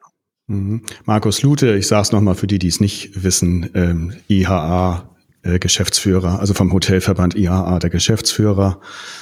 Mhm. 0.46 0.82
Markus 1.04 1.42
Lute, 1.42 1.74
ich 1.74 1.88
sage 1.88 2.02
es 2.02 2.12
nochmal 2.12 2.36
für 2.36 2.46
die, 2.46 2.60
die 2.60 2.68
es 2.68 2.78
nicht 2.78 3.24
wissen, 3.24 3.70
ähm, 3.74 4.14
IHA 4.28 5.10
äh, 5.42 5.58
Geschäftsführer, 5.58 6.38
also 6.38 6.54
vom 6.54 6.72
Hotelverband 6.72 7.34
IHA 7.34 7.80
der 7.80 7.90
Geschäftsführer 7.90 8.80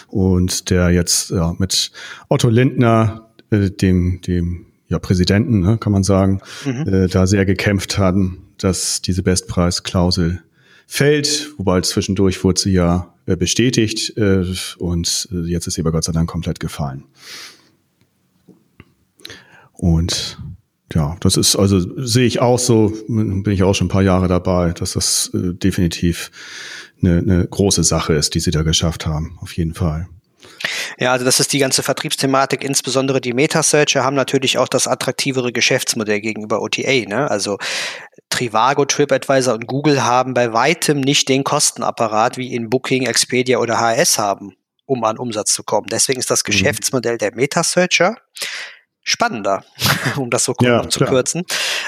und 0.08 0.68
der 0.68 0.90
jetzt 0.90 1.30
ja, 1.30 1.54
mit 1.56 1.90
Otto 2.28 2.50
Lindner, 2.50 3.30
äh, 3.50 3.70
dem, 3.70 4.20
dem 4.20 4.73
ja, 4.88 4.98
Präsidenten, 4.98 5.60
ne, 5.60 5.78
kann 5.78 5.92
man 5.92 6.02
sagen, 6.02 6.40
mhm. 6.64 6.86
äh, 6.86 7.08
da 7.08 7.26
sehr 7.26 7.44
gekämpft 7.44 7.98
haben, 7.98 8.48
dass 8.58 9.02
diese 9.02 9.22
Bestpreisklausel 9.22 10.42
fällt, 10.86 11.52
wobei 11.56 11.80
zwischendurch 11.80 12.44
wurde 12.44 12.60
sie 12.60 12.72
ja 12.72 13.14
äh, 13.26 13.36
bestätigt 13.36 14.16
äh, 14.16 14.44
und 14.78 15.28
äh, 15.32 15.48
jetzt 15.48 15.66
ist 15.66 15.74
sie 15.74 15.80
aber 15.80 15.92
Gott 15.92 16.04
sei 16.04 16.12
Dank 16.12 16.28
komplett 16.28 16.60
gefallen. 16.60 17.04
Und 19.72 20.38
ja, 20.94 21.16
das 21.20 21.36
ist, 21.36 21.56
also 21.56 21.80
sehe 22.04 22.26
ich 22.26 22.40
auch 22.40 22.58
so, 22.58 22.92
bin 23.08 23.44
ich 23.46 23.62
auch 23.62 23.74
schon 23.74 23.86
ein 23.86 23.90
paar 23.90 24.02
Jahre 24.02 24.28
dabei, 24.28 24.72
dass 24.72 24.92
das 24.92 25.30
äh, 25.34 25.54
definitiv 25.54 26.30
eine, 27.02 27.18
eine 27.18 27.46
große 27.46 27.82
Sache 27.82 28.12
ist, 28.12 28.34
die 28.34 28.40
sie 28.40 28.50
da 28.50 28.62
geschafft 28.62 29.06
haben, 29.06 29.38
auf 29.40 29.56
jeden 29.56 29.74
Fall. 29.74 30.08
Ja, 30.98 31.12
also 31.12 31.24
das 31.24 31.40
ist 31.40 31.52
die 31.52 31.58
ganze 31.58 31.82
Vertriebsthematik, 31.82 32.62
insbesondere 32.64 33.20
die 33.20 33.32
Meta-Searcher 33.32 34.04
haben 34.04 34.16
natürlich 34.16 34.58
auch 34.58 34.68
das 34.68 34.86
attraktivere 34.86 35.52
Geschäftsmodell 35.52 36.20
gegenüber 36.20 36.62
OTA. 36.62 37.06
Ne? 37.06 37.30
Also 37.30 37.58
Trivago, 38.30 38.84
TripAdvisor 38.84 39.54
und 39.54 39.66
Google 39.66 40.04
haben 40.04 40.34
bei 40.34 40.52
weitem 40.52 41.00
nicht 41.00 41.28
den 41.28 41.44
Kostenapparat 41.44 42.36
wie 42.36 42.54
in 42.54 42.70
Booking, 42.70 43.06
Expedia 43.06 43.58
oder 43.58 43.80
HS 43.80 44.18
haben, 44.18 44.56
um 44.86 45.04
an 45.04 45.18
Umsatz 45.18 45.52
zu 45.52 45.62
kommen. 45.62 45.86
Deswegen 45.90 46.20
ist 46.20 46.30
das 46.30 46.42
mhm. 46.44 46.52
Geschäftsmodell 46.52 47.18
der 47.18 47.34
Meta-Searcher 47.34 48.16
spannender, 49.02 49.64
um 50.16 50.30
das 50.30 50.44
so 50.44 50.54
ja, 50.60 50.88
zu 50.88 51.00
kürzen. 51.00 51.44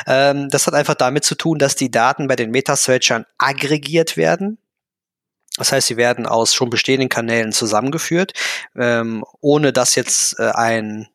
Ähm, 0.07 0.49
das 0.51 0.67
hat 0.67 0.75
einfach 0.75 0.95
damit 0.95 1.25
zu 1.25 1.35
tun, 1.35 1.59
dass 1.59 1.75
die 1.75 1.91
Daten 1.91 2.29
bei 2.29 2.37
den 2.37 2.51
Meta-Searchern 2.51 3.25
aggregiert 3.39 4.17
werden 4.17 4.59
das 5.57 5.73
heißt, 5.73 5.87
sie 5.89 5.97
werden 5.97 6.27
aus 6.27 6.55
schon 6.55 6.71
bestehenden 6.71 7.09
Kanälen 7.09 7.53
zusammengeführt, 7.53 8.33
ähm, 8.77 9.25
ohne 9.41 9.73
dass 9.73 9.95
jetzt 9.95 10.39
äh, 10.39 10.51
ein 10.51 11.09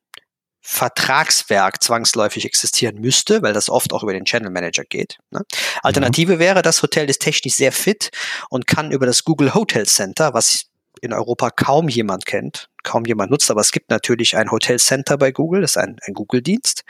Vertragswerk 0.64 1.82
zwangsläufig 1.82 2.46
existieren 2.46 3.02
müsste, 3.02 3.42
weil 3.42 3.54
das 3.54 3.70
oft 3.70 3.94
auch 3.94 4.04
über 4.04 4.14
den 4.14 4.26
Channel 4.26 4.52
Manager 4.52 4.84
geht. 4.84 5.18
Ne? 5.32 5.42
Alternative 5.82 6.36
mhm. 6.36 6.40
wäre, 6.40 6.62
das 6.62 6.82
Hotel 6.84 7.10
ist 7.10 7.22
technisch 7.22 7.56
sehr 7.56 7.72
fit 7.72 8.12
und 8.50 8.68
kann 8.68 8.92
über 8.92 9.08
das 9.08 9.24
Google 9.24 9.56
Hotel 9.56 9.88
Center, 9.88 10.34
was 10.34 10.68
in 11.02 11.14
Europa 11.14 11.50
kaum 11.50 11.90
jemand 11.90 12.26
kennt, 12.26 12.70
kaum 12.84 13.06
jemand 13.06 13.32
nutzt, 13.32 13.50
aber 13.50 13.62
es 13.62 13.72
gibt 13.72 13.90
natürlich 13.90 14.38
ein 14.38 14.52
Hotel 14.52 14.78
Center 14.78 15.18
bei 15.18 15.32
Google, 15.32 15.62
das 15.62 15.72
ist 15.72 15.78
ein, 15.78 15.98
ein 16.06 16.14
Google-Dienst. 16.14 16.84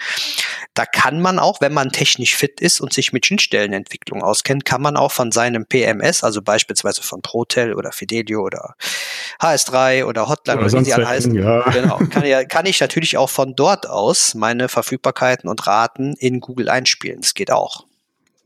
Da 0.74 0.86
kann 0.86 1.22
man 1.22 1.40
auch, 1.40 1.62
wenn 1.62 1.74
man 1.74 1.92
technisch 1.92 2.36
fit 2.36 2.60
ist 2.60 2.82
und 2.82 2.94
sich 2.94 3.14
mit 3.14 3.26
Schnittstellenentwicklung 3.26 4.22
auskennt, 4.22 4.66
kann 4.66 4.82
man 4.82 4.98
auch 4.98 5.12
von 5.12 5.32
seinem 5.32 5.66
PMS, 5.66 6.24
also 6.24 6.42
beispielsweise 6.42 7.02
von 7.02 7.22
Protel 7.22 7.74
oder 7.74 7.92
Fidelio 7.92 8.42
oder 8.42 8.76
HS3 9.40 10.06
oder 10.06 10.28
Hotline 10.28 10.60
oder, 10.60 10.68
oder 10.68 10.80
wie 10.80 10.86
sie 10.86 10.94
alle 10.94 11.08
heißen, 11.08 11.34
ja. 11.34 11.62
genau, 11.72 11.98
kann, 12.10 12.26
ja, 12.26 12.44
kann 12.44 12.66
ich 12.66 12.80
natürlich 12.80 13.18
auch 13.18 13.30
von 13.30 13.56
dort 13.56 13.88
aus 13.88 14.36
meine 14.36 14.68
Verfügbarkeiten 14.68 15.50
und 15.50 15.66
Raten 15.68 16.14
in 16.18 16.42
Google 16.42 16.70
einspielen. 16.70 17.22
Das 17.22 17.34
geht 17.34 17.52
auch. 17.52 17.86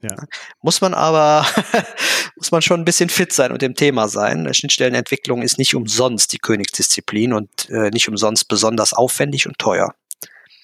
Ja. 0.01 0.15
Muss 0.61 0.81
man 0.81 0.93
aber, 0.93 1.45
muss 2.35 2.51
man 2.51 2.61
schon 2.61 2.81
ein 2.81 2.85
bisschen 2.85 3.09
fit 3.09 3.33
sein 3.33 3.51
und 3.51 3.61
dem 3.61 3.75
Thema 3.75 4.07
sein. 4.07 4.53
Schnittstellenentwicklung 4.53 5.41
ist 5.41 5.57
nicht 5.57 5.75
umsonst 5.75 6.33
die 6.33 6.37
Königsdisziplin 6.37 7.33
und 7.33 7.69
äh, 7.69 7.89
nicht 7.89 8.07
umsonst 8.07 8.47
besonders 8.47 8.93
aufwendig 8.93 9.47
und 9.47 9.57
teuer. 9.57 9.93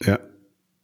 Ja. 0.05 0.19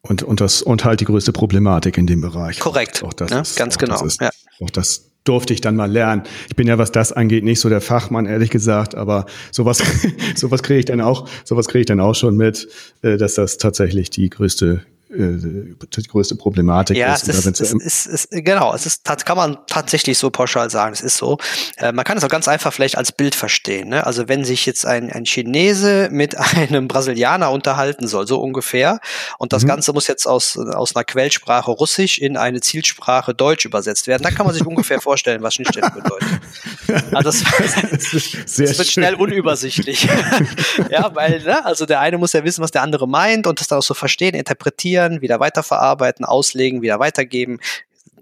Und, 0.02 0.24
und, 0.24 0.40
das, 0.40 0.62
und 0.62 0.86
halt 0.86 1.02
die 1.02 1.06
größte 1.06 1.34
Problematik 1.34 1.98
in 1.98 2.08
dem 2.08 2.22
Bereich. 2.22 2.60
Korrekt. 2.60 3.04
Auch 3.04 3.14
das 3.14 3.30
ja, 3.30 3.42
ist, 3.42 3.58
ganz 3.58 3.76
auch 3.76 3.80
genau. 3.80 3.94
Das 4.00 4.14
ist, 4.14 4.22
ja. 4.22 4.30
Auch 4.62 4.70
das 4.70 5.12
durfte 5.28 5.54
ich 5.54 5.62
dann 5.62 5.76
mal 5.76 5.92
lernen. 5.92 6.24
Ich 6.48 6.56
bin 6.56 6.68
ja, 6.68 6.78
was 6.78 6.92
das 6.92 7.12
angeht, 7.12 7.44
nicht 7.44 7.60
so 7.60 7.68
der 7.68 7.82
Fachmann, 7.82 8.26
ehrlich 8.26 8.50
gesagt, 8.50 8.96
aber 8.96 9.26
sowas, 9.52 9.84
sowas 10.36 10.64
kriege 10.64 10.80
ich 10.80 10.86
dann 10.86 11.02
auch, 11.02 11.28
sowas 11.44 11.68
kriege 11.68 11.82
ich 11.82 11.86
dann 11.86 12.00
auch 12.00 12.16
schon 12.16 12.38
mit, 12.38 12.70
äh, 13.02 13.18
dass 13.18 13.36
das 13.36 13.58
tatsächlich 13.58 14.10
die 14.10 14.30
größte 14.30 14.86
die 15.10 16.08
größte 16.08 16.36
Problematik 16.36 16.98
ja, 16.98 17.14
ist. 17.14 17.30
Es 17.30 17.46
ist, 17.46 17.62
es 17.62 17.72
ist, 17.72 17.82
es 17.82 18.06
ist, 18.06 18.30
genau, 18.32 18.74
es 18.74 18.86
ist, 18.86 19.06
kann 19.26 19.38
man 19.38 19.58
tatsächlich 19.68 20.18
so 20.18 20.30
pauschal 20.30 20.70
sagen, 20.70 20.94
es 20.94 21.02
ist 21.02 21.18
so. 21.18 21.38
Äh, 21.78 21.94
man 21.94 22.04
kann 22.04 22.18
es 22.18 22.24
auch 22.24 22.30
ganz 22.30 22.48
einfach 22.48 22.74
vielleicht 22.74 22.98
als 22.98 23.14
Bild 23.14 23.34
verstehen. 23.34 23.90
Ne? 23.90 24.06
Also 24.06 24.28
wenn 24.28 24.44
sich 24.44 24.66
jetzt 24.66 24.86
ein, 24.86 25.12
ein 25.12 25.26
Chinese 25.26 26.10
mit 26.12 26.36
einem 26.38 26.88
Brasilianer 26.88 27.52
unterhalten 27.52 28.08
soll, 28.08 28.28
so 28.28 28.42
ungefähr, 28.42 29.00
und 29.38 29.54
das 29.54 29.64
mhm. 29.64 29.68
Ganze 29.68 29.94
muss 29.94 30.08
jetzt 30.08 30.28
aus, 30.28 30.58
aus 30.58 30.96
einer 30.96 31.06
Quellsprache 31.06 31.72
Russisch 31.72 32.18
in 32.18 32.36
eine 32.36 32.60
Zielsprache 32.60 33.34
Deutsch 33.34 33.66
übersetzt 33.66 34.08
werden, 34.08 34.24
dann 34.24 34.36
kann 34.36 34.46
man 34.46 34.54
sich 34.54 34.66
ungefähr 34.66 35.00
vorstellen, 35.00 35.42
was 35.42 35.54
Schnittstelle 35.56 35.92
bedeutet. 35.92 36.28
Also 37.12 37.32
das, 37.32 37.44
das, 37.92 38.78
wird 38.78 38.88
schnell 38.88 39.16
unübersichtlich. 39.16 40.08
ja, 40.90 41.14
weil, 41.14 41.42
ne? 41.42 41.66
also 41.66 41.86
der 41.86 42.00
eine 42.00 42.18
muss 42.18 42.32
ja 42.32 42.46
wissen, 42.46 42.64
was 42.64 42.72
der 42.72 42.82
andere 42.82 43.10
meint 43.10 43.46
und 43.46 43.60
das 43.60 43.68
dann 43.68 43.80
auch 43.80 43.84
so 43.84 43.94
verstehen, 43.94 44.36
interpretieren, 44.36 44.97
wieder 45.22 45.40
weiterverarbeiten, 45.40 46.26
auslegen, 46.26 46.82
wieder 46.82 47.00
weitergeben. 47.00 47.60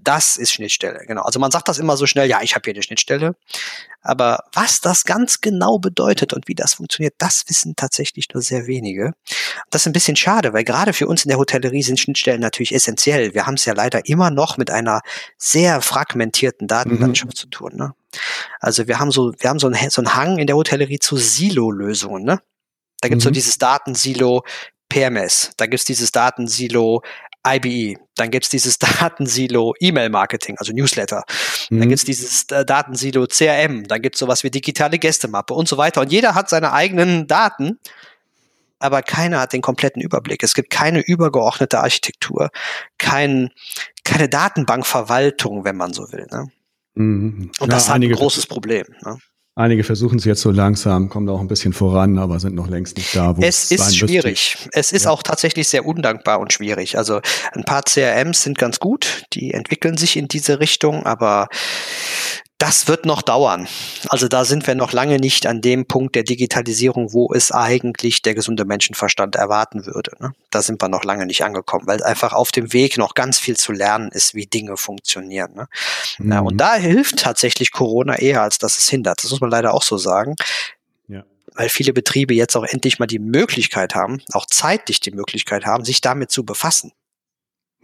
Das 0.05 0.37
ist 0.37 0.51
Schnittstelle, 0.53 1.03
genau. 1.07 1.23
Also 1.23 1.39
man 1.39 1.49
sagt 1.49 1.67
das 1.67 1.79
immer 1.79 1.97
so 1.97 2.05
schnell, 2.05 2.29
ja, 2.29 2.41
ich 2.43 2.53
habe 2.53 2.61
hier 2.65 2.75
eine 2.75 2.83
Schnittstelle. 2.83 3.35
Aber 4.03 4.43
was 4.53 4.79
das 4.79 5.03
ganz 5.03 5.41
genau 5.41 5.79
bedeutet 5.79 6.31
und 6.31 6.47
wie 6.47 6.53
das 6.53 6.75
funktioniert, 6.75 7.15
das 7.17 7.45
wissen 7.47 7.75
tatsächlich 7.75 8.27
nur 8.31 8.43
sehr 8.43 8.67
wenige. 8.67 9.13
Das 9.71 9.81
ist 9.81 9.87
ein 9.87 9.93
bisschen 9.93 10.15
schade, 10.15 10.53
weil 10.53 10.63
gerade 10.63 10.93
für 10.93 11.07
uns 11.07 11.25
in 11.25 11.29
der 11.29 11.39
Hotellerie 11.39 11.81
sind 11.81 11.99
Schnittstellen 11.99 12.39
natürlich 12.39 12.75
essentiell. 12.75 13.33
Wir 13.33 13.47
haben 13.47 13.55
es 13.55 13.65
ja 13.65 13.73
leider 13.73 14.07
immer 14.07 14.29
noch 14.29 14.57
mit 14.57 14.69
einer 14.69 15.01
sehr 15.39 15.81
fragmentierten 15.81 16.67
Datenlandschaft 16.67 17.33
mhm. 17.33 17.35
zu 17.35 17.47
tun. 17.47 17.71
Ne? 17.75 17.95
Also 18.59 18.87
wir 18.87 18.99
haben 18.99 19.09
so, 19.09 19.33
wir 19.39 19.49
haben 19.49 19.59
so 19.59 19.65
einen, 19.65 19.89
so 19.89 20.01
einen 20.01 20.15
Hang 20.15 20.37
in 20.37 20.45
der 20.45 20.55
Hotellerie 20.55 20.99
zu 20.99 21.17
Silo-Lösungen. 21.17 22.23
Ne? 22.23 22.41
Da 23.01 23.09
gibt 23.09 23.21
es 23.21 23.25
mhm. 23.25 23.29
so 23.29 23.33
dieses 23.33 23.57
Datensilo 23.57 24.43
PMS, 24.95 25.51
da 25.57 25.65
gibt 25.65 25.81
es 25.81 25.83
dieses 25.83 26.13
Datensilo 26.13 27.01
IBE, 27.45 27.99
dann 28.15 28.31
gibt 28.31 28.45
es 28.45 28.49
dieses 28.49 28.79
Datensilo 28.79 29.73
E-Mail-Marketing, 29.77 30.55
also 30.57 30.71
Newsletter, 30.71 31.25
mhm. 31.69 31.79
dann 31.79 31.89
gibt 31.89 31.99
es 31.99 32.05
dieses 32.05 32.49
äh, 32.51 32.63
Datensilo 32.63 33.27
CRM, 33.27 33.83
dann 33.89 34.01
gibt 34.01 34.15
es 34.15 34.19
sowas 34.19 34.45
wie 34.45 34.51
digitale 34.51 34.97
Gästemappe 34.97 35.53
und 35.53 35.67
so 35.67 35.77
weiter. 35.77 35.99
Und 35.99 36.13
jeder 36.13 36.33
hat 36.33 36.47
seine 36.47 36.71
eigenen 36.71 37.27
Daten, 37.27 37.77
aber 38.79 39.01
keiner 39.01 39.41
hat 39.41 39.51
den 39.51 39.61
kompletten 39.61 40.01
Überblick. 40.01 40.41
Es 40.43 40.53
gibt 40.53 40.69
keine 40.69 41.01
übergeordnete 41.01 41.81
Architektur, 41.81 42.49
kein, 42.97 43.49
keine 44.05 44.29
Datenbankverwaltung, 44.29 45.65
wenn 45.65 45.75
man 45.75 45.91
so 45.91 46.09
will. 46.13 46.25
Ne? 46.31 46.47
Mhm. 46.93 47.51
Und 47.59 47.67
ja, 47.67 47.67
das 47.67 47.83
ist 47.83 47.89
ein 47.89 48.09
großes 48.09 48.47
Problem. 48.47 48.85
Ne? 49.03 49.17
Einige 49.57 49.85
versuchen 49.85 50.17
es 50.17 50.25
jetzt 50.25 50.41
so 50.41 50.51
langsam, 50.51 51.07
kommen 51.07 51.29
auch 51.29 51.39
ein 51.39 51.47
bisschen 51.47 51.71
voran, 51.71 52.17
aber 52.17 52.41
sind 52.41 52.55
noch 52.55 52.67
längst 52.67 52.97
nicht 52.97 53.15
da. 53.15 53.37
Wo 53.37 53.41
es 53.41 53.71
ist 53.71 53.95
schwierig. 53.95 54.57
Müsste. 54.57 54.69
Es 54.73 54.91
ist 54.91 55.05
ja. 55.05 55.11
auch 55.11 55.23
tatsächlich 55.23 55.69
sehr 55.69 55.85
undankbar 55.85 56.41
und 56.41 56.51
schwierig. 56.51 56.97
Also 56.97 57.21
ein 57.53 57.63
paar 57.63 57.83
CRMs 57.83 58.43
sind 58.43 58.57
ganz 58.57 58.79
gut, 58.79 59.23
die 59.31 59.53
entwickeln 59.53 59.95
sich 59.95 60.17
in 60.17 60.27
diese 60.27 60.59
Richtung, 60.59 61.05
aber 61.05 61.47
das 62.57 62.87
wird 62.87 63.05
noch 63.05 63.21
dauern. 63.21 63.67
Also 64.07 64.29
da 64.29 64.45
sind 64.45 64.65
wir 64.65 64.75
noch 64.75 64.93
lange 64.93 65.19
nicht 65.19 65.45
an 65.45 65.61
dem 65.61 65.85
Punkt 65.85 66.15
der 66.15 66.23
Digitalisierung, 66.23 67.11
wo 67.11 67.33
es 67.33 67.51
eigentlich 67.51 68.21
der 68.21 68.33
gesunde 68.33 68.63
Menschenverstand 68.63 69.35
erwarten 69.35 69.85
würde. 69.85 70.11
Ne? 70.19 70.33
Da 70.51 70.61
sind 70.61 70.81
wir 70.81 70.87
noch 70.87 71.03
lange 71.03 71.25
nicht 71.25 71.43
angekommen, 71.43 71.85
weil 71.85 72.01
einfach 72.03 72.31
auf 72.31 72.51
dem 72.51 72.71
Weg 72.71 72.97
noch 72.97 73.13
ganz 73.13 73.39
viel 73.39 73.57
zu 73.57 73.73
lernen 73.73 74.09
ist, 74.09 74.35
wie 74.35 74.45
Dinge 74.45 74.77
funktionieren. 74.77 75.53
Ne? 75.53 75.67
Mhm. 76.17 76.31
Ja, 76.31 76.39
und 76.39 76.57
da 76.57 76.75
hilft 76.75 77.19
tatsächlich 77.19 77.73
Corona 77.73 78.17
eher, 78.17 78.41
als 78.41 78.57
dass 78.57 78.77
es 78.77 78.87
hindert. 78.87 79.21
Das 79.23 79.31
muss 79.31 79.41
man 79.41 79.49
leider 79.49 79.73
auch 79.73 79.83
so 79.83 79.97
sagen. 79.97 80.35
Ja. 81.09 81.23
Weil 81.55 81.67
viele 81.67 81.91
Betriebe 81.91 82.33
jetzt 82.33 82.55
auch 82.55 82.63
endlich 82.63 82.99
mal 82.99 83.05
die 83.05 83.19
Möglichkeit 83.19 83.95
haben, 83.95 84.21
auch 84.31 84.45
zeitlich 84.45 85.01
die 85.01 85.11
Möglichkeit 85.11 85.65
haben, 85.65 85.83
sich 85.83 85.99
damit 85.99 86.31
zu 86.31 86.45
befassen 86.45 86.93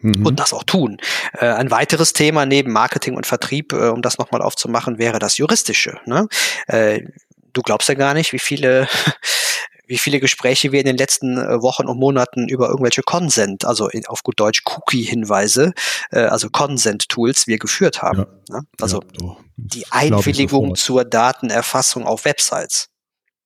mhm. 0.02 0.26
und 0.26 0.40
das 0.40 0.54
auch 0.54 0.64
tun. 0.64 0.98
Äh, 1.34 1.48
ein 1.48 1.72
weiteres 1.72 2.14
Thema 2.14 2.46
neben 2.46 2.72
Marketing 2.72 3.16
und 3.16 3.26
Vertrieb, 3.26 3.74
äh, 3.74 3.90
um 3.90 4.02
das 4.02 4.18
nochmal 4.18 4.42
aufzumachen, 4.42 4.98
wäre 4.98 5.20
das 5.20 5.38
Juristische. 5.38 6.00
Ne? 6.06 6.28
Äh, 6.68 7.02
du 7.54 7.62
glaubst 7.62 7.90
ja 7.90 7.96
gar 7.96 8.14
nicht, 8.14 8.34
wie 8.34 8.40
viele 8.40 8.88
wie 9.92 9.98
viele 9.98 10.22
Gespräche 10.22 10.72
wir 10.72 10.80
in 10.80 10.86
den 10.86 10.96
letzten 10.96 11.38
äh, 11.38 11.62
Wochen 11.62 11.86
und 11.86 12.00
Monaten 12.00 12.48
über 12.48 12.70
irgendwelche 12.70 13.02
Consent, 13.04 13.66
also 13.66 13.90
auf 14.08 14.24
gut 14.24 14.40
Deutsch 14.40 14.62
Cookie-Hinweise, 14.66 15.74
äh, 16.12 16.20
also 16.20 16.50
Consent-Tools 16.50 17.46
wir 17.46 17.58
geführt 17.58 18.02
haben. 18.02 18.26
Ja. 18.50 18.60
Ne? 18.60 18.66
Also 18.80 19.02
ja, 19.02 19.20
so. 19.20 19.38
die 19.58 19.86
Einwilligung 19.92 20.76
zur 20.76 21.04
Datenerfassung 21.04 22.08
auf 22.08 22.24
Websites. 22.24 22.88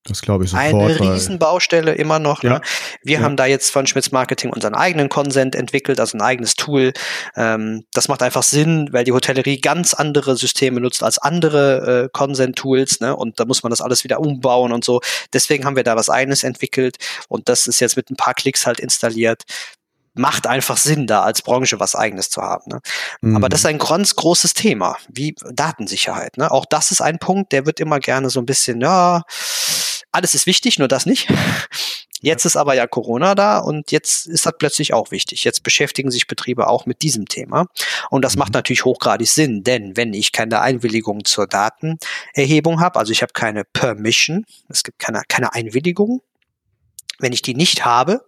Das 0.08 0.22
glaube 0.22 0.44
ich 0.44 0.52
sofort. 0.52 0.68
Eine 0.68 1.00
Riesenbaustelle 1.00 1.94
immer 1.96 2.20
noch. 2.20 2.44
Ne? 2.44 2.50
Ja. 2.50 2.62
Wir 3.02 3.18
ja. 3.18 3.24
haben 3.24 3.36
da 3.36 3.48
jetzt 3.48 3.72
von 3.72 3.88
Schmitz 3.88 4.12
Marketing 4.12 4.52
unseren 4.52 4.76
eigenen 4.76 5.10
Consent 5.10 5.56
entwickelt, 5.56 6.00
also 6.00 6.16
ein 6.16 6.22
eigenes 6.22 6.54
Tool. 6.54 6.94
Ähm, 7.36 7.86
das 7.92 8.08
macht 8.08 8.22
einfach 8.22 8.44
Sinn, 8.44 8.90
weil 8.92 9.04
die 9.04 9.14
Hotellerie 9.14 9.60
ganz 9.60 9.96
andere 9.96 10.38
Systeme 10.38 10.80
nutzt 10.80 11.02
als 11.02 11.18
andere 11.18 12.06
äh, 12.06 12.10
Consent-Tools. 12.14 13.00
Ne? 13.00 13.16
Und 13.16 13.40
da 13.40 13.46
muss 13.46 13.64
man 13.64 13.72
das 13.72 13.82
alles 13.82 14.04
wieder 14.04 14.20
umbauen 14.20 14.74
und 14.74 14.84
so. 14.84 15.02
Deswegen 15.34 15.66
haben 15.66 15.76
wir 15.76 15.84
da 15.84 15.96
was 15.96 16.10
eigenes 16.10 16.44
entwickelt 16.44 16.98
und 17.28 17.50
das 17.50 17.66
ist 17.66 17.80
jetzt 17.80 17.98
mit 17.98 18.12
ein 18.12 18.16
paar 18.16 18.36
Klicks 18.36 18.68
halt 18.68 18.80
installiert 18.80 19.44
macht 20.16 20.48
einfach 20.48 20.78
Sinn, 20.78 21.08
da 21.08 21.22
als 21.24 21.42
Branche 21.42 21.80
was 21.80 21.94
eigenes 21.96 22.30
zu 22.30 22.42
haben. 22.42 22.64
Ne? 22.68 22.80
Mhm. 23.22 23.36
Aber 23.36 23.50
das 23.50 23.62
ist 23.62 23.66
ein 23.66 23.78
ganz 23.78 24.16
großes 24.16 24.54
Thema, 24.54 24.98
wie 25.10 25.36
Datensicherheit. 25.52 26.38
Ne? 26.38 26.50
Auch 26.50 26.66
das 26.66 26.92
ist 26.92 27.02
ein 27.02 27.20
Punkt, 27.20 27.52
der 27.52 27.66
wird 27.66 27.80
immer 27.80 28.00
gerne 28.00 28.30
so 28.30 28.40
ein 28.40 28.46
bisschen, 28.46 28.82
ja, 28.82 29.24
alles 30.16 30.34
ist 30.34 30.46
wichtig, 30.46 30.80
nur 30.80 30.88
das 30.88 31.06
nicht. 31.06 31.28
Jetzt 32.22 32.46
ist 32.46 32.56
aber 32.56 32.74
ja 32.74 32.88
Corona 32.88 33.36
da 33.36 33.60
und 33.60 33.92
jetzt 33.92 34.26
ist 34.26 34.46
das 34.48 34.54
plötzlich 34.58 34.94
auch 34.94 35.12
wichtig. 35.12 35.44
Jetzt 35.44 35.62
beschäftigen 35.62 36.10
sich 36.10 36.26
Betriebe 36.26 36.68
auch 36.68 36.88
mit 36.88 37.04
diesem 37.04 37.28
Thema. 37.28 37.68
Und 38.10 38.24
das 38.24 38.36
mhm. 38.36 38.40
macht 38.40 38.54
natürlich 38.54 38.84
hochgradig 38.84 39.30
Sinn, 39.30 39.64
denn 39.64 39.96
wenn 39.96 40.14
ich 40.14 40.32
keine 40.32 40.62
Einwilligung 40.62 41.24
zur 41.26 41.46
Datenerhebung 41.46 42.80
habe, 42.80 42.98
also 42.98 43.12
ich 43.12 43.22
habe 43.22 43.34
keine 43.34 43.64
Permission, 43.64 44.46
es 44.70 44.84
gibt 44.84 44.98
keine, 44.98 45.22
keine 45.28 45.54
Einwilligung, 45.54 46.22
wenn 47.20 47.32
ich 47.34 47.42
die 47.42 47.54
nicht 47.54 47.86
habe, 47.86 48.26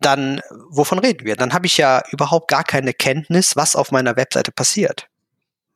dann 0.00 0.40
wovon 0.68 0.98
reden 0.98 1.24
wir? 1.24 1.36
Dann 1.36 1.52
habe 1.52 1.66
ich 1.66 1.76
ja 1.76 2.02
überhaupt 2.10 2.48
gar 2.48 2.64
keine 2.64 2.92
Kenntnis, 2.92 3.56
was 3.56 3.76
auf 3.76 3.92
meiner 3.92 4.16
Webseite 4.16 4.52
passiert. 4.52 5.06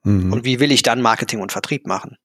Mhm. 0.02 0.32
Und 0.32 0.44
wie 0.44 0.58
will 0.58 0.72
ich 0.72 0.82
dann 0.82 1.00
Marketing 1.00 1.40
und 1.40 1.52
Vertrieb 1.52 1.86
machen? 1.86 2.16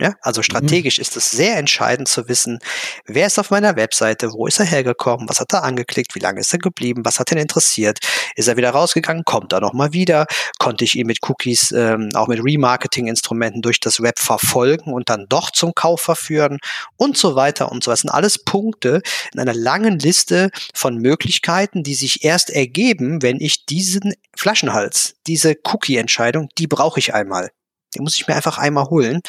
Ja, 0.00 0.14
also 0.22 0.40
strategisch 0.42 0.96
mhm. 0.96 1.02
ist 1.02 1.16
es 1.18 1.30
sehr 1.30 1.58
entscheidend 1.58 2.08
zu 2.08 2.26
wissen, 2.26 2.58
wer 3.04 3.26
ist 3.26 3.38
auf 3.38 3.50
meiner 3.50 3.76
Webseite, 3.76 4.32
wo 4.32 4.46
ist 4.46 4.58
er 4.58 4.64
hergekommen, 4.64 5.28
was 5.28 5.40
hat 5.40 5.52
er 5.52 5.62
angeklickt, 5.62 6.14
wie 6.14 6.20
lange 6.20 6.40
ist 6.40 6.54
er 6.54 6.58
geblieben, 6.58 7.04
was 7.04 7.20
hat 7.20 7.30
ihn 7.32 7.36
interessiert, 7.36 7.98
ist 8.34 8.48
er 8.48 8.56
wieder 8.56 8.70
rausgegangen, 8.70 9.24
kommt 9.26 9.52
er 9.52 9.60
nochmal 9.60 9.92
wieder, 9.92 10.24
konnte 10.58 10.84
ich 10.84 10.94
ihn 10.94 11.06
mit 11.06 11.18
Cookies, 11.28 11.72
ähm, 11.72 12.08
auch 12.14 12.28
mit 12.28 12.42
Remarketing-Instrumenten 12.42 13.60
durch 13.60 13.78
das 13.78 14.00
Web 14.00 14.18
verfolgen 14.18 14.94
und 14.94 15.10
dann 15.10 15.26
doch 15.28 15.50
zum 15.50 15.74
Kauf 15.74 16.00
verführen 16.00 16.60
und 16.96 17.18
so 17.18 17.34
weiter 17.34 17.70
und 17.70 17.84
so. 17.84 17.90
Das 17.90 18.00
sind 18.00 18.10
alles 18.10 18.42
Punkte 18.42 19.02
in 19.34 19.40
einer 19.40 19.52
langen 19.52 19.98
Liste 19.98 20.48
von 20.72 20.96
Möglichkeiten, 20.96 21.82
die 21.82 21.94
sich 21.94 22.24
erst 22.24 22.48
ergeben, 22.48 23.20
wenn 23.20 23.38
ich 23.38 23.66
diesen 23.66 24.14
Flaschenhals, 24.34 25.16
diese 25.26 25.56
Cookie-Entscheidung, 25.62 26.48
die 26.56 26.68
brauche 26.68 26.98
ich 26.98 27.12
einmal. 27.12 27.50
Den 27.94 28.04
muss 28.04 28.14
ich 28.14 28.26
mir 28.26 28.36
einfach 28.36 28.58
einmal 28.58 28.84
holen. 28.84 29.20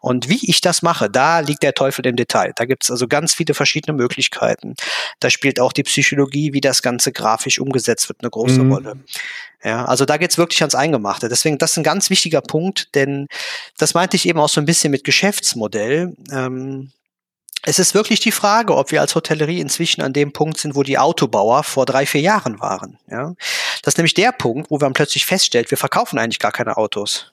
Und 0.00 0.28
wie 0.28 0.48
ich 0.48 0.60
das 0.60 0.82
mache, 0.82 1.08
da 1.10 1.40
liegt 1.40 1.62
der 1.62 1.74
Teufel 1.74 2.06
im 2.06 2.16
Detail. 2.16 2.52
Da 2.56 2.64
gibt's 2.64 2.90
also 2.90 3.06
ganz 3.06 3.34
viele 3.34 3.54
verschiedene 3.54 3.96
Möglichkeiten. 3.96 4.74
Da 5.20 5.30
spielt 5.30 5.60
auch 5.60 5.72
die 5.72 5.84
Psychologie, 5.84 6.52
wie 6.52 6.60
das 6.60 6.82
Ganze 6.82 7.12
grafisch 7.12 7.58
umgesetzt 7.58 8.08
wird, 8.08 8.22
eine 8.22 8.30
große 8.30 8.62
mhm. 8.62 8.72
Rolle. 8.72 8.96
Ja, 9.64 9.84
also 9.86 10.04
da 10.04 10.16
geht's 10.16 10.38
wirklich 10.38 10.62
ans 10.62 10.74
Eingemachte. 10.74 11.28
Deswegen, 11.28 11.58
das 11.58 11.72
ist 11.72 11.78
ein 11.78 11.84
ganz 11.84 12.10
wichtiger 12.10 12.40
Punkt, 12.40 12.94
denn 12.94 13.26
das 13.76 13.94
meinte 13.94 14.16
ich 14.16 14.28
eben 14.28 14.38
auch 14.38 14.48
so 14.48 14.60
ein 14.60 14.66
bisschen 14.66 14.90
mit 14.90 15.04
Geschäftsmodell. 15.04 16.14
Ähm, 16.30 16.92
es 17.62 17.78
ist 17.78 17.92
wirklich 17.92 18.20
die 18.20 18.32
Frage, 18.32 18.76
ob 18.76 18.92
wir 18.92 19.00
als 19.00 19.14
Hotellerie 19.14 19.60
inzwischen 19.60 20.00
an 20.00 20.12
dem 20.12 20.32
Punkt 20.32 20.58
sind, 20.58 20.76
wo 20.76 20.84
die 20.84 20.98
Autobauer 20.98 21.64
vor 21.64 21.86
drei, 21.86 22.06
vier 22.06 22.20
Jahren 22.20 22.60
waren. 22.60 22.98
Ja? 23.10 23.34
Das 23.82 23.94
ist 23.94 23.98
nämlich 23.98 24.14
der 24.14 24.32
Punkt, 24.32 24.70
wo 24.70 24.78
man 24.78 24.92
plötzlich 24.92 25.26
feststellt, 25.26 25.70
wir 25.70 25.78
verkaufen 25.78 26.18
eigentlich 26.18 26.38
gar 26.38 26.52
keine 26.52 26.76
Autos. 26.76 27.32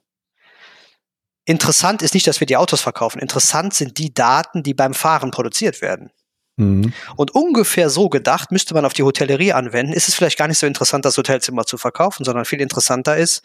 Interessant 1.46 2.02
ist 2.02 2.14
nicht, 2.14 2.28
dass 2.28 2.40
wir 2.40 2.48
die 2.48 2.58
Autos 2.58 2.82
verkaufen. 2.82 3.20
Interessant 3.20 3.74
sind 3.74 3.98
die 3.98 4.14
Daten, 4.14 4.64
die 4.64 4.74
beim 4.74 4.94
Fahren 4.94 5.32
produziert 5.32 5.82
werden. 5.82 6.12
Mhm. 6.58 6.94
Und 7.16 7.32
ungefähr 7.36 7.90
so 7.90 8.10
gedacht 8.10 8.52
müsste 8.52 8.74
man 8.74 8.86
auf 8.86 8.94
die 8.94 9.04
Hotellerie 9.04 9.54
anwenden. 9.54 9.94
Ist 9.94 10.08
es 10.08 10.16
vielleicht 10.16 10.38
gar 10.38 10.48
nicht 10.48 10.58
so 10.58 10.68
interessant, 10.68 11.06
das 11.06 11.18
Hotelzimmer 11.18 11.66
zu 11.66 11.78
verkaufen, 11.78 12.24
sondern 12.24 12.46
viel 12.46 12.62
interessanter 12.62 13.18
ist, 13.18 13.44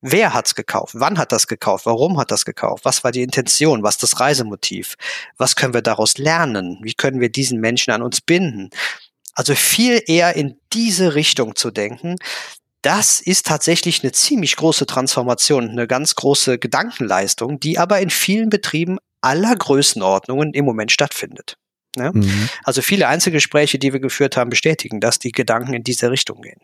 wer 0.00 0.32
hat's 0.32 0.54
gekauft? 0.54 0.94
Wann 0.96 1.18
hat 1.18 1.32
das 1.32 1.46
gekauft? 1.46 1.86
Warum 1.86 2.18
hat 2.18 2.30
das 2.30 2.44
gekauft? 2.44 2.84
Was 2.84 3.04
war 3.04 3.10
die 3.10 3.22
Intention? 3.22 3.82
Was 3.82 3.98
das 3.98 4.20
Reisemotiv? 4.20 4.94
Was 5.36 5.56
können 5.56 5.74
wir 5.74 5.82
daraus 5.82 6.18
lernen? 6.18 6.78
Wie 6.82 6.94
können 6.94 7.20
wir 7.20 7.30
diesen 7.30 7.60
Menschen 7.60 7.92
an 7.92 8.02
uns 8.02 8.20
binden? 8.20 8.70
Also 9.34 9.54
viel 9.54 10.02
eher 10.06 10.34
in 10.34 10.58
diese 10.72 11.14
Richtung 11.14 11.54
zu 11.54 11.70
denken, 11.70 12.16
das 12.82 13.20
ist 13.20 13.46
tatsächlich 13.46 14.02
eine 14.02 14.12
ziemlich 14.12 14.56
große 14.56 14.86
Transformation, 14.86 15.68
eine 15.68 15.86
ganz 15.86 16.14
große 16.14 16.58
Gedankenleistung, 16.58 17.58
die 17.60 17.78
aber 17.78 18.00
in 18.00 18.10
vielen 18.10 18.50
Betrieben 18.50 18.98
aller 19.20 19.54
Größenordnungen 19.56 20.54
im 20.54 20.64
Moment 20.64 20.92
stattfindet. 20.92 21.56
Ja? 21.96 22.12
Mhm. 22.12 22.48
Also 22.64 22.82
viele 22.82 23.08
Einzelgespräche, 23.08 23.78
die 23.78 23.92
wir 23.92 24.00
geführt 24.00 24.36
haben, 24.36 24.50
bestätigen, 24.50 25.00
dass 25.00 25.18
die 25.18 25.32
Gedanken 25.32 25.74
in 25.74 25.82
diese 25.82 26.10
Richtung 26.10 26.42
gehen. 26.42 26.60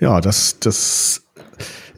Ja, 0.00 0.20
das, 0.20 0.58
das 0.58 1.24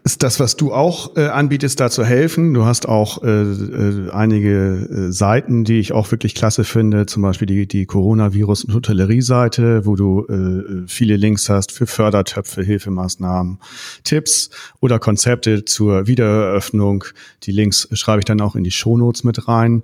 ist 0.06 0.22
das, 0.22 0.38
was 0.38 0.54
du 0.54 0.72
auch 0.72 1.16
äh, 1.16 1.26
anbietest, 1.26 1.80
da 1.80 1.90
zu 1.90 2.04
helfen. 2.04 2.54
Du 2.54 2.64
hast 2.64 2.88
auch 2.88 3.24
äh, 3.24 3.42
äh, 3.42 4.10
einige 4.12 5.08
äh, 5.08 5.12
Seiten, 5.12 5.64
die 5.64 5.80
ich 5.80 5.90
auch 5.90 6.12
wirklich 6.12 6.36
klasse 6.36 6.62
finde, 6.62 7.06
zum 7.06 7.22
Beispiel 7.22 7.46
die, 7.46 7.66
die 7.66 7.86
Coronavirus- 7.86 8.66
und 8.66 8.74
Hotellerie-Seite, 8.74 9.84
wo 9.84 9.96
du 9.96 10.24
äh, 10.28 10.86
viele 10.86 11.16
Links 11.16 11.48
hast 11.48 11.72
für 11.72 11.88
Fördertöpfe, 11.88 12.62
Hilfemaßnahmen, 12.62 13.58
Tipps 14.04 14.50
oder 14.78 15.00
Konzepte 15.00 15.64
zur 15.64 16.06
Wiedereröffnung. 16.06 17.02
Die 17.42 17.52
Links 17.52 17.88
schreibe 17.92 18.20
ich 18.20 18.26
dann 18.26 18.40
auch 18.40 18.54
in 18.54 18.62
die 18.62 18.70
Shownotes 18.70 19.24
mit 19.24 19.48
rein. 19.48 19.82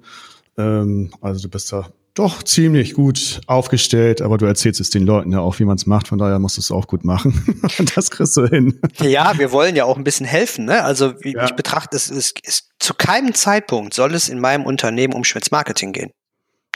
Ähm, 0.56 1.10
also 1.20 1.42
du 1.42 1.48
bist 1.48 1.72
da 1.72 1.88
doch 2.14 2.42
ziemlich 2.42 2.94
gut 2.94 3.40
aufgestellt, 3.46 4.20
aber 4.20 4.36
du 4.36 4.44
erzählst 4.44 4.80
es 4.80 4.90
den 4.90 5.04
Leuten 5.04 5.32
ja 5.32 5.40
auch, 5.40 5.58
wie 5.58 5.64
man 5.64 5.76
es 5.76 5.86
macht, 5.86 6.08
von 6.08 6.18
daher 6.18 6.38
musst 6.38 6.58
du 6.58 6.60
es 6.60 6.70
auch 6.70 6.86
gut 6.86 7.04
machen. 7.04 7.62
Das 7.94 8.10
kriegst 8.10 8.36
du 8.36 8.46
hin. 8.46 8.80
Ja, 9.00 9.38
wir 9.38 9.50
wollen 9.50 9.76
ja 9.76 9.84
auch 9.84 9.96
ein 9.96 10.04
bisschen 10.04 10.26
helfen. 10.26 10.66
Ne? 10.66 10.84
Also 10.84 11.14
wie, 11.20 11.32
ja. 11.32 11.44
ich 11.44 11.52
betrachte 11.52 11.96
es, 11.96 12.10
es, 12.10 12.34
es, 12.44 12.68
zu 12.78 12.94
keinem 12.94 13.34
Zeitpunkt 13.34 13.94
soll 13.94 14.14
es 14.14 14.28
in 14.28 14.40
meinem 14.40 14.66
Unternehmen 14.66 15.14
um 15.14 15.24
Schmitz 15.24 15.50
Marketing 15.50 15.92
gehen. 15.92 16.10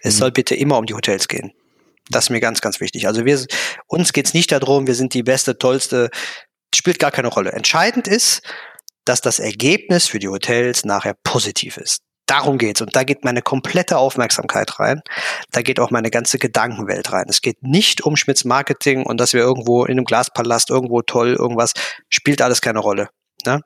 Es 0.03 0.15
mhm. 0.15 0.19
soll 0.19 0.31
bitte 0.33 0.55
immer 0.55 0.79
um 0.79 0.87
die 0.87 0.95
Hotels 0.95 1.29
gehen. 1.29 1.53
Das 2.09 2.27
ist 2.27 2.31
mir 2.31 2.41
ganz, 2.41 2.61
ganz 2.61 2.81
wichtig. 2.81 3.07
Also 3.07 3.25
wir, 3.25 3.45
uns 3.87 4.13
geht's 4.13 4.35
nicht 4.35 4.53
darum, 4.53 4.87
wir 4.87 4.95
sind 4.95 5.15
die 5.15 5.23
beste, 5.23 5.59
tollste, 5.59 6.11
spielt 6.75 6.99
gar 6.99 7.11
keine 7.11 7.29
Rolle. 7.29 7.53
Entscheidend 7.53 8.09
ist, 8.09 8.43
dass 9.05 9.21
das 9.21 9.39
Ergebnis 9.39 10.07
für 10.07 10.19
die 10.19 10.29
Hotels 10.29 10.85
nachher 10.85 11.15
positiv 11.25 11.77
ist. 11.77 12.03
Darum 12.27 12.59
geht's. 12.59 12.81
Und 12.81 12.95
da 12.97 13.05
geht 13.05 13.25
meine 13.25 13.41
komplette 13.41 13.99
Aufmerksamkeit 13.99 14.79
rein. 14.81 15.01
Da 15.53 15.63
geht 15.63 15.79
auch 15.79 15.91
meine 15.91 16.11
ganze 16.11 16.39
Gedankenwelt 16.39 17.13
rein. 17.13 17.27
Es 17.29 17.41
geht 17.41 17.63
nicht 17.63 18.03
um 18.03 18.17
Schmitz 18.17 18.45
Marketing 18.45 19.05
und 19.05 19.21
dass 19.21 19.33
wir 19.33 19.41
irgendwo 19.41 19.85
in 19.85 19.93
einem 19.93 20.05
Glaspalast 20.05 20.71
irgendwo 20.71 21.03
toll 21.03 21.37
irgendwas 21.39 21.73
spielt 22.09 22.43
alles 22.43 22.61
keine 22.61 22.81
Rolle. 22.81 23.09
Ne? 23.45 23.61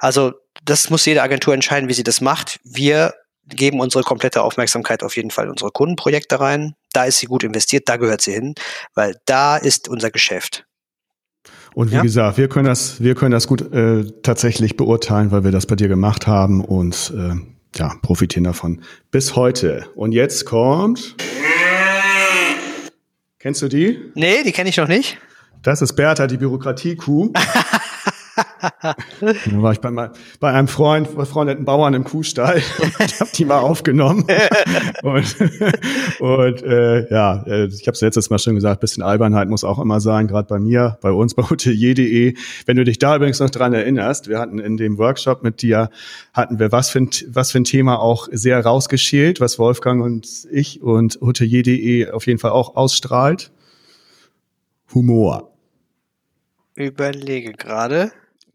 Also 0.00 0.32
das 0.64 0.90
muss 0.90 1.06
jede 1.06 1.22
Agentur 1.22 1.54
entscheiden, 1.54 1.88
wie 1.88 1.94
sie 1.94 2.02
das 2.02 2.20
macht. 2.20 2.58
Wir 2.64 3.14
geben 3.46 3.80
unsere 3.80 4.04
komplette 4.04 4.42
Aufmerksamkeit 4.42 5.02
auf 5.02 5.16
jeden 5.16 5.30
Fall 5.30 5.44
in 5.44 5.50
unsere 5.50 5.70
Kundenprojekte 5.70 6.40
rein. 6.40 6.74
Da 6.92 7.04
ist 7.04 7.18
sie 7.18 7.26
gut 7.26 7.44
investiert, 7.44 7.88
da 7.88 7.96
gehört 7.96 8.20
sie 8.20 8.32
hin, 8.32 8.54
weil 8.94 9.16
da 9.26 9.56
ist 9.56 9.88
unser 9.88 10.10
Geschäft. 10.10 10.66
Und 11.74 11.90
wie 11.90 11.96
ja. 11.96 12.02
gesagt, 12.02 12.36
wir 12.36 12.48
können 12.48 12.66
das, 12.66 13.00
wir 13.00 13.14
können 13.14 13.30
das 13.30 13.46
gut 13.46 13.72
äh, 13.72 14.04
tatsächlich 14.22 14.76
beurteilen, 14.76 15.30
weil 15.30 15.44
wir 15.44 15.52
das 15.52 15.66
bei 15.66 15.76
dir 15.76 15.88
gemacht 15.88 16.26
haben 16.26 16.64
und 16.64 17.12
äh, 17.16 17.34
ja, 17.76 17.94
profitieren 18.02 18.44
davon 18.44 18.82
bis 19.10 19.36
heute. 19.36 19.86
Und 19.94 20.12
jetzt 20.12 20.44
kommt. 20.44 21.16
Kennst 23.38 23.62
du 23.62 23.68
die? 23.68 23.98
Nee, 24.14 24.42
die 24.44 24.52
kenne 24.52 24.68
ich 24.68 24.76
noch 24.76 24.88
nicht. 24.88 25.18
Das 25.62 25.82
ist 25.82 25.94
Bertha, 25.94 26.26
die 26.26 26.36
Bürokratie-Kuh. 26.36 27.32
da 28.60 29.62
war 29.62 29.72
ich 29.72 29.80
bei, 29.80 30.10
bei 30.40 30.52
einem 30.52 30.68
Freund, 30.68 31.16
befreundeten 31.16 31.64
Bauern 31.64 31.94
im 31.94 32.04
Kuhstall 32.04 32.62
und 32.78 33.20
habe 33.20 33.30
die 33.34 33.44
mal 33.44 33.58
aufgenommen. 33.58 34.26
und 35.02 35.36
und 36.20 36.62
äh, 36.62 37.10
ja, 37.10 37.42
äh, 37.46 37.66
ich 37.66 37.86
habe 37.86 37.94
es 37.94 38.00
letztes 38.00 38.30
Mal 38.30 38.38
schon 38.38 38.54
gesagt, 38.54 38.80
bisschen 38.80 39.02
Albernheit 39.02 39.48
muss 39.48 39.64
auch 39.64 39.78
immer 39.78 40.00
sein, 40.00 40.26
gerade 40.26 40.48
bei 40.48 40.58
mir, 40.58 40.98
bei 41.00 41.12
uns, 41.12 41.34
bei 41.34 41.42
hotelier.de. 41.42 42.34
Wenn 42.66 42.76
du 42.76 42.84
dich 42.84 42.98
da 42.98 43.16
übrigens 43.16 43.40
noch 43.40 43.50
dran 43.50 43.72
erinnerst, 43.72 44.28
wir 44.28 44.38
hatten 44.38 44.58
in 44.58 44.76
dem 44.76 44.98
Workshop 44.98 45.42
mit 45.42 45.62
dir, 45.62 45.90
hatten 46.32 46.58
wir 46.58 46.72
was 46.72 46.90
für 46.90 47.00
ein, 47.00 47.10
was 47.28 47.52
für 47.52 47.58
ein 47.58 47.64
Thema 47.64 48.00
auch 48.00 48.28
sehr 48.30 48.64
rausgeschält, 48.64 49.40
was 49.40 49.58
Wolfgang 49.58 50.02
und 50.02 50.46
ich 50.50 50.82
und 50.82 51.18
hotelier.de 51.20 52.10
auf 52.10 52.26
jeden 52.26 52.38
Fall 52.38 52.52
auch 52.52 52.76
ausstrahlt. 52.76 53.52
Humor. 54.94 55.52
Überlege 56.74 57.52
gerade. 57.52 58.12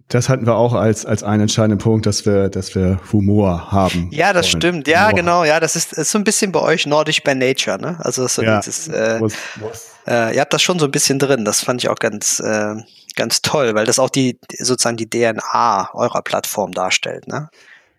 Das 0.09 0.29
hatten 0.29 0.45
wir 0.45 0.55
auch 0.55 0.73
als, 0.73 1.05
als 1.05 1.23
einen 1.23 1.43
entscheidenden 1.43 1.79
Punkt, 1.79 2.05
dass 2.05 2.25
wir, 2.25 2.49
dass 2.49 2.75
wir 2.75 2.99
Humor 3.11 3.71
haben. 3.71 4.09
Ja, 4.11 4.33
das 4.33 4.45
wollen. 4.45 4.61
stimmt. 4.61 4.87
Ja, 4.87 5.05
Humor 5.07 5.15
genau. 5.15 5.43
Ja, 5.43 5.59
das 5.59 5.75
ist, 5.75 5.93
ist 5.93 6.11
so 6.11 6.19
ein 6.19 6.23
bisschen 6.23 6.51
bei 6.51 6.59
euch 6.59 6.85
nordisch 6.85 7.23
by 7.23 7.33
nature, 7.33 7.79
ne? 7.79 7.97
Also 7.99 8.27
so 8.27 8.43
ja, 8.43 8.59
dieses, 8.59 8.87
äh, 8.87 9.17
muss, 9.19 9.33
muss. 9.59 9.87
Äh, 10.05 10.35
ihr 10.35 10.41
habt 10.41 10.53
das 10.53 10.61
schon 10.61 10.77
so 10.77 10.85
ein 10.85 10.91
bisschen 10.91 11.17
drin. 11.17 11.43
Das 11.43 11.61
fand 11.61 11.83
ich 11.83 11.89
auch 11.89 11.95
ganz, 11.95 12.39
äh, 12.39 12.75
ganz 13.15 13.41
toll, 13.41 13.73
weil 13.73 13.85
das 13.85 13.97
auch 13.97 14.11
die, 14.11 14.37
sozusagen 14.59 14.97
die 14.97 15.09
DNA 15.09 15.89
eurer 15.93 16.21
Plattform 16.21 16.71
darstellt, 16.71 17.27
ne? 17.27 17.49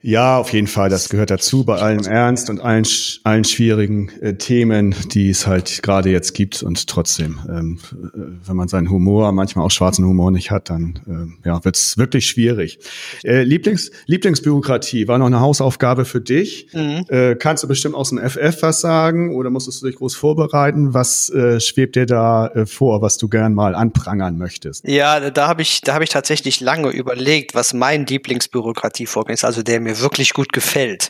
Ja, 0.07 0.39
auf 0.39 0.53
jeden 0.53 0.69
Fall. 0.69 0.89
Das 0.89 1.09
gehört 1.09 1.31
dazu 1.31 1.65
bei 1.65 1.79
allem 1.79 2.05
Ernst 2.05 2.49
und 2.49 2.61
allen, 2.61 2.87
allen 3.25 3.43
schwierigen 3.43 4.09
äh, 4.21 4.35
Themen, 4.35 4.95
die 5.13 5.31
es 5.31 5.49
halt 5.49 5.83
gerade 5.83 6.11
jetzt 6.11 6.33
gibt. 6.33 6.63
Und 6.63 6.87
trotzdem, 6.87 7.41
ähm, 7.49 7.81
äh, 7.93 8.19
wenn 8.47 8.55
man 8.55 8.69
seinen 8.69 8.89
Humor, 8.89 9.33
manchmal 9.33 9.65
auch 9.65 9.71
schwarzen 9.73 10.07
Humor 10.07 10.31
nicht 10.31 10.53
hat, 10.53 10.71
dann 10.71 11.37
äh, 11.43 11.49
ja, 11.49 11.65
wird 11.65 11.77
es 11.77 11.99
wirklich 11.99 12.29
schwierig. 12.29 12.79
Äh, 13.25 13.43
Lieblings, 13.43 13.91
Lieblingsbürokratie 14.07 15.09
war 15.09 15.19
noch 15.19 15.27
eine 15.27 15.41
Hausaufgabe 15.41 16.05
für 16.05 16.21
dich. 16.21 16.69
Mhm. 16.73 17.05
Äh, 17.09 17.35
kannst 17.35 17.65
du 17.65 17.67
bestimmt 17.67 17.97
aus 17.97 18.11
dem 18.11 18.21
FF 18.21 18.63
was 18.63 18.81
sagen 18.81 19.35
oder 19.35 19.51
musstest 19.51 19.83
du 19.83 19.87
dich 19.87 19.97
groß 19.97 20.15
vorbereiten? 20.15 20.95
Was 20.95 21.31
äh, 21.31 21.59
schwebt 21.59 21.97
dir 21.97 22.07
da 22.07 22.47
äh, 22.47 22.65
vor, 22.65 23.03
was 23.03 23.19
du 23.19 23.27
gern 23.27 23.55
mal 23.55 23.75
anprangern 23.75 24.39
möchtest? 24.39 24.87
Ja, 24.87 25.31
da 25.31 25.49
habe 25.49 25.63
ich, 25.63 25.81
da 25.81 25.95
habe 25.95 26.05
ich 26.05 26.11
tatsächlich 26.11 26.61
lange 26.61 26.91
überlegt, 26.91 27.57
was 27.57 27.75
mein 27.75 28.07
Lieblingsbürokratievorgang 28.07 29.35
ist, 29.35 29.45
also 29.45 29.65
der 29.65 29.81
mir 29.81 29.96
wirklich 30.01 30.33
gut 30.33 30.53
gefällt. 30.53 31.09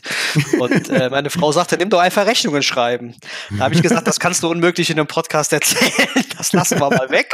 Und 0.59 0.89
äh, 0.89 1.09
meine 1.09 1.29
Frau 1.29 1.51
sagte, 1.51 1.77
nimm 1.77 1.89
doch 1.89 1.99
einfach 1.99 2.25
Rechnungen 2.25 2.63
schreiben. 2.63 3.15
Da 3.57 3.65
habe 3.65 3.75
ich 3.75 3.81
gesagt, 3.81 4.07
das 4.07 4.19
kannst 4.19 4.43
du 4.43 4.49
unmöglich 4.49 4.89
in 4.89 4.99
einem 4.99 5.07
Podcast 5.07 5.53
erzählen. 5.53 6.07
Das 6.37 6.53
lassen 6.53 6.79
wir 6.79 6.89
mal 6.89 7.09
weg. 7.09 7.33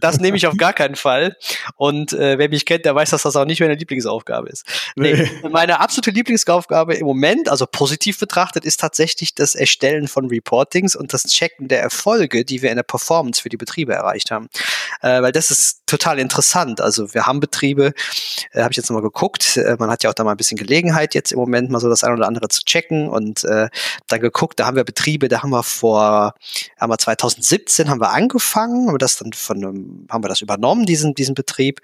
Das 0.00 0.18
nehme 0.18 0.36
ich 0.36 0.46
auf 0.46 0.56
gar 0.56 0.72
keinen 0.72 0.96
Fall. 0.96 1.36
Und 1.76 2.12
äh, 2.12 2.38
wer 2.38 2.48
mich 2.48 2.64
kennt, 2.64 2.84
der 2.84 2.94
weiß, 2.94 3.10
dass 3.10 3.22
das 3.22 3.36
auch 3.36 3.44
nicht 3.44 3.60
meine 3.60 3.74
Lieblingsaufgabe 3.74 4.48
ist. 4.48 4.64
Nee, 4.94 5.28
meine 5.50 5.80
absolute 5.80 6.10
Lieblingsaufgabe 6.10 6.94
im 6.94 7.06
Moment, 7.06 7.48
also 7.48 7.66
positiv 7.66 8.18
betrachtet, 8.18 8.64
ist 8.64 8.80
tatsächlich 8.80 9.34
das 9.34 9.54
Erstellen 9.54 10.08
von 10.08 10.26
Reportings 10.26 10.94
und 10.94 11.12
das 11.12 11.24
Checken 11.24 11.68
der 11.68 11.80
Erfolge, 11.82 12.44
die 12.44 12.62
wir 12.62 12.70
in 12.70 12.76
der 12.76 12.82
Performance 12.82 13.42
für 13.42 13.48
die 13.48 13.56
Betriebe 13.56 13.94
erreicht 13.94 14.30
haben. 14.30 14.48
Äh, 15.02 15.22
weil 15.22 15.32
das 15.32 15.50
ist 15.50 15.82
total 15.86 16.18
interessant. 16.18 16.80
Also 16.80 17.12
wir 17.14 17.26
haben 17.26 17.40
Betriebe, 17.40 17.92
äh, 18.52 18.62
habe 18.62 18.72
ich 18.72 18.76
jetzt 18.76 18.90
nochmal 18.90 19.02
geguckt, 19.02 19.56
äh, 19.56 19.76
man 19.78 19.90
hat 19.90 20.02
ja 20.02 20.10
auch 20.10 20.14
da 20.14 20.24
mal 20.24 20.32
ein 20.32 20.36
bisschen 20.36 20.58
Gelegenheit, 20.76 21.14
jetzt 21.14 21.32
im 21.32 21.38
Moment 21.38 21.70
mal 21.70 21.80
so 21.80 21.88
das 21.88 22.04
eine 22.04 22.14
oder 22.16 22.26
andere 22.26 22.48
zu 22.48 22.62
checken 22.62 23.08
und 23.08 23.44
äh, 23.44 23.68
dann 24.08 24.20
geguckt, 24.20 24.60
da 24.60 24.66
haben 24.66 24.76
wir 24.76 24.84
Betriebe, 24.84 25.28
da 25.28 25.42
haben 25.42 25.50
wir 25.50 25.62
vor, 25.62 26.34
haben 26.78 26.90
wir 26.90 26.98
2017 26.98 27.88
haben 27.88 28.00
wir 28.00 28.10
angefangen, 28.10 28.86
haben 28.86 28.94
wir 28.94 28.98
das 28.98 29.16
dann 29.16 29.32
von 29.32 29.56
einem, 29.56 30.06
haben 30.10 30.22
wir 30.22 30.28
das 30.28 30.42
übernommen, 30.42 30.84
diesen, 30.84 31.14
diesen 31.14 31.34
Betrieb, 31.34 31.80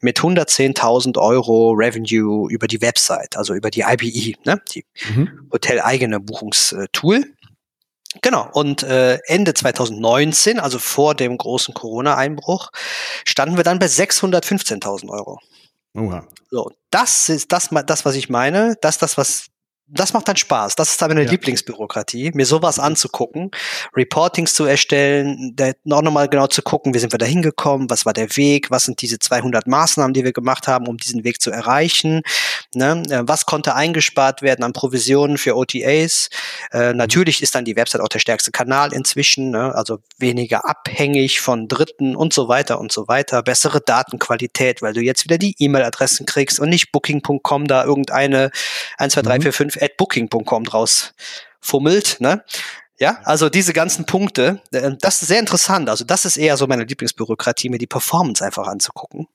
mit 0.00 0.18
110.000 0.18 1.18
Euro 1.18 1.70
Revenue 1.70 2.50
über 2.50 2.66
die 2.66 2.82
Website, 2.82 3.36
also 3.36 3.54
über 3.54 3.70
die 3.70 3.82
IBE, 3.82 4.34
ne, 4.44 4.60
die 4.74 4.84
mhm. 5.14 5.48
hoteleigene 5.52 6.18
Buchungstool. 6.18 7.24
Genau, 8.20 8.48
und 8.52 8.82
äh, 8.82 9.18
Ende 9.26 9.54
2019, 9.54 10.58
also 10.58 10.78
vor 10.78 11.14
dem 11.14 11.38
großen 11.38 11.72
Corona-Einbruch, 11.72 12.70
standen 13.24 13.56
wir 13.56 13.64
dann 13.64 13.78
bei 13.78 13.86
615.000 13.86 15.08
Euro. 15.08 15.38
Oha. 15.94 16.26
So, 16.50 16.70
das 16.90 17.28
ist 17.28 17.52
das, 17.52 17.68
das, 17.86 18.04
was 18.04 18.14
ich 18.14 18.28
meine. 18.30 18.76
Das 18.80 18.96
ist 18.96 19.02
das, 19.02 19.18
was 19.18 19.46
das 19.94 20.12
macht 20.12 20.28
dann 20.28 20.36
Spaß. 20.36 20.74
Das 20.74 20.90
ist 20.90 21.02
dann 21.02 21.10
meine 21.10 21.24
ja. 21.24 21.30
Lieblingsbürokratie, 21.30 22.32
mir 22.34 22.46
sowas 22.46 22.78
anzugucken, 22.78 23.50
Reportings 23.94 24.54
zu 24.54 24.64
erstellen, 24.64 25.54
noch 25.84 26.02
nochmal 26.02 26.28
genau 26.28 26.46
zu 26.46 26.62
gucken, 26.62 26.94
wie 26.94 26.98
sind 26.98 27.12
wir 27.12 27.18
da 27.18 27.26
hingekommen, 27.26 27.90
was 27.90 28.06
war 28.06 28.12
der 28.12 28.36
Weg, 28.36 28.70
was 28.70 28.84
sind 28.84 29.02
diese 29.02 29.18
200 29.18 29.66
Maßnahmen, 29.66 30.14
die 30.14 30.24
wir 30.24 30.32
gemacht 30.32 30.66
haben, 30.66 30.88
um 30.88 30.96
diesen 30.96 31.24
Weg 31.24 31.40
zu 31.40 31.50
erreichen, 31.50 32.22
ne? 32.74 33.02
Äh, 33.10 33.22
was 33.24 33.46
konnte 33.46 33.74
eingespart 33.74 34.42
werden 34.42 34.64
an 34.64 34.72
Provisionen 34.72 35.38
für 35.38 35.56
OTAs. 35.56 36.30
Äh, 36.72 36.94
natürlich 36.94 37.42
ist 37.42 37.54
dann 37.54 37.64
die 37.64 37.76
Website 37.76 38.00
auch 38.00 38.08
der 38.08 38.18
stärkste 38.18 38.50
Kanal 38.50 38.92
inzwischen, 38.92 39.50
ne? 39.50 39.74
also 39.74 39.98
weniger 40.18 40.68
abhängig 40.68 41.40
von 41.40 41.68
Dritten 41.68 42.16
und 42.16 42.32
so 42.32 42.48
weiter 42.48 42.80
und 42.80 42.92
so 42.92 43.08
weiter, 43.08 43.42
bessere 43.42 43.80
Datenqualität, 43.80 44.82
weil 44.82 44.94
du 44.94 45.00
jetzt 45.00 45.24
wieder 45.24 45.38
die 45.38 45.54
E-Mail-Adressen 45.58 46.26
kriegst 46.26 46.60
und 46.60 46.70
nicht 46.70 46.92
booking.com 46.92 47.66
da 47.66 47.84
irgendeine 47.84 48.50
1, 48.98 49.12
2, 49.14 49.22
3, 49.22 49.40
4, 49.40 49.52
5 49.52 49.81
at 49.82 49.96
booking.com 49.96 50.64
draus 50.64 51.14
fummelt, 51.60 52.20
ne? 52.20 52.44
Ja, 52.98 53.18
also 53.24 53.48
diese 53.48 53.72
ganzen 53.72 54.06
Punkte, 54.06 54.62
äh, 54.70 54.92
das 55.00 55.22
ist 55.22 55.28
sehr 55.28 55.40
interessant. 55.40 55.88
Also 55.88 56.04
das 56.04 56.24
ist 56.24 56.36
eher 56.36 56.56
so 56.56 56.66
meine 56.66 56.84
Lieblingsbürokratie, 56.84 57.68
mir 57.68 57.78
die 57.78 57.86
Performance 57.86 58.44
einfach 58.44 58.68
anzugucken. 58.68 59.26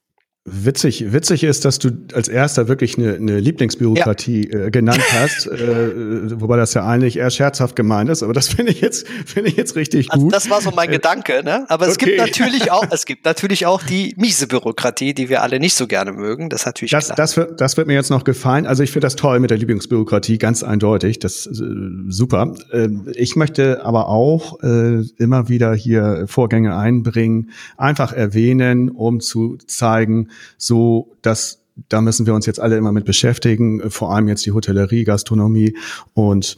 Witzig, 0.49 1.11
witzig 1.11 1.43
ist, 1.43 1.65
dass 1.65 1.77
du 1.77 1.89
als 2.13 2.29
erster 2.29 2.69
wirklich 2.69 2.97
eine, 2.97 3.15
eine 3.15 3.37
Lieblingsbürokratie 3.37 4.49
ja. 4.49 4.67
äh, 4.67 4.71
genannt 4.71 5.03
hast, 5.11 5.45
äh, 5.47 6.39
wobei 6.39 6.55
das 6.55 6.73
ja 6.73 6.87
eigentlich 6.87 7.17
eher 7.17 7.29
scherzhaft 7.31 7.75
gemeint 7.75 8.09
ist, 8.09 8.23
aber 8.23 8.31
das 8.31 8.47
finde 8.47 8.71
ich 8.71 8.79
jetzt 8.79 9.05
finde 9.25 9.49
ich 9.49 9.57
jetzt 9.57 9.75
richtig 9.75 10.09
also 10.09 10.23
gut. 10.23 10.33
Das 10.33 10.49
war 10.49 10.61
so 10.61 10.71
mein 10.71 10.87
äh, 10.87 10.93
Gedanke, 10.93 11.43
ne? 11.43 11.65
Aber 11.67 11.87
es 11.87 11.95
okay. 11.95 12.05
gibt 12.05 12.19
natürlich 12.19 12.71
auch 12.71 12.85
es 12.89 13.05
gibt 13.05 13.25
natürlich 13.25 13.65
auch 13.65 13.83
die 13.83 14.13
miese 14.15 14.47
Bürokratie, 14.47 15.13
die 15.13 15.27
wir 15.27 15.41
alle 15.41 15.59
nicht 15.59 15.75
so 15.75 15.85
gerne 15.85 16.13
mögen. 16.13 16.49
Das 16.49 16.61
ist 16.61 16.65
natürlich 16.65 16.91
das, 16.91 17.07
klar. 17.07 17.17
Das 17.17 17.35
wird, 17.35 17.59
das 17.59 17.75
wird 17.75 17.87
mir 17.87 17.95
jetzt 17.95 18.09
noch 18.09 18.23
gefallen. 18.23 18.65
Also 18.65 18.83
ich 18.83 18.91
finde 18.91 19.05
das 19.07 19.17
toll 19.17 19.41
mit 19.41 19.49
der 19.49 19.57
Lieblingsbürokratie, 19.57 20.37
ganz 20.37 20.63
eindeutig. 20.63 21.19
Das 21.19 21.45
ist 21.45 21.59
äh, 21.59 21.65
super. 22.07 22.53
Äh, 22.71 22.87
ich 23.15 23.35
möchte 23.35 23.83
aber 23.83 24.07
auch 24.07 24.63
äh, 24.63 25.01
immer 25.17 25.49
wieder 25.49 25.73
hier 25.73 26.23
Vorgänge 26.27 26.77
einbringen, 26.77 27.49
einfach 27.75 28.13
erwähnen, 28.13 28.89
um 28.89 29.19
zu 29.19 29.57
zeigen 29.67 30.29
so 30.57 31.11
dass 31.21 31.63
da 31.89 32.01
müssen 32.01 32.25
wir 32.25 32.33
uns 32.33 32.47
jetzt 32.47 32.59
alle 32.59 32.75
immer 32.75 32.91
mit 32.91 33.05
beschäftigen, 33.05 33.91
vor 33.91 34.13
allem 34.13 34.27
jetzt 34.27 34.45
die 34.45 34.51
Hotellerie, 34.51 35.03
Gastronomie 35.03 35.77
und 36.13 36.57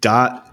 da 0.00 0.44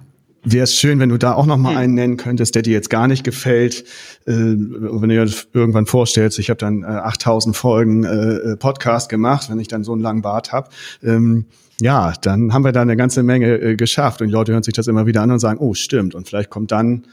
wäre 0.43 0.63
es 0.63 0.75
schön, 0.75 0.99
wenn 0.99 1.09
du 1.09 1.17
da 1.17 1.33
auch 1.33 1.45
noch 1.45 1.57
mal 1.57 1.71
hm. 1.71 1.77
einen 1.77 1.93
nennen 1.93 2.17
könntest, 2.17 2.55
der 2.55 2.61
dir 2.61 2.73
jetzt 2.73 2.89
gar 2.89 3.07
nicht 3.07 3.23
gefällt. 3.23 3.83
Äh, 4.25 4.33
wenn 4.33 5.09
du 5.09 5.25
dir 5.25 5.33
irgendwann 5.53 5.85
vorstellst, 5.85 6.39
ich 6.39 6.49
habe 6.49 6.57
dann 6.57 6.83
äh, 6.83 6.87
8000 6.87 7.55
Folgen 7.55 8.03
äh, 8.03 8.55
Podcast 8.57 9.09
gemacht, 9.09 9.49
wenn 9.49 9.59
ich 9.59 9.67
dann 9.67 9.83
so 9.83 9.91
einen 9.91 10.01
langen 10.01 10.21
Bart 10.21 10.51
habe. 10.51 10.69
Ähm, 11.03 11.45
ja, 11.81 12.13
dann 12.21 12.53
haben 12.53 12.63
wir 12.63 12.71
da 12.71 12.81
eine 12.81 12.97
ganze 12.97 13.23
Menge 13.23 13.57
äh, 13.57 13.75
geschafft 13.75 14.21
und 14.21 14.27
die 14.27 14.33
Leute 14.33 14.51
hören 14.51 14.63
sich 14.63 14.73
das 14.73 14.87
immer 14.87 15.05
wieder 15.05 15.21
an 15.21 15.31
und 15.31 15.39
sagen, 15.39 15.59
oh, 15.59 15.73
stimmt. 15.73 16.15
Und 16.15 16.27
vielleicht 16.27 16.49
kommt 16.49 16.71
dann 16.71 17.03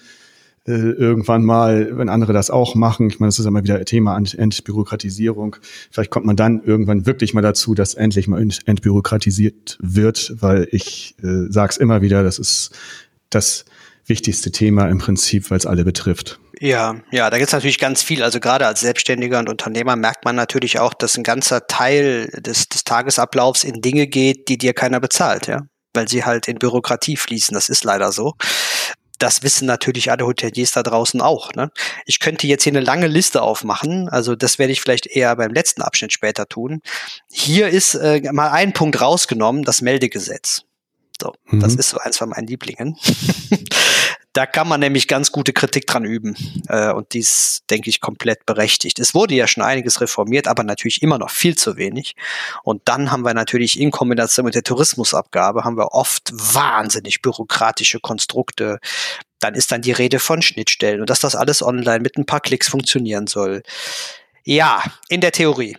äh, 0.66 0.72
irgendwann 0.72 1.44
mal, 1.44 1.96
wenn 1.96 2.08
andere 2.08 2.32
das 2.32 2.50
auch 2.50 2.74
machen, 2.74 3.08
ich 3.08 3.20
meine, 3.20 3.28
das 3.28 3.38
ist 3.38 3.46
immer 3.46 3.62
wieder 3.62 3.84
Thema 3.84 4.16
Entbürokratisierung, 4.16 5.56
vielleicht 5.90 6.10
kommt 6.10 6.26
man 6.26 6.36
dann 6.36 6.62
irgendwann 6.64 7.06
wirklich 7.06 7.34
mal 7.34 7.42
dazu, 7.42 7.74
dass 7.74 7.94
endlich 7.94 8.28
mal 8.28 8.40
entbürokratisiert 8.40 9.78
wird, 9.80 10.34
weil 10.40 10.68
ich 10.70 11.14
äh, 11.22 11.50
sage 11.50 11.70
es 11.70 11.76
immer 11.76 12.02
wieder, 12.02 12.22
das 12.22 12.38
ist 12.38 12.70
das 13.30 13.64
wichtigste 14.06 14.52
Thema 14.52 14.88
im 14.88 14.98
Prinzip, 14.98 15.50
weil 15.50 15.58
es 15.58 15.66
alle 15.66 15.84
betrifft. 15.84 16.38
Ja, 16.60 16.96
ja, 17.10 17.28
da 17.28 17.38
gibt 17.38 17.48
es 17.48 17.52
natürlich 17.52 17.78
ganz 17.78 18.02
viel. 18.02 18.22
Also 18.22 18.40
gerade 18.40 18.66
als 18.66 18.80
Selbstständiger 18.80 19.38
und 19.38 19.48
Unternehmer 19.48 19.96
merkt 19.96 20.24
man 20.24 20.36
natürlich 20.36 20.78
auch, 20.78 20.94
dass 20.94 21.16
ein 21.16 21.22
ganzer 21.22 21.66
Teil 21.66 22.28
des, 22.34 22.68
des 22.68 22.84
Tagesablaufs 22.84 23.64
in 23.64 23.82
Dinge 23.82 24.06
geht, 24.06 24.48
die 24.48 24.56
dir 24.56 24.72
keiner 24.72 25.00
bezahlt, 25.00 25.48
ja. 25.48 25.62
Weil 25.92 26.08
sie 26.08 26.24
halt 26.24 26.48
in 26.48 26.58
Bürokratie 26.58 27.16
fließen. 27.16 27.54
Das 27.54 27.68
ist 27.68 27.84
leider 27.84 28.12
so. 28.12 28.34
Das 29.18 29.42
wissen 29.42 29.66
natürlich 29.66 30.10
alle 30.10 30.26
Hoteliers 30.26 30.72
da 30.72 30.82
draußen 30.82 31.20
auch. 31.20 31.52
Ne? 31.54 31.70
Ich 32.04 32.20
könnte 32.20 32.46
jetzt 32.46 32.64
hier 32.64 32.72
eine 32.72 32.80
lange 32.80 33.06
Liste 33.06 33.42
aufmachen, 33.42 34.08
also 34.08 34.36
das 34.36 34.58
werde 34.58 34.72
ich 34.72 34.80
vielleicht 34.80 35.06
eher 35.06 35.34
beim 35.36 35.52
letzten 35.52 35.82
Abschnitt 35.82 36.12
später 36.12 36.46
tun. 36.48 36.82
Hier 37.30 37.68
ist 37.68 37.94
äh, 37.94 38.20
mal 38.32 38.50
ein 38.50 38.72
Punkt 38.72 39.00
rausgenommen, 39.00 39.62
das 39.64 39.80
Meldegesetz. 39.80 40.62
So, 41.20 41.34
mhm. 41.46 41.60
das 41.60 41.74
ist 41.74 41.90
so 41.90 41.98
eins 41.98 42.18
von 42.18 42.28
meinen 42.28 42.46
Lieblingen. 42.46 42.96
Da 44.37 44.45
kann 44.45 44.68
man 44.68 44.80
nämlich 44.80 45.09
ganz 45.09 45.32
gute 45.32 45.55
Kritik 45.55 45.87
dran 45.87 46.05
üben. 46.05 46.37
Äh, 46.68 46.93
und 46.93 47.14
dies, 47.14 47.62
denke 47.70 47.89
ich, 47.89 48.03
komplett 48.03 48.45
berechtigt. 48.45 48.99
Es 48.99 49.14
wurde 49.14 49.34
ja 49.34 49.47
schon 49.47 49.62
einiges 49.62 50.03
reformiert, 50.03 50.47
aber 50.47 50.62
natürlich 50.62 51.01
immer 51.01 51.16
noch 51.16 51.30
viel 51.30 51.57
zu 51.57 51.78
wenig. 51.78 52.16
Und 52.62 52.82
dann 52.84 53.11
haben 53.11 53.24
wir 53.24 53.32
natürlich 53.32 53.80
in 53.80 53.91
Kombination 53.91 54.45
mit 54.45 54.55
der 54.55 54.62
Tourismusabgabe 54.62 55.64
haben 55.64 55.78
wir 55.78 55.95
oft 55.95 56.32
wahnsinnig 56.34 57.22
bürokratische 57.22 57.99
Konstrukte. 57.99 58.78
Dann 59.39 59.55
ist 59.55 59.72
dann 59.72 59.80
die 59.80 59.93
Rede 59.93 60.18
von 60.18 60.43
Schnittstellen 60.43 61.01
und 61.01 61.09
dass 61.09 61.20
das 61.20 61.34
alles 61.34 61.62
online 61.62 62.01
mit 62.01 62.18
ein 62.18 62.26
paar 62.26 62.41
Klicks 62.41 62.68
funktionieren 62.68 63.26
soll. 63.26 63.62
Ja, 64.45 64.82
in 65.09 65.22
der 65.22 65.32
Theorie. 65.32 65.78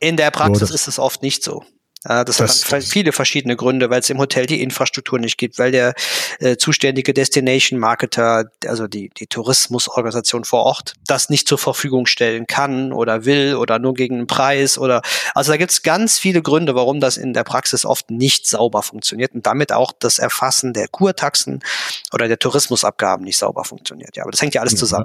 In 0.00 0.16
der 0.16 0.30
Praxis 0.30 0.70
oh, 0.70 0.74
ist 0.74 0.88
es 0.88 0.98
oft 0.98 1.22
nicht 1.22 1.44
so. 1.44 1.64
Das, 2.04 2.36
das 2.36 2.70
hat 2.70 2.84
viele 2.84 3.12
verschiedene 3.12 3.56
Gründe, 3.56 3.90
weil 3.90 4.00
es 4.00 4.10
im 4.10 4.18
Hotel 4.18 4.46
die 4.46 4.62
Infrastruktur 4.62 5.18
nicht 5.18 5.36
gibt, 5.36 5.58
weil 5.58 5.72
der 5.72 5.94
äh, 6.38 6.56
zuständige 6.56 7.12
Destination 7.12 7.78
Marketer, 7.78 8.50
also 8.66 8.86
die, 8.86 9.10
die 9.10 9.26
Tourismusorganisation 9.26 10.44
vor 10.44 10.62
Ort, 10.62 10.94
das 11.06 11.28
nicht 11.28 11.48
zur 11.48 11.58
Verfügung 11.58 12.06
stellen 12.06 12.46
kann 12.46 12.92
oder 12.92 13.24
will 13.24 13.56
oder 13.56 13.80
nur 13.80 13.94
gegen 13.94 14.16
einen 14.16 14.26
Preis 14.28 14.78
oder 14.78 15.02
also 15.34 15.50
da 15.50 15.56
gibt 15.56 15.72
es 15.72 15.82
ganz 15.82 16.18
viele 16.18 16.40
Gründe, 16.40 16.76
warum 16.76 17.00
das 17.00 17.16
in 17.16 17.32
der 17.32 17.44
Praxis 17.44 17.84
oft 17.84 18.10
nicht 18.10 18.46
sauber 18.46 18.82
funktioniert 18.82 19.34
und 19.34 19.46
damit 19.46 19.72
auch 19.72 19.92
das 19.98 20.20
Erfassen 20.20 20.72
der 20.72 20.86
Kurtaxen 20.86 21.64
oder 22.12 22.28
der 22.28 22.38
Tourismusabgaben 22.38 23.24
nicht 23.24 23.38
sauber 23.38 23.64
funktioniert. 23.64 24.16
Ja, 24.16 24.22
aber 24.22 24.30
das 24.30 24.40
hängt 24.40 24.54
ja 24.54 24.60
alles 24.60 24.80
ja. 24.80 25.04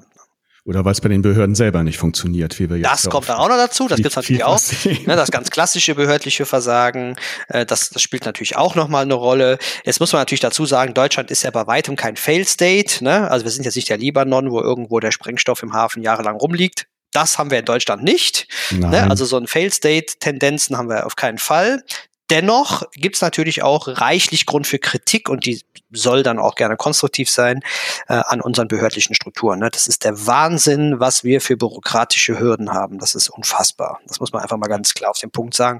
Oder 0.65 0.85
weil 0.85 0.93
es 0.93 1.01
bei 1.01 1.09
den 1.09 1.21
Behörden 1.21 1.55
selber 1.55 1.83
nicht 1.83 1.97
funktioniert, 1.97 2.57
wie 2.57 2.69
wir 2.69 2.77
jetzt. 2.77 2.89
Das 2.89 3.09
kommt 3.09 3.27
dann 3.27 3.35
auch 3.35 3.49
noch 3.49 3.57
dazu, 3.57 3.89
das 3.89 3.97
gibt's 4.01 4.15
natürlich 4.15 4.45
auch. 4.45 4.59
Ne, 5.05 5.15
das 5.15 5.31
ganz 5.31 5.49
klassische 5.49 5.95
behördliche 5.95 6.45
Versagen, 6.45 7.15
äh, 7.49 7.65
das, 7.65 7.89
das 7.89 8.01
spielt 8.01 8.25
natürlich 8.25 8.55
auch 8.55 8.75
nochmal 8.75 9.03
eine 9.03 9.13
Rolle. 9.13 9.57
Jetzt 9.83 9.99
muss 9.99 10.13
man 10.13 10.21
natürlich 10.21 10.39
dazu 10.39 10.65
sagen, 10.65 10.93
Deutschland 10.93 11.31
ist 11.31 11.43
ja 11.43 11.51
bei 11.51 11.67
weitem 11.67 11.95
kein 11.97 12.15
Fail-State. 12.15 13.03
Ne? 13.03 13.29
Also 13.29 13.45
wir 13.45 13.51
sind 13.51 13.65
jetzt 13.65 13.75
nicht 13.75 13.89
der 13.89 13.97
Libanon, 13.97 14.51
wo 14.51 14.61
irgendwo 14.61 14.99
der 14.99 15.11
Sprengstoff 15.11 15.63
im 15.63 15.73
Hafen 15.73 16.01
jahrelang 16.01 16.37
rumliegt. 16.37 16.85
Das 17.11 17.37
haben 17.37 17.51
wir 17.51 17.59
in 17.59 17.65
Deutschland 17.65 18.03
nicht. 18.03 18.47
Ne? 18.71 19.09
Also 19.09 19.25
so 19.25 19.37
ein 19.37 19.47
Fail-State-Tendenzen 19.47 20.77
haben 20.77 20.89
wir 20.89 21.05
auf 21.05 21.15
keinen 21.15 21.37
Fall. 21.37 21.83
Dennoch 22.29 22.83
gibt 22.93 23.15
es 23.17 23.21
natürlich 23.21 23.63
auch 23.63 23.87
reichlich 23.87 24.45
Grund 24.45 24.65
für 24.65 24.79
Kritik 24.79 25.29
und 25.29 25.45
die 25.45 25.61
soll 25.91 26.23
dann 26.23 26.39
auch 26.39 26.55
gerne 26.55 26.77
konstruktiv 26.77 27.29
sein 27.29 27.61
äh, 28.07 28.13
an 28.13 28.41
unseren 28.41 28.67
behördlichen 28.67 29.13
Strukturen. 29.13 29.59
Ne? 29.59 29.69
Das 29.69 29.87
ist 29.87 30.03
der 30.03 30.25
Wahnsinn, 30.25 30.99
was 30.99 31.23
wir 31.23 31.41
für 31.41 31.57
bürokratische 31.57 32.39
Hürden 32.39 32.71
haben. 32.71 32.97
Das 32.97 33.13
ist 33.13 33.29
unfassbar. 33.29 33.99
Das 34.07 34.19
muss 34.19 34.31
man 34.31 34.41
einfach 34.41 34.57
mal 34.57 34.67
ganz 34.67 34.93
klar 34.93 35.11
auf 35.11 35.19
den 35.19 35.31
Punkt 35.31 35.53
sagen. 35.53 35.79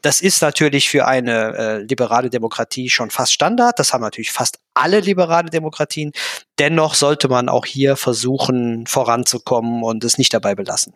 Das 0.00 0.20
ist 0.20 0.40
natürlich 0.42 0.88
für 0.88 1.06
eine 1.06 1.56
äh, 1.56 1.78
liberale 1.82 2.30
Demokratie 2.30 2.88
schon 2.88 3.10
fast 3.10 3.32
Standard. 3.32 3.78
Das 3.78 3.92
haben 3.92 4.02
natürlich 4.02 4.32
fast 4.32 4.58
alle 4.74 5.00
liberale 5.00 5.50
Demokratien. 5.50 6.12
Dennoch 6.58 6.94
sollte 6.94 7.28
man 7.28 7.48
auch 7.48 7.66
hier 7.66 7.96
versuchen, 7.96 8.86
voranzukommen 8.86 9.82
und 9.82 10.04
es 10.04 10.18
nicht 10.18 10.32
dabei 10.32 10.54
belassen. 10.54 10.94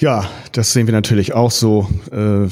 Ja, 0.00 0.30
das 0.52 0.72
sehen 0.72 0.86
wir 0.86 0.92
natürlich 0.92 1.34
auch 1.34 1.50
so. 1.50 1.88
Äh, 2.12 2.48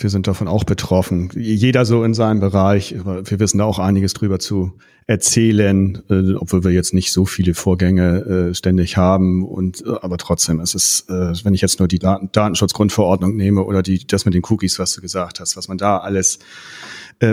wir 0.00 0.10
sind 0.10 0.26
davon 0.26 0.48
auch 0.48 0.64
betroffen. 0.64 1.30
Jeder 1.36 1.84
so 1.84 2.02
in 2.02 2.12
seinem 2.12 2.40
Bereich. 2.40 2.92
Wir 3.04 3.38
wissen 3.38 3.58
da 3.58 3.64
auch 3.64 3.78
einiges 3.78 4.14
drüber 4.14 4.40
zu 4.40 4.72
erzählen, 5.06 6.02
äh, 6.10 6.34
obwohl 6.34 6.64
wir 6.64 6.72
jetzt 6.72 6.94
nicht 6.94 7.12
so 7.12 7.24
viele 7.24 7.54
Vorgänge 7.54 8.48
äh, 8.50 8.54
ständig 8.54 8.96
haben. 8.96 9.44
Und 9.44 9.86
aber 9.86 10.16
trotzdem, 10.16 10.58
es 10.58 10.74
ist, 10.74 11.08
wenn 11.08 11.54
ich 11.54 11.60
jetzt 11.60 11.78
nur 11.78 11.86
die 11.86 12.00
Daten 12.00 12.30
Datenschutzgrundverordnung 12.32 13.36
nehme 13.36 13.62
oder 13.62 13.82
die 13.82 14.04
das 14.04 14.24
mit 14.24 14.34
den 14.34 14.42
Cookies, 14.48 14.80
was 14.80 14.92
du 14.94 15.00
gesagt 15.00 15.38
hast, 15.38 15.56
was 15.56 15.68
man 15.68 15.78
da 15.78 15.98
alles 15.98 16.40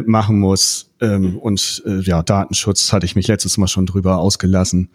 machen 0.05 0.39
muss. 0.39 0.91
Ähm, 1.01 1.37
und 1.37 1.83
ja, 1.85 2.21
Datenschutz 2.21 2.93
hatte 2.93 3.05
ich 3.05 3.15
mich 3.15 3.27
letztes 3.27 3.57
Mal 3.57 3.67
schon 3.67 3.87
drüber 3.87 4.17
ausgelassen. 4.17 4.89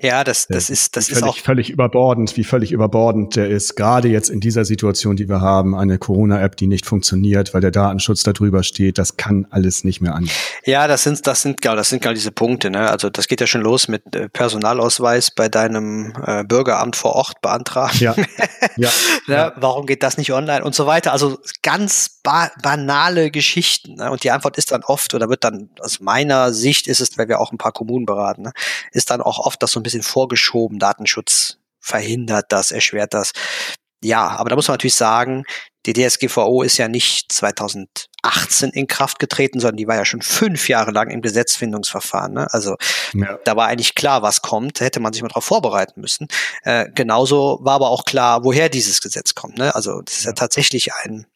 Ja, 0.00 0.24
das, 0.24 0.46
das 0.46 0.70
ist, 0.70 0.96
das 0.96 1.06
völlig, 1.06 1.22
ist 1.22 1.28
auch 1.28 1.38
völlig 1.38 1.70
überbordend, 1.70 2.36
wie 2.36 2.44
völlig 2.44 2.72
überbordend 2.72 3.36
der 3.36 3.48
ist. 3.48 3.76
Gerade 3.76 4.08
jetzt 4.08 4.30
in 4.30 4.40
dieser 4.40 4.64
Situation, 4.64 5.16
die 5.16 5.28
wir 5.28 5.40
haben, 5.40 5.74
eine 5.74 5.98
Corona-App, 5.98 6.56
die 6.56 6.66
nicht 6.66 6.86
funktioniert, 6.86 7.54
weil 7.54 7.60
der 7.60 7.70
Datenschutz 7.70 8.22
da 8.22 8.32
drüber 8.32 8.62
steht, 8.62 8.98
das 8.98 9.16
kann 9.16 9.46
alles 9.50 9.84
nicht 9.84 10.00
mehr 10.00 10.14
an. 10.14 10.28
Ja, 10.64 10.88
das 10.88 11.02
sind, 11.02 11.26
das 11.26 11.42
sind 11.42 11.60
genau, 11.60 11.76
das 11.76 11.88
sind 11.88 12.02
genau 12.02 12.14
diese 12.14 12.32
Punkte. 12.32 12.70
Ne? 12.70 12.90
Also 12.90 13.10
das 13.10 13.28
geht 13.28 13.40
ja 13.40 13.46
schon 13.46 13.62
los 13.62 13.88
mit 13.88 14.14
äh, 14.14 14.28
Personalausweis 14.28 15.30
bei 15.30 15.48
deinem 15.48 16.12
äh, 16.26 16.44
Bürgeramt 16.44 16.96
vor 16.96 17.14
Ort 17.14 17.40
beantragen. 17.40 17.98
Ja. 17.98 18.14
ja. 18.76 18.90
ne? 19.26 19.34
ja. 19.34 19.52
Warum 19.56 19.86
geht 19.86 20.02
das 20.02 20.18
nicht 20.18 20.32
online 20.32 20.64
und 20.64 20.74
so 20.74 20.86
weiter? 20.86 21.12
Also 21.12 21.38
ganz 21.62 22.20
ba 22.22 22.50
banale 22.62 23.30
Geschichten. 23.30 23.96
Ne? 23.96 24.10
Und 24.10 24.24
die 24.24 24.30
Antwort 24.30 24.58
ist 24.58 24.72
dann 24.72 24.82
oft 24.82 25.14
oder 25.14 25.28
wird 25.28 25.44
dann 25.44 25.70
aus 25.80 26.00
meiner 26.00 26.52
Sicht 26.52 26.88
ist 26.88 27.00
es, 27.00 27.16
weil 27.18 27.28
wir 27.28 27.40
auch 27.40 27.52
ein 27.52 27.58
paar 27.58 27.72
Kommunen 27.72 28.06
beraten, 28.06 28.42
ne? 28.42 28.52
ist 28.92 29.10
dann 29.10 29.20
auch 29.20 29.38
oft 29.38 29.62
das 29.62 29.72
so 29.72 29.80
ein 29.80 29.83
bisschen 29.84 30.02
vorgeschoben. 30.02 30.78
Datenschutz 30.78 31.58
verhindert 31.78 32.46
das, 32.48 32.72
erschwert 32.72 33.14
das. 33.14 33.32
Ja, 34.02 34.28
aber 34.28 34.50
da 34.50 34.56
muss 34.56 34.68
man 34.68 34.74
natürlich 34.74 34.94
sagen, 34.94 35.44
die 35.86 35.92
DSGVO 35.92 36.62
ist 36.62 36.78
ja 36.78 36.88
nicht 36.88 37.30
2018 37.32 38.70
in 38.70 38.86
Kraft 38.86 39.18
getreten, 39.18 39.60
sondern 39.60 39.76
die 39.76 39.86
war 39.86 39.96
ja 39.96 40.04
schon 40.04 40.22
fünf 40.22 40.68
Jahre 40.68 40.90
lang 40.90 41.10
im 41.10 41.20
Gesetzfindungsverfahren. 41.20 42.32
Ne? 42.32 42.46
Also 42.52 42.76
ja. 43.12 43.38
da 43.44 43.56
war 43.56 43.68
eigentlich 43.68 43.94
klar, 43.94 44.22
was 44.22 44.42
kommt. 44.42 44.80
Da 44.80 44.84
hätte 44.84 45.00
man 45.00 45.12
sich 45.12 45.22
mal 45.22 45.28
darauf 45.28 45.44
vorbereiten 45.44 46.00
müssen. 46.00 46.28
Äh, 46.62 46.90
genauso 46.94 47.60
war 47.62 47.74
aber 47.74 47.90
auch 47.90 48.04
klar, 48.04 48.44
woher 48.44 48.68
dieses 48.68 49.00
Gesetz 49.00 49.34
kommt. 49.34 49.58
Ne? 49.58 49.74
Also 49.74 50.00
das 50.02 50.18
ist 50.18 50.24
ja 50.24 50.32
tatsächlich 50.32 50.94
ein 50.94 51.26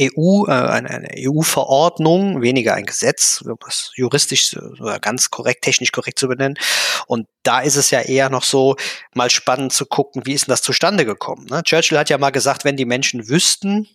EU, 0.00 0.46
äh, 0.46 0.52
eine, 0.52 1.08
EU-Verordnung, 1.18 2.42
weniger 2.42 2.74
ein 2.74 2.86
Gesetz, 2.86 3.42
was 3.60 3.92
juristisch 3.94 4.56
oder 4.56 4.98
ganz 4.98 5.30
korrekt, 5.30 5.62
technisch 5.62 5.92
korrekt 5.92 6.18
zu 6.18 6.28
benennen. 6.28 6.58
Und 7.06 7.26
da 7.42 7.60
ist 7.60 7.76
es 7.76 7.90
ja 7.90 8.00
eher 8.00 8.30
noch 8.30 8.44
so, 8.44 8.76
mal 9.14 9.30
spannend 9.30 9.72
zu 9.72 9.86
gucken, 9.86 10.22
wie 10.24 10.32
ist 10.32 10.46
denn 10.46 10.52
das 10.52 10.62
zustande 10.62 11.04
gekommen. 11.04 11.46
Ne? 11.50 11.62
Churchill 11.62 11.98
hat 11.98 12.10
ja 12.10 12.18
mal 12.18 12.30
gesagt, 12.30 12.64
wenn 12.64 12.76
die 12.76 12.84
Menschen 12.84 13.28
wüssten, 13.28 13.88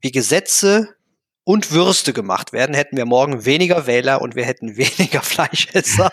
wie 0.00 0.12
Gesetze 0.12 0.94
und 1.44 1.72
Würste 1.72 2.12
gemacht 2.12 2.52
werden, 2.52 2.74
hätten 2.74 2.96
wir 2.96 3.04
morgen 3.04 3.44
weniger 3.44 3.86
Wähler 3.86 4.22
und 4.22 4.36
wir 4.36 4.44
hätten 4.44 4.76
weniger 4.76 5.20
Fleischesser. 5.22 6.12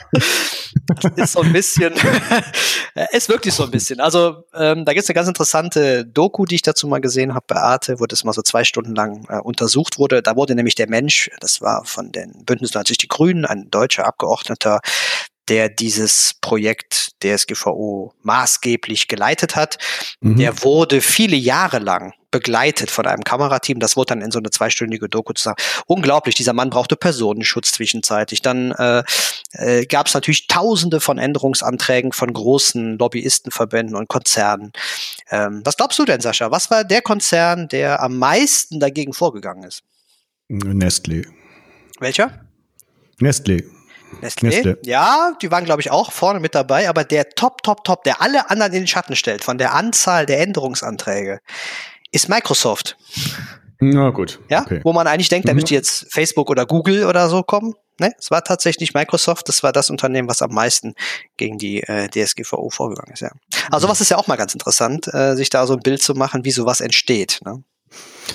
das 0.88 1.12
ist 1.16 1.34
so 1.34 1.42
ein 1.42 1.54
bisschen, 1.54 1.94
ist 3.12 3.30
wirklich 3.30 3.54
so 3.54 3.64
ein 3.64 3.72
bisschen. 3.72 4.00
Also 4.00 4.44
ähm, 4.56 4.86
da 4.86 4.94
gibt 4.94 5.04
es 5.04 5.10
eine 5.10 5.16
ganz 5.16 5.28
interessante 5.28 6.06
Doku, 6.06 6.46
die 6.46 6.56
ich 6.56 6.62
dazu 6.64 6.88
mal 6.88 7.02
gesehen 7.02 7.36
habe 7.36 7.46
bei 7.48 7.58
Arte, 7.58 8.00
wo 8.00 8.08
das 8.08 8.24
mal 8.24 8.34
so 8.34 8.42
zwei 8.42 8.64
Stunden 8.64 8.96
lang 8.96 9.26
äh, 9.30 9.40
untersucht 9.40 10.00
wurde. 10.00 10.24
Da 10.24 10.36
wurde 10.36 10.56
nämlich 10.56 10.76
der 10.76 10.90
Mensch, 10.90 11.30
das 11.40 11.62
war 11.62 11.86
von 11.86 12.12
den 12.12 12.46
Bündnis 12.46 12.74
90 12.74 12.98
die 12.98 13.08
Grünen, 13.08 13.46
ein 13.46 13.70
deutscher 13.70 14.06
Abgeordneter, 14.06 14.80
der 15.50 15.70
dieses 15.70 16.36
Projekt 16.42 17.12
DSGVO 17.24 18.14
maßgeblich 18.22 19.08
geleitet 19.08 19.56
hat. 19.56 19.78
Mhm. 20.22 20.38
Der 20.38 20.64
wurde 20.64 21.02
viele 21.02 21.36
Jahre 21.36 21.80
lang 21.80 22.14
begleitet 22.32 22.92
von 22.92 23.08
einem 23.08 23.24
Kamerateam. 23.24 23.80
Das 23.80 23.98
wurde 23.98 24.10
dann 24.10 24.22
in 24.22 24.32
so 24.32 24.40
eine 24.40 24.52
zweistündige 24.52 25.10
Doku 25.10 25.34
zusammen. 25.34 25.58
Unglaublich, 25.88 26.36
dieser 26.36 26.54
Mann 26.54 26.70
brauchte 26.70 26.96
Personenschutz 26.96 27.72
zwischenzeitlich. 27.72 28.42
Dann 28.42 28.72
äh, 28.72 29.04
äh, 29.54 29.86
gab 29.86 30.08
es 30.08 30.14
natürlich 30.14 30.48
tausende 30.48 31.00
von 31.00 31.18
Änderungsanträgen 31.18 32.12
von 32.12 32.32
großen 32.32 32.98
Lobbyistenverbänden 33.00 33.96
und 33.96 34.08
Konzernen. 34.08 34.72
Ähm, 35.32 35.62
was 35.66 35.78
glaubst 35.78 35.98
du 35.98 36.06
denn, 36.06 36.22
Sascha? 36.22 36.52
Was 36.52 36.70
war 36.70 36.84
der 36.84 37.02
Konzern, 37.02 37.68
der 37.68 38.02
am 38.02 38.18
meisten 38.18 38.80
dagegen 38.80 39.14
vorgegangen 39.14 39.64
ist? 39.64 39.82
Nestle. 40.48 41.24
Welcher? 42.00 42.46
Nestlé. 43.20 43.79
Nestlé? 44.22 44.50
Nestlé. 44.50 44.78
Ja, 44.84 45.34
die 45.42 45.52
waren, 45.52 45.66
glaube 45.66 45.82
ich, 45.82 45.92
auch 45.92 46.12
vorne 46.12 46.40
mit 46.40 46.56
dabei, 46.56 46.90
aber 46.90 47.04
der 47.04 47.30
Top, 47.30 47.64
Top, 47.64 47.84
Top, 47.84 48.04
der 48.04 48.22
alle 48.22 48.50
anderen 48.50 48.74
in 48.74 48.82
den 48.82 48.88
Schatten 48.88 49.16
stellt, 49.16 49.44
von 49.44 49.58
der 49.58 49.74
Anzahl 49.74 50.26
der 50.26 50.42
Änderungsanträge, 50.42 51.40
ist 52.12 52.30
Microsoft. 52.30 52.98
Na 53.80 54.10
gut. 54.10 54.40
Ja, 54.50 54.62
okay. 54.62 54.82
wo 54.84 54.92
man 54.92 55.08
eigentlich 55.08 55.30
denkt, 55.30 55.48
da 55.48 55.54
mhm. 55.54 55.58
müsste 55.58 55.74
jetzt 55.74 56.12
Facebook 56.12 56.50
oder 56.50 56.66
Google 56.66 57.06
oder 57.06 57.30
so 57.30 57.44
kommen. 57.44 57.76
Ne, 58.00 58.14
es 58.18 58.32
war 58.32 58.44
tatsächlich 58.44 58.94
Microsoft, 58.94 59.50
das 59.50 59.62
war 59.62 59.74
das 59.74 59.90
Unternehmen, 59.90 60.30
was 60.30 60.42
am 60.42 60.52
meisten 60.52 60.94
gegen 61.36 61.58
die 61.58 61.84
äh, 61.84 62.08
DSGVO 62.08 62.70
vorgegangen 62.70 63.12
ist, 63.12 63.20
ja. 63.20 63.32
Also 63.72 63.90
was 63.90 64.00
ist 64.00 64.10
ja 64.10 64.18
auch 64.18 64.28
mal 64.28 64.38
ganz 64.38 64.54
interessant, 64.54 65.14
äh, 65.14 65.36
sich 65.36 65.50
da 65.50 65.68
so 65.68 65.74
ein 65.74 65.82
Bild 65.82 66.02
zu 66.02 66.14
machen, 66.14 66.46
wie 66.46 66.52
sowas 66.52 66.80
entsteht. 66.80 67.42
Ne? 67.44 67.62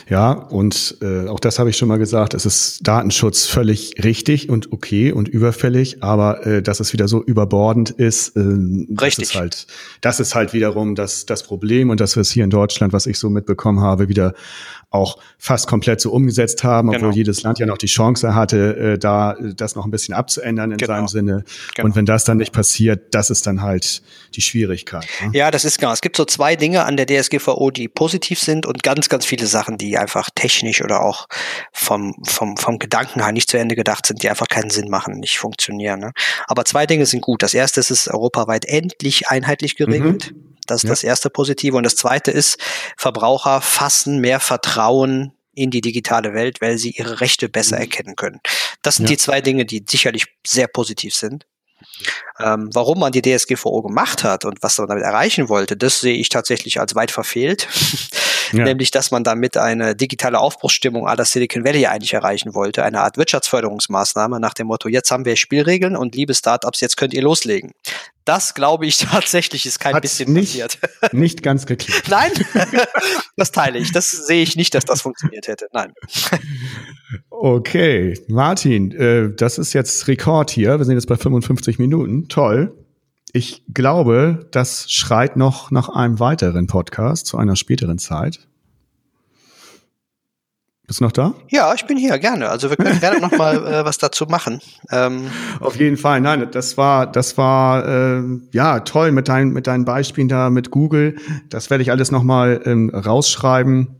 Ja, 0.09 0.33
und 0.33 0.97
äh, 1.03 1.29
auch 1.29 1.41
das 1.41 1.59
habe 1.59 1.71
ich 1.71 1.77
schon 1.77 1.89
mal 1.89 1.99
gesagt, 1.99 2.35
es 2.35 2.47
ist 2.47 2.87
Datenschutz 2.87 3.47
völlig 3.47 3.95
richtig 4.03 4.49
und 4.49 4.73
okay 4.73 5.13
und 5.13 5.29
überfällig, 5.29 6.03
aber 6.03 6.47
äh, 6.47 6.63
dass 6.63 6.81
es 6.81 6.93
wieder 6.93 7.09
so 7.09 7.23
überbordend 7.23 7.91
ist, 7.91 8.37
äh, 8.37 8.43
das 8.89 9.19
ist 9.19 9.35
halt, 9.35 9.67
das 10.01 10.21
ist 10.21 10.35
halt 10.35 10.53
wiederum 10.53 10.95
das, 10.95 11.27
das 11.27 11.43
Problem 11.43 11.91
und 11.91 12.01
dass 12.01 12.17
wir 12.17 12.21
es 12.21 12.31
hier 12.31 12.45
in 12.45 12.51
Deutschland, 12.51 12.93
was 12.93 13.07
ich 13.07 13.19
so 13.19 13.31
mitbekommen 13.31 13.81
habe, 13.81 14.09
wieder 14.09 14.35
auch 14.95 15.19
fast 15.39 15.67
komplett 15.67 16.01
so 16.01 16.13
umgesetzt 16.13 16.63
haben, 16.63 16.89
obwohl 16.89 17.01
genau. 17.01 17.15
jedes 17.15 17.43
Land 17.43 17.59
ja 17.59 17.67
noch 17.67 17.79
die 17.79 17.87
Chance 17.87 18.35
hatte, 18.35 18.77
äh, 18.77 18.99
da 18.99 19.35
das 19.57 19.75
noch 19.75 19.85
ein 19.85 19.91
bisschen 19.91 20.15
abzuändern 20.15 20.71
in 20.71 20.79
genau. 20.79 20.95
seinem 20.95 21.09
Sinne. 21.09 21.45
Genau. 21.75 21.87
Und 21.87 21.97
wenn 21.97 22.07
das 22.07 22.23
dann 22.23 22.37
nicht 22.37 22.53
passiert, 22.53 23.13
das 23.13 23.29
ist 23.29 23.47
dann 23.47 23.61
halt 23.61 24.03
die 24.35 24.41
Schwierigkeit. 24.41 25.05
Ne? 25.21 25.31
Ja, 25.33 25.51
das 25.51 25.65
ist 25.65 25.81
genau. 25.81 25.93
Es 25.93 26.01
gibt 26.01 26.17
so 26.17 26.25
zwei 26.25 26.55
Dinge 26.55 26.85
an 26.85 26.97
der 26.97 27.07
DSGVO, 27.07 27.73
die 27.73 27.89
positiv 27.89 28.39
sind 28.39 28.67
und 28.67 28.85
ganz, 28.85 29.09
ganz 29.09 29.27
viele 29.27 29.47
Sachen, 29.47 29.79
die 29.79 29.84
einfach 29.99 30.31
technisch 30.35 30.83
oder 30.83 31.03
auch 31.03 31.27
vom, 31.73 32.15
vom, 32.27 32.57
vom 32.57 32.79
Gedanken 32.79 33.23
her 33.23 33.33
nicht 33.33 33.51
zu 33.51 33.59
Ende 33.59 33.77
gedacht 33.77 34.07
sind, 34.07 34.23
die 34.23 34.31
einfach 34.31 34.49
keinen 34.49 34.71
Sinn 34.71 34.89
machen, 34.89 35.21
nicht 35.21 35.39
funktionieren. 35.39 36.01
Ne? 36.01 36.13
Aber 36.47 36.65
zwei 36.65 36.87
Dinge 36.87 37.07
sind 37.07 37.21
gut. 37.21 37.43
Das 37.43 37.55
erste 37.55 37.81
ist, 37.81 37.91
es 37.91 38.07
ist 38.07 38.09
europaweit 38.13 38.65
endlich 38.65 39.29
einheitlich 39.29 39.77
geregelt. 39.77 40.33
Mhm. 40.33 40.55
Das 40.67 40.79
ist 40.79 40.85
ja. 40.85 40.91
das 40.91 41.05
erste 41.05 41.31
Positive. 41.31 41.77
Und 41.77 41.85
das 41.85 41.97
zweite 41.97 42.31
ist, 42.31 42.59
Verbraucher 42.97 43.61
fassen 43.61 44.21
mehr 44.21 44.41
Vertrauen 44.41 45.33
in 45.55 45.71
die 45.71 45.81
digitale 45.81 46.35
Welt, 46.35 46.61
weil 46.61 46.79
sie 46.79 46.91
ihre 46.91 47.21
Rechte 47.21 47.49
besser 47.49 47.77
mhm. 47.77 47.83
erkennen 47.83 48.17
können. 48.17 48.41
Das 48.83 48.97
sind 48.97 49.07
ja. 49.07 49.11
die 49.11 49.19
zwei 49.19 49.41
Dinge, 49.41 49.65
die 49.65 49.85
sicherlich 49.89 50.27
sehr 50.47 50.67
positiv 50.67 51.15
sind. 51.15 51.47
Ähm, 52.41 52.71
warum 52.73 52.99
man 52.99 53.13
die 53.13 53.23
DSGVO 53.23 53.83
gemacht 53.83 54.25
hat 54.25 54.45
und 54.45 54.63
was 54.63 54.79
man 54.79 54.89
damit 54.89 55.05
erreichen 55.05 55.49
wollte, 55.49 55.77
das 55.77 56.01
sehe 56.01 56.15
ich 56.15 56.29
tatsächlich 56.29 56.81
als 56.81 56.95
weit 56.95 57.11
verfehlt. 57.11 57.69
Ja. 58.55 58.65
Nämlich, 58.65 58.91
dass 58.91 59.11
man 59.11 59.25
damit 59.25 59.57
eine 59.57 59.97
digitale 59.97 60.39
Aufbruchsstimmung 60.39 61.07
aller 61.09 61.25
Silicon 61.25 61.65
Valley 61.65 61.87
eigentlich 61.87 62.15
erreichen 62.15 62.55
wollte. 62.55 62.85
Eine 62.85 63.01
Art 63.01 63.17
Wirtschaftsförderungsmaßnahme 63.17 64.39
nach 64.41 64.55
dem 64.55 64.69
Motto, 64.69 64.89
jetzt 64.89 65.11
haben 65.11 65.25
wir 65.25 65.37
Spielregeln 65.37 65.97
und 65.97 66.15
liebe 66.15 66.35
Startups, 66.35 66.81
jetzt 66.81 66.97
könnt 66.97 67.15
ihr 67.15 67.23
loslegen. 67.23 67.73
Das 68.25 68.55
glaube 68.55 68.87
ich 68.87 68.99
tatsächlich 69.11 69.67
ist 69.67 69.81
kein 69.81 69.95
Hat 69.95 70.03
bisschen 70.03 70.33
nicht, 70.33 70.59
passiert. 70.61 70.79
Nicht 71.13 71.43
ganz 71.43 71.67
geklappt. 71.67 72.09
Nein, 72.09 72.31
das 73.37 73.53
teile 73.53 73.79
ich. 73.79 73.93
Das 73.93 74.11
sehe 74.11 74.43
ich 74.43 74.57
nicht, 74.57 74.75
dass 74.75 74.85
das 74.85 75.03
funktioniert 75.03 75.49
hätte. 75.49 75.67
Nein. 75.73 75.93
Okay, 77.31 78.19
Martin, 78.29 78.93
äh, 78.93 79.35
das 79.35 79.59
ist 79.59 79.73
jetzt 79.73 80.09
Rekord 80.09 80.51
hier. 80.51 80.79
Wir 80.79 80.85
sind 80.85 80.95
jetzt 80.95 81.09
bei 81.09 81.17
55 81.17 81.79
Minuten. 81.79 82.29
Toll. 82.29 82.84
Ich 83.37 83.65
glaube, 83.75 84.47
das 84.53 84.89
schreit 84.93 85.37
noch 85.37 85.73
nach 85.73 85.89
einem 85.89 86.21
weiteren 86.21 86.69
Podcast 86.69 87.27
zu 87.27 87.37
einer 87.37 87.57
späteren 87.57 87.99
Zeit. 87.99 88.47
Bist 90.87 91.01
du 91.01 91.05
noch 91.05 91.11
da? 91.11 91.35
Ja, 91.49 91.75
ich 91.75 91.85
bin 91.85 91.99
hier, 91.99 92.17
gerne. 92.21 92.49
Also 92.49 92.71
wir 92.71 92.77
können 92.77 93.01
gerne 93.01 93.19
noch 93.19 93.37
mal 93.37 93.57
äh, 93.67 93.85
was 93.85 93.99
dazu 93.99 94.27
machen. 94.27 94.61
Ähm. 94.93 95.33
Auf 95.59 95.75
jeden 95.81 95.97
Fall. 95.97 96.21
Nein, 96.21 96.47
das 96.53 96.77
war, 96.77 97.11
das 97.11 97.37
war 97.37 97.85
äh, 97.89 98.23
ja 98.53 98.79
toll 98.79 99.11
mit 99.11 99.27
deinen, 99.27 99.53
mit 99.53 99.67
deinen 99.67 99.85
Beispielen 99.85 100.29
da 100.29 100.49
mit 100.49 100.71
Google. 100.71 101.17
Das 101.49 101.71
werde 101.71 101.83
ich 101.83 101.91
alles 101.91 102.13
noch 102.13 102.23
mal 102.23 102.61
ähm, 102.65 102.91
rausschreiben 102.91 103.97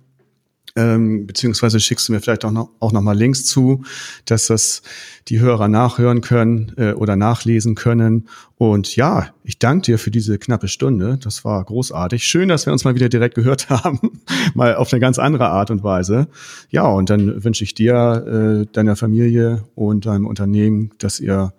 ähm, 0.77 1.27
beziehungsweise 1.27 1.79
schickst 1.79 2.09
du 2.09 2.13
mir 2.13 2.21
vielleicht 2.21 2.45
auch 2.45 2.51
noch, 2.51 2.71
auch 2.81 2.93
noch 2.93 3.01
mal 3.01 3.17
Links 3.17 3.45
zu, 3.45 3.85
dass 4.25 4.49
das 4.49 4.83
die 5.29 5.39
Hörer 5.39 5.69
nachhören 5.69 6.21
können 6.21 6.73
äh, 6.77 6.93
oder 6.93 7.17
nachlesen 7.17 7.75
können. 7.75 8.29
Und 8.57 8.97
ja, 8.97 9.29
ich 9.45 9.59
danke 9.59 9.87
dir 9.87 9.99
für 9.99 10.11
diese 10.11 10.39
knappe 10.39 10.69
Stunde. 10.69 11.19
Das 11.23 11.45
war 11.45 11.63
großartig. 11.65 12.25
Schön, 12.25 12.49
dass 12.49 12.67
wir 12.67 12.73
uns 12.73 12.85
mal 12.85 12.95
wieder 12.95 13.09
direkt 13.09 13.37
gehört 13.37 13.69
haben, 13.71 14.01
mal 14.55 14.75
auf 14.75 14.93
eine 14.93 15.01
ganz 15.01 15.19
andere 15.19 15.49
Art 15.49 15.71
und 15.71 15.85
Weise. 15.85 16.29
Ja, 16.71 16.87
und 16.87 17.09
dann 17.09 17.45
wünsche 17.45 17.63
ich 17.63 17.75
dir, 17.75 18.65
äh, 18.65 18.73
deiner 18.73 18.97
Familie 18.97 19.65
und 19.75 20.07
deinem 20.07 20.27
Unternehmen, 20.27 20.91
dass 20.99 21.21
ihr 21.21 21.53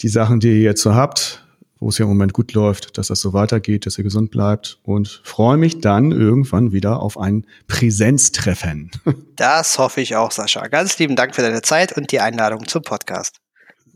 die 0.00 0.08
Sachen, 0.08 0.40
die 0.40 0.48
ihr 0.48 0.62
jetzt 0.62 0.82
so 0.82 0.94
habt, 0.94 1.44
wo 1.80 1.88
es 1.88 1.98
ja 1.98 2.04
im 2.04 2.08
Moment 2.08 2.32
gut 2.32 2.52
läuft, 2.52 2.98
dass 2.98 3.08
das 3.08 3.20
so 3.20 3.32
weitergeht, 3.32 3.86
dass 3.86 3.98
ihr 3.98 4.04
gesund 4.04 4.30
bleibt 4.30 4.78
und 4.82 5.20
freue 5.24 5.56
mich 5.56 5.80
dann 5.80 6.12
irgendwann 6.12 6.72
wieder 6.72 7.00
auf 7.00 7.18
ein 7.18 7.46
Präsenztreffen. 7.66 8.90
Das 9.38 9.78
hoffe 9.78 10.00
ich 10.00 10.16
auch, 10.16 10.32
Sascha. 10.32 10.66
Ganz 10.66 10.98
lieben 10.98 11.14
Dank 11.14 11.32
für 11.32 11.42
deine 11.42 11.62
Zeit 11.62 11.96
und 11.96 12.10
die 12.10 12.18
Einladung 12.18 12.66
zum 12.66 12.82
Podcast. 12.82 13.36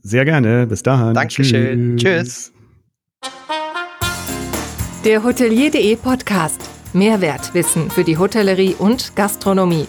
Sehr 0.01 0.25
gerne. 0.25 0.69
Bis 0.69 0.85
dahin. 0.85 1.15
Dankeschön. 1.15 1.97
Tschüss. 1.97 2.53
Tschüss. 3.23 3.33
Der 5.05 5.25
Hotelier.de 5.25 5.97
Podcast. 5.97 6.61
Mehrwertwissen 6.93 7.91
für 7.91 8.05
die 8.05 8.19
Hotellerie 8.19 8.77
und 8.79 9.17
Gastronomie. 9.17 9.89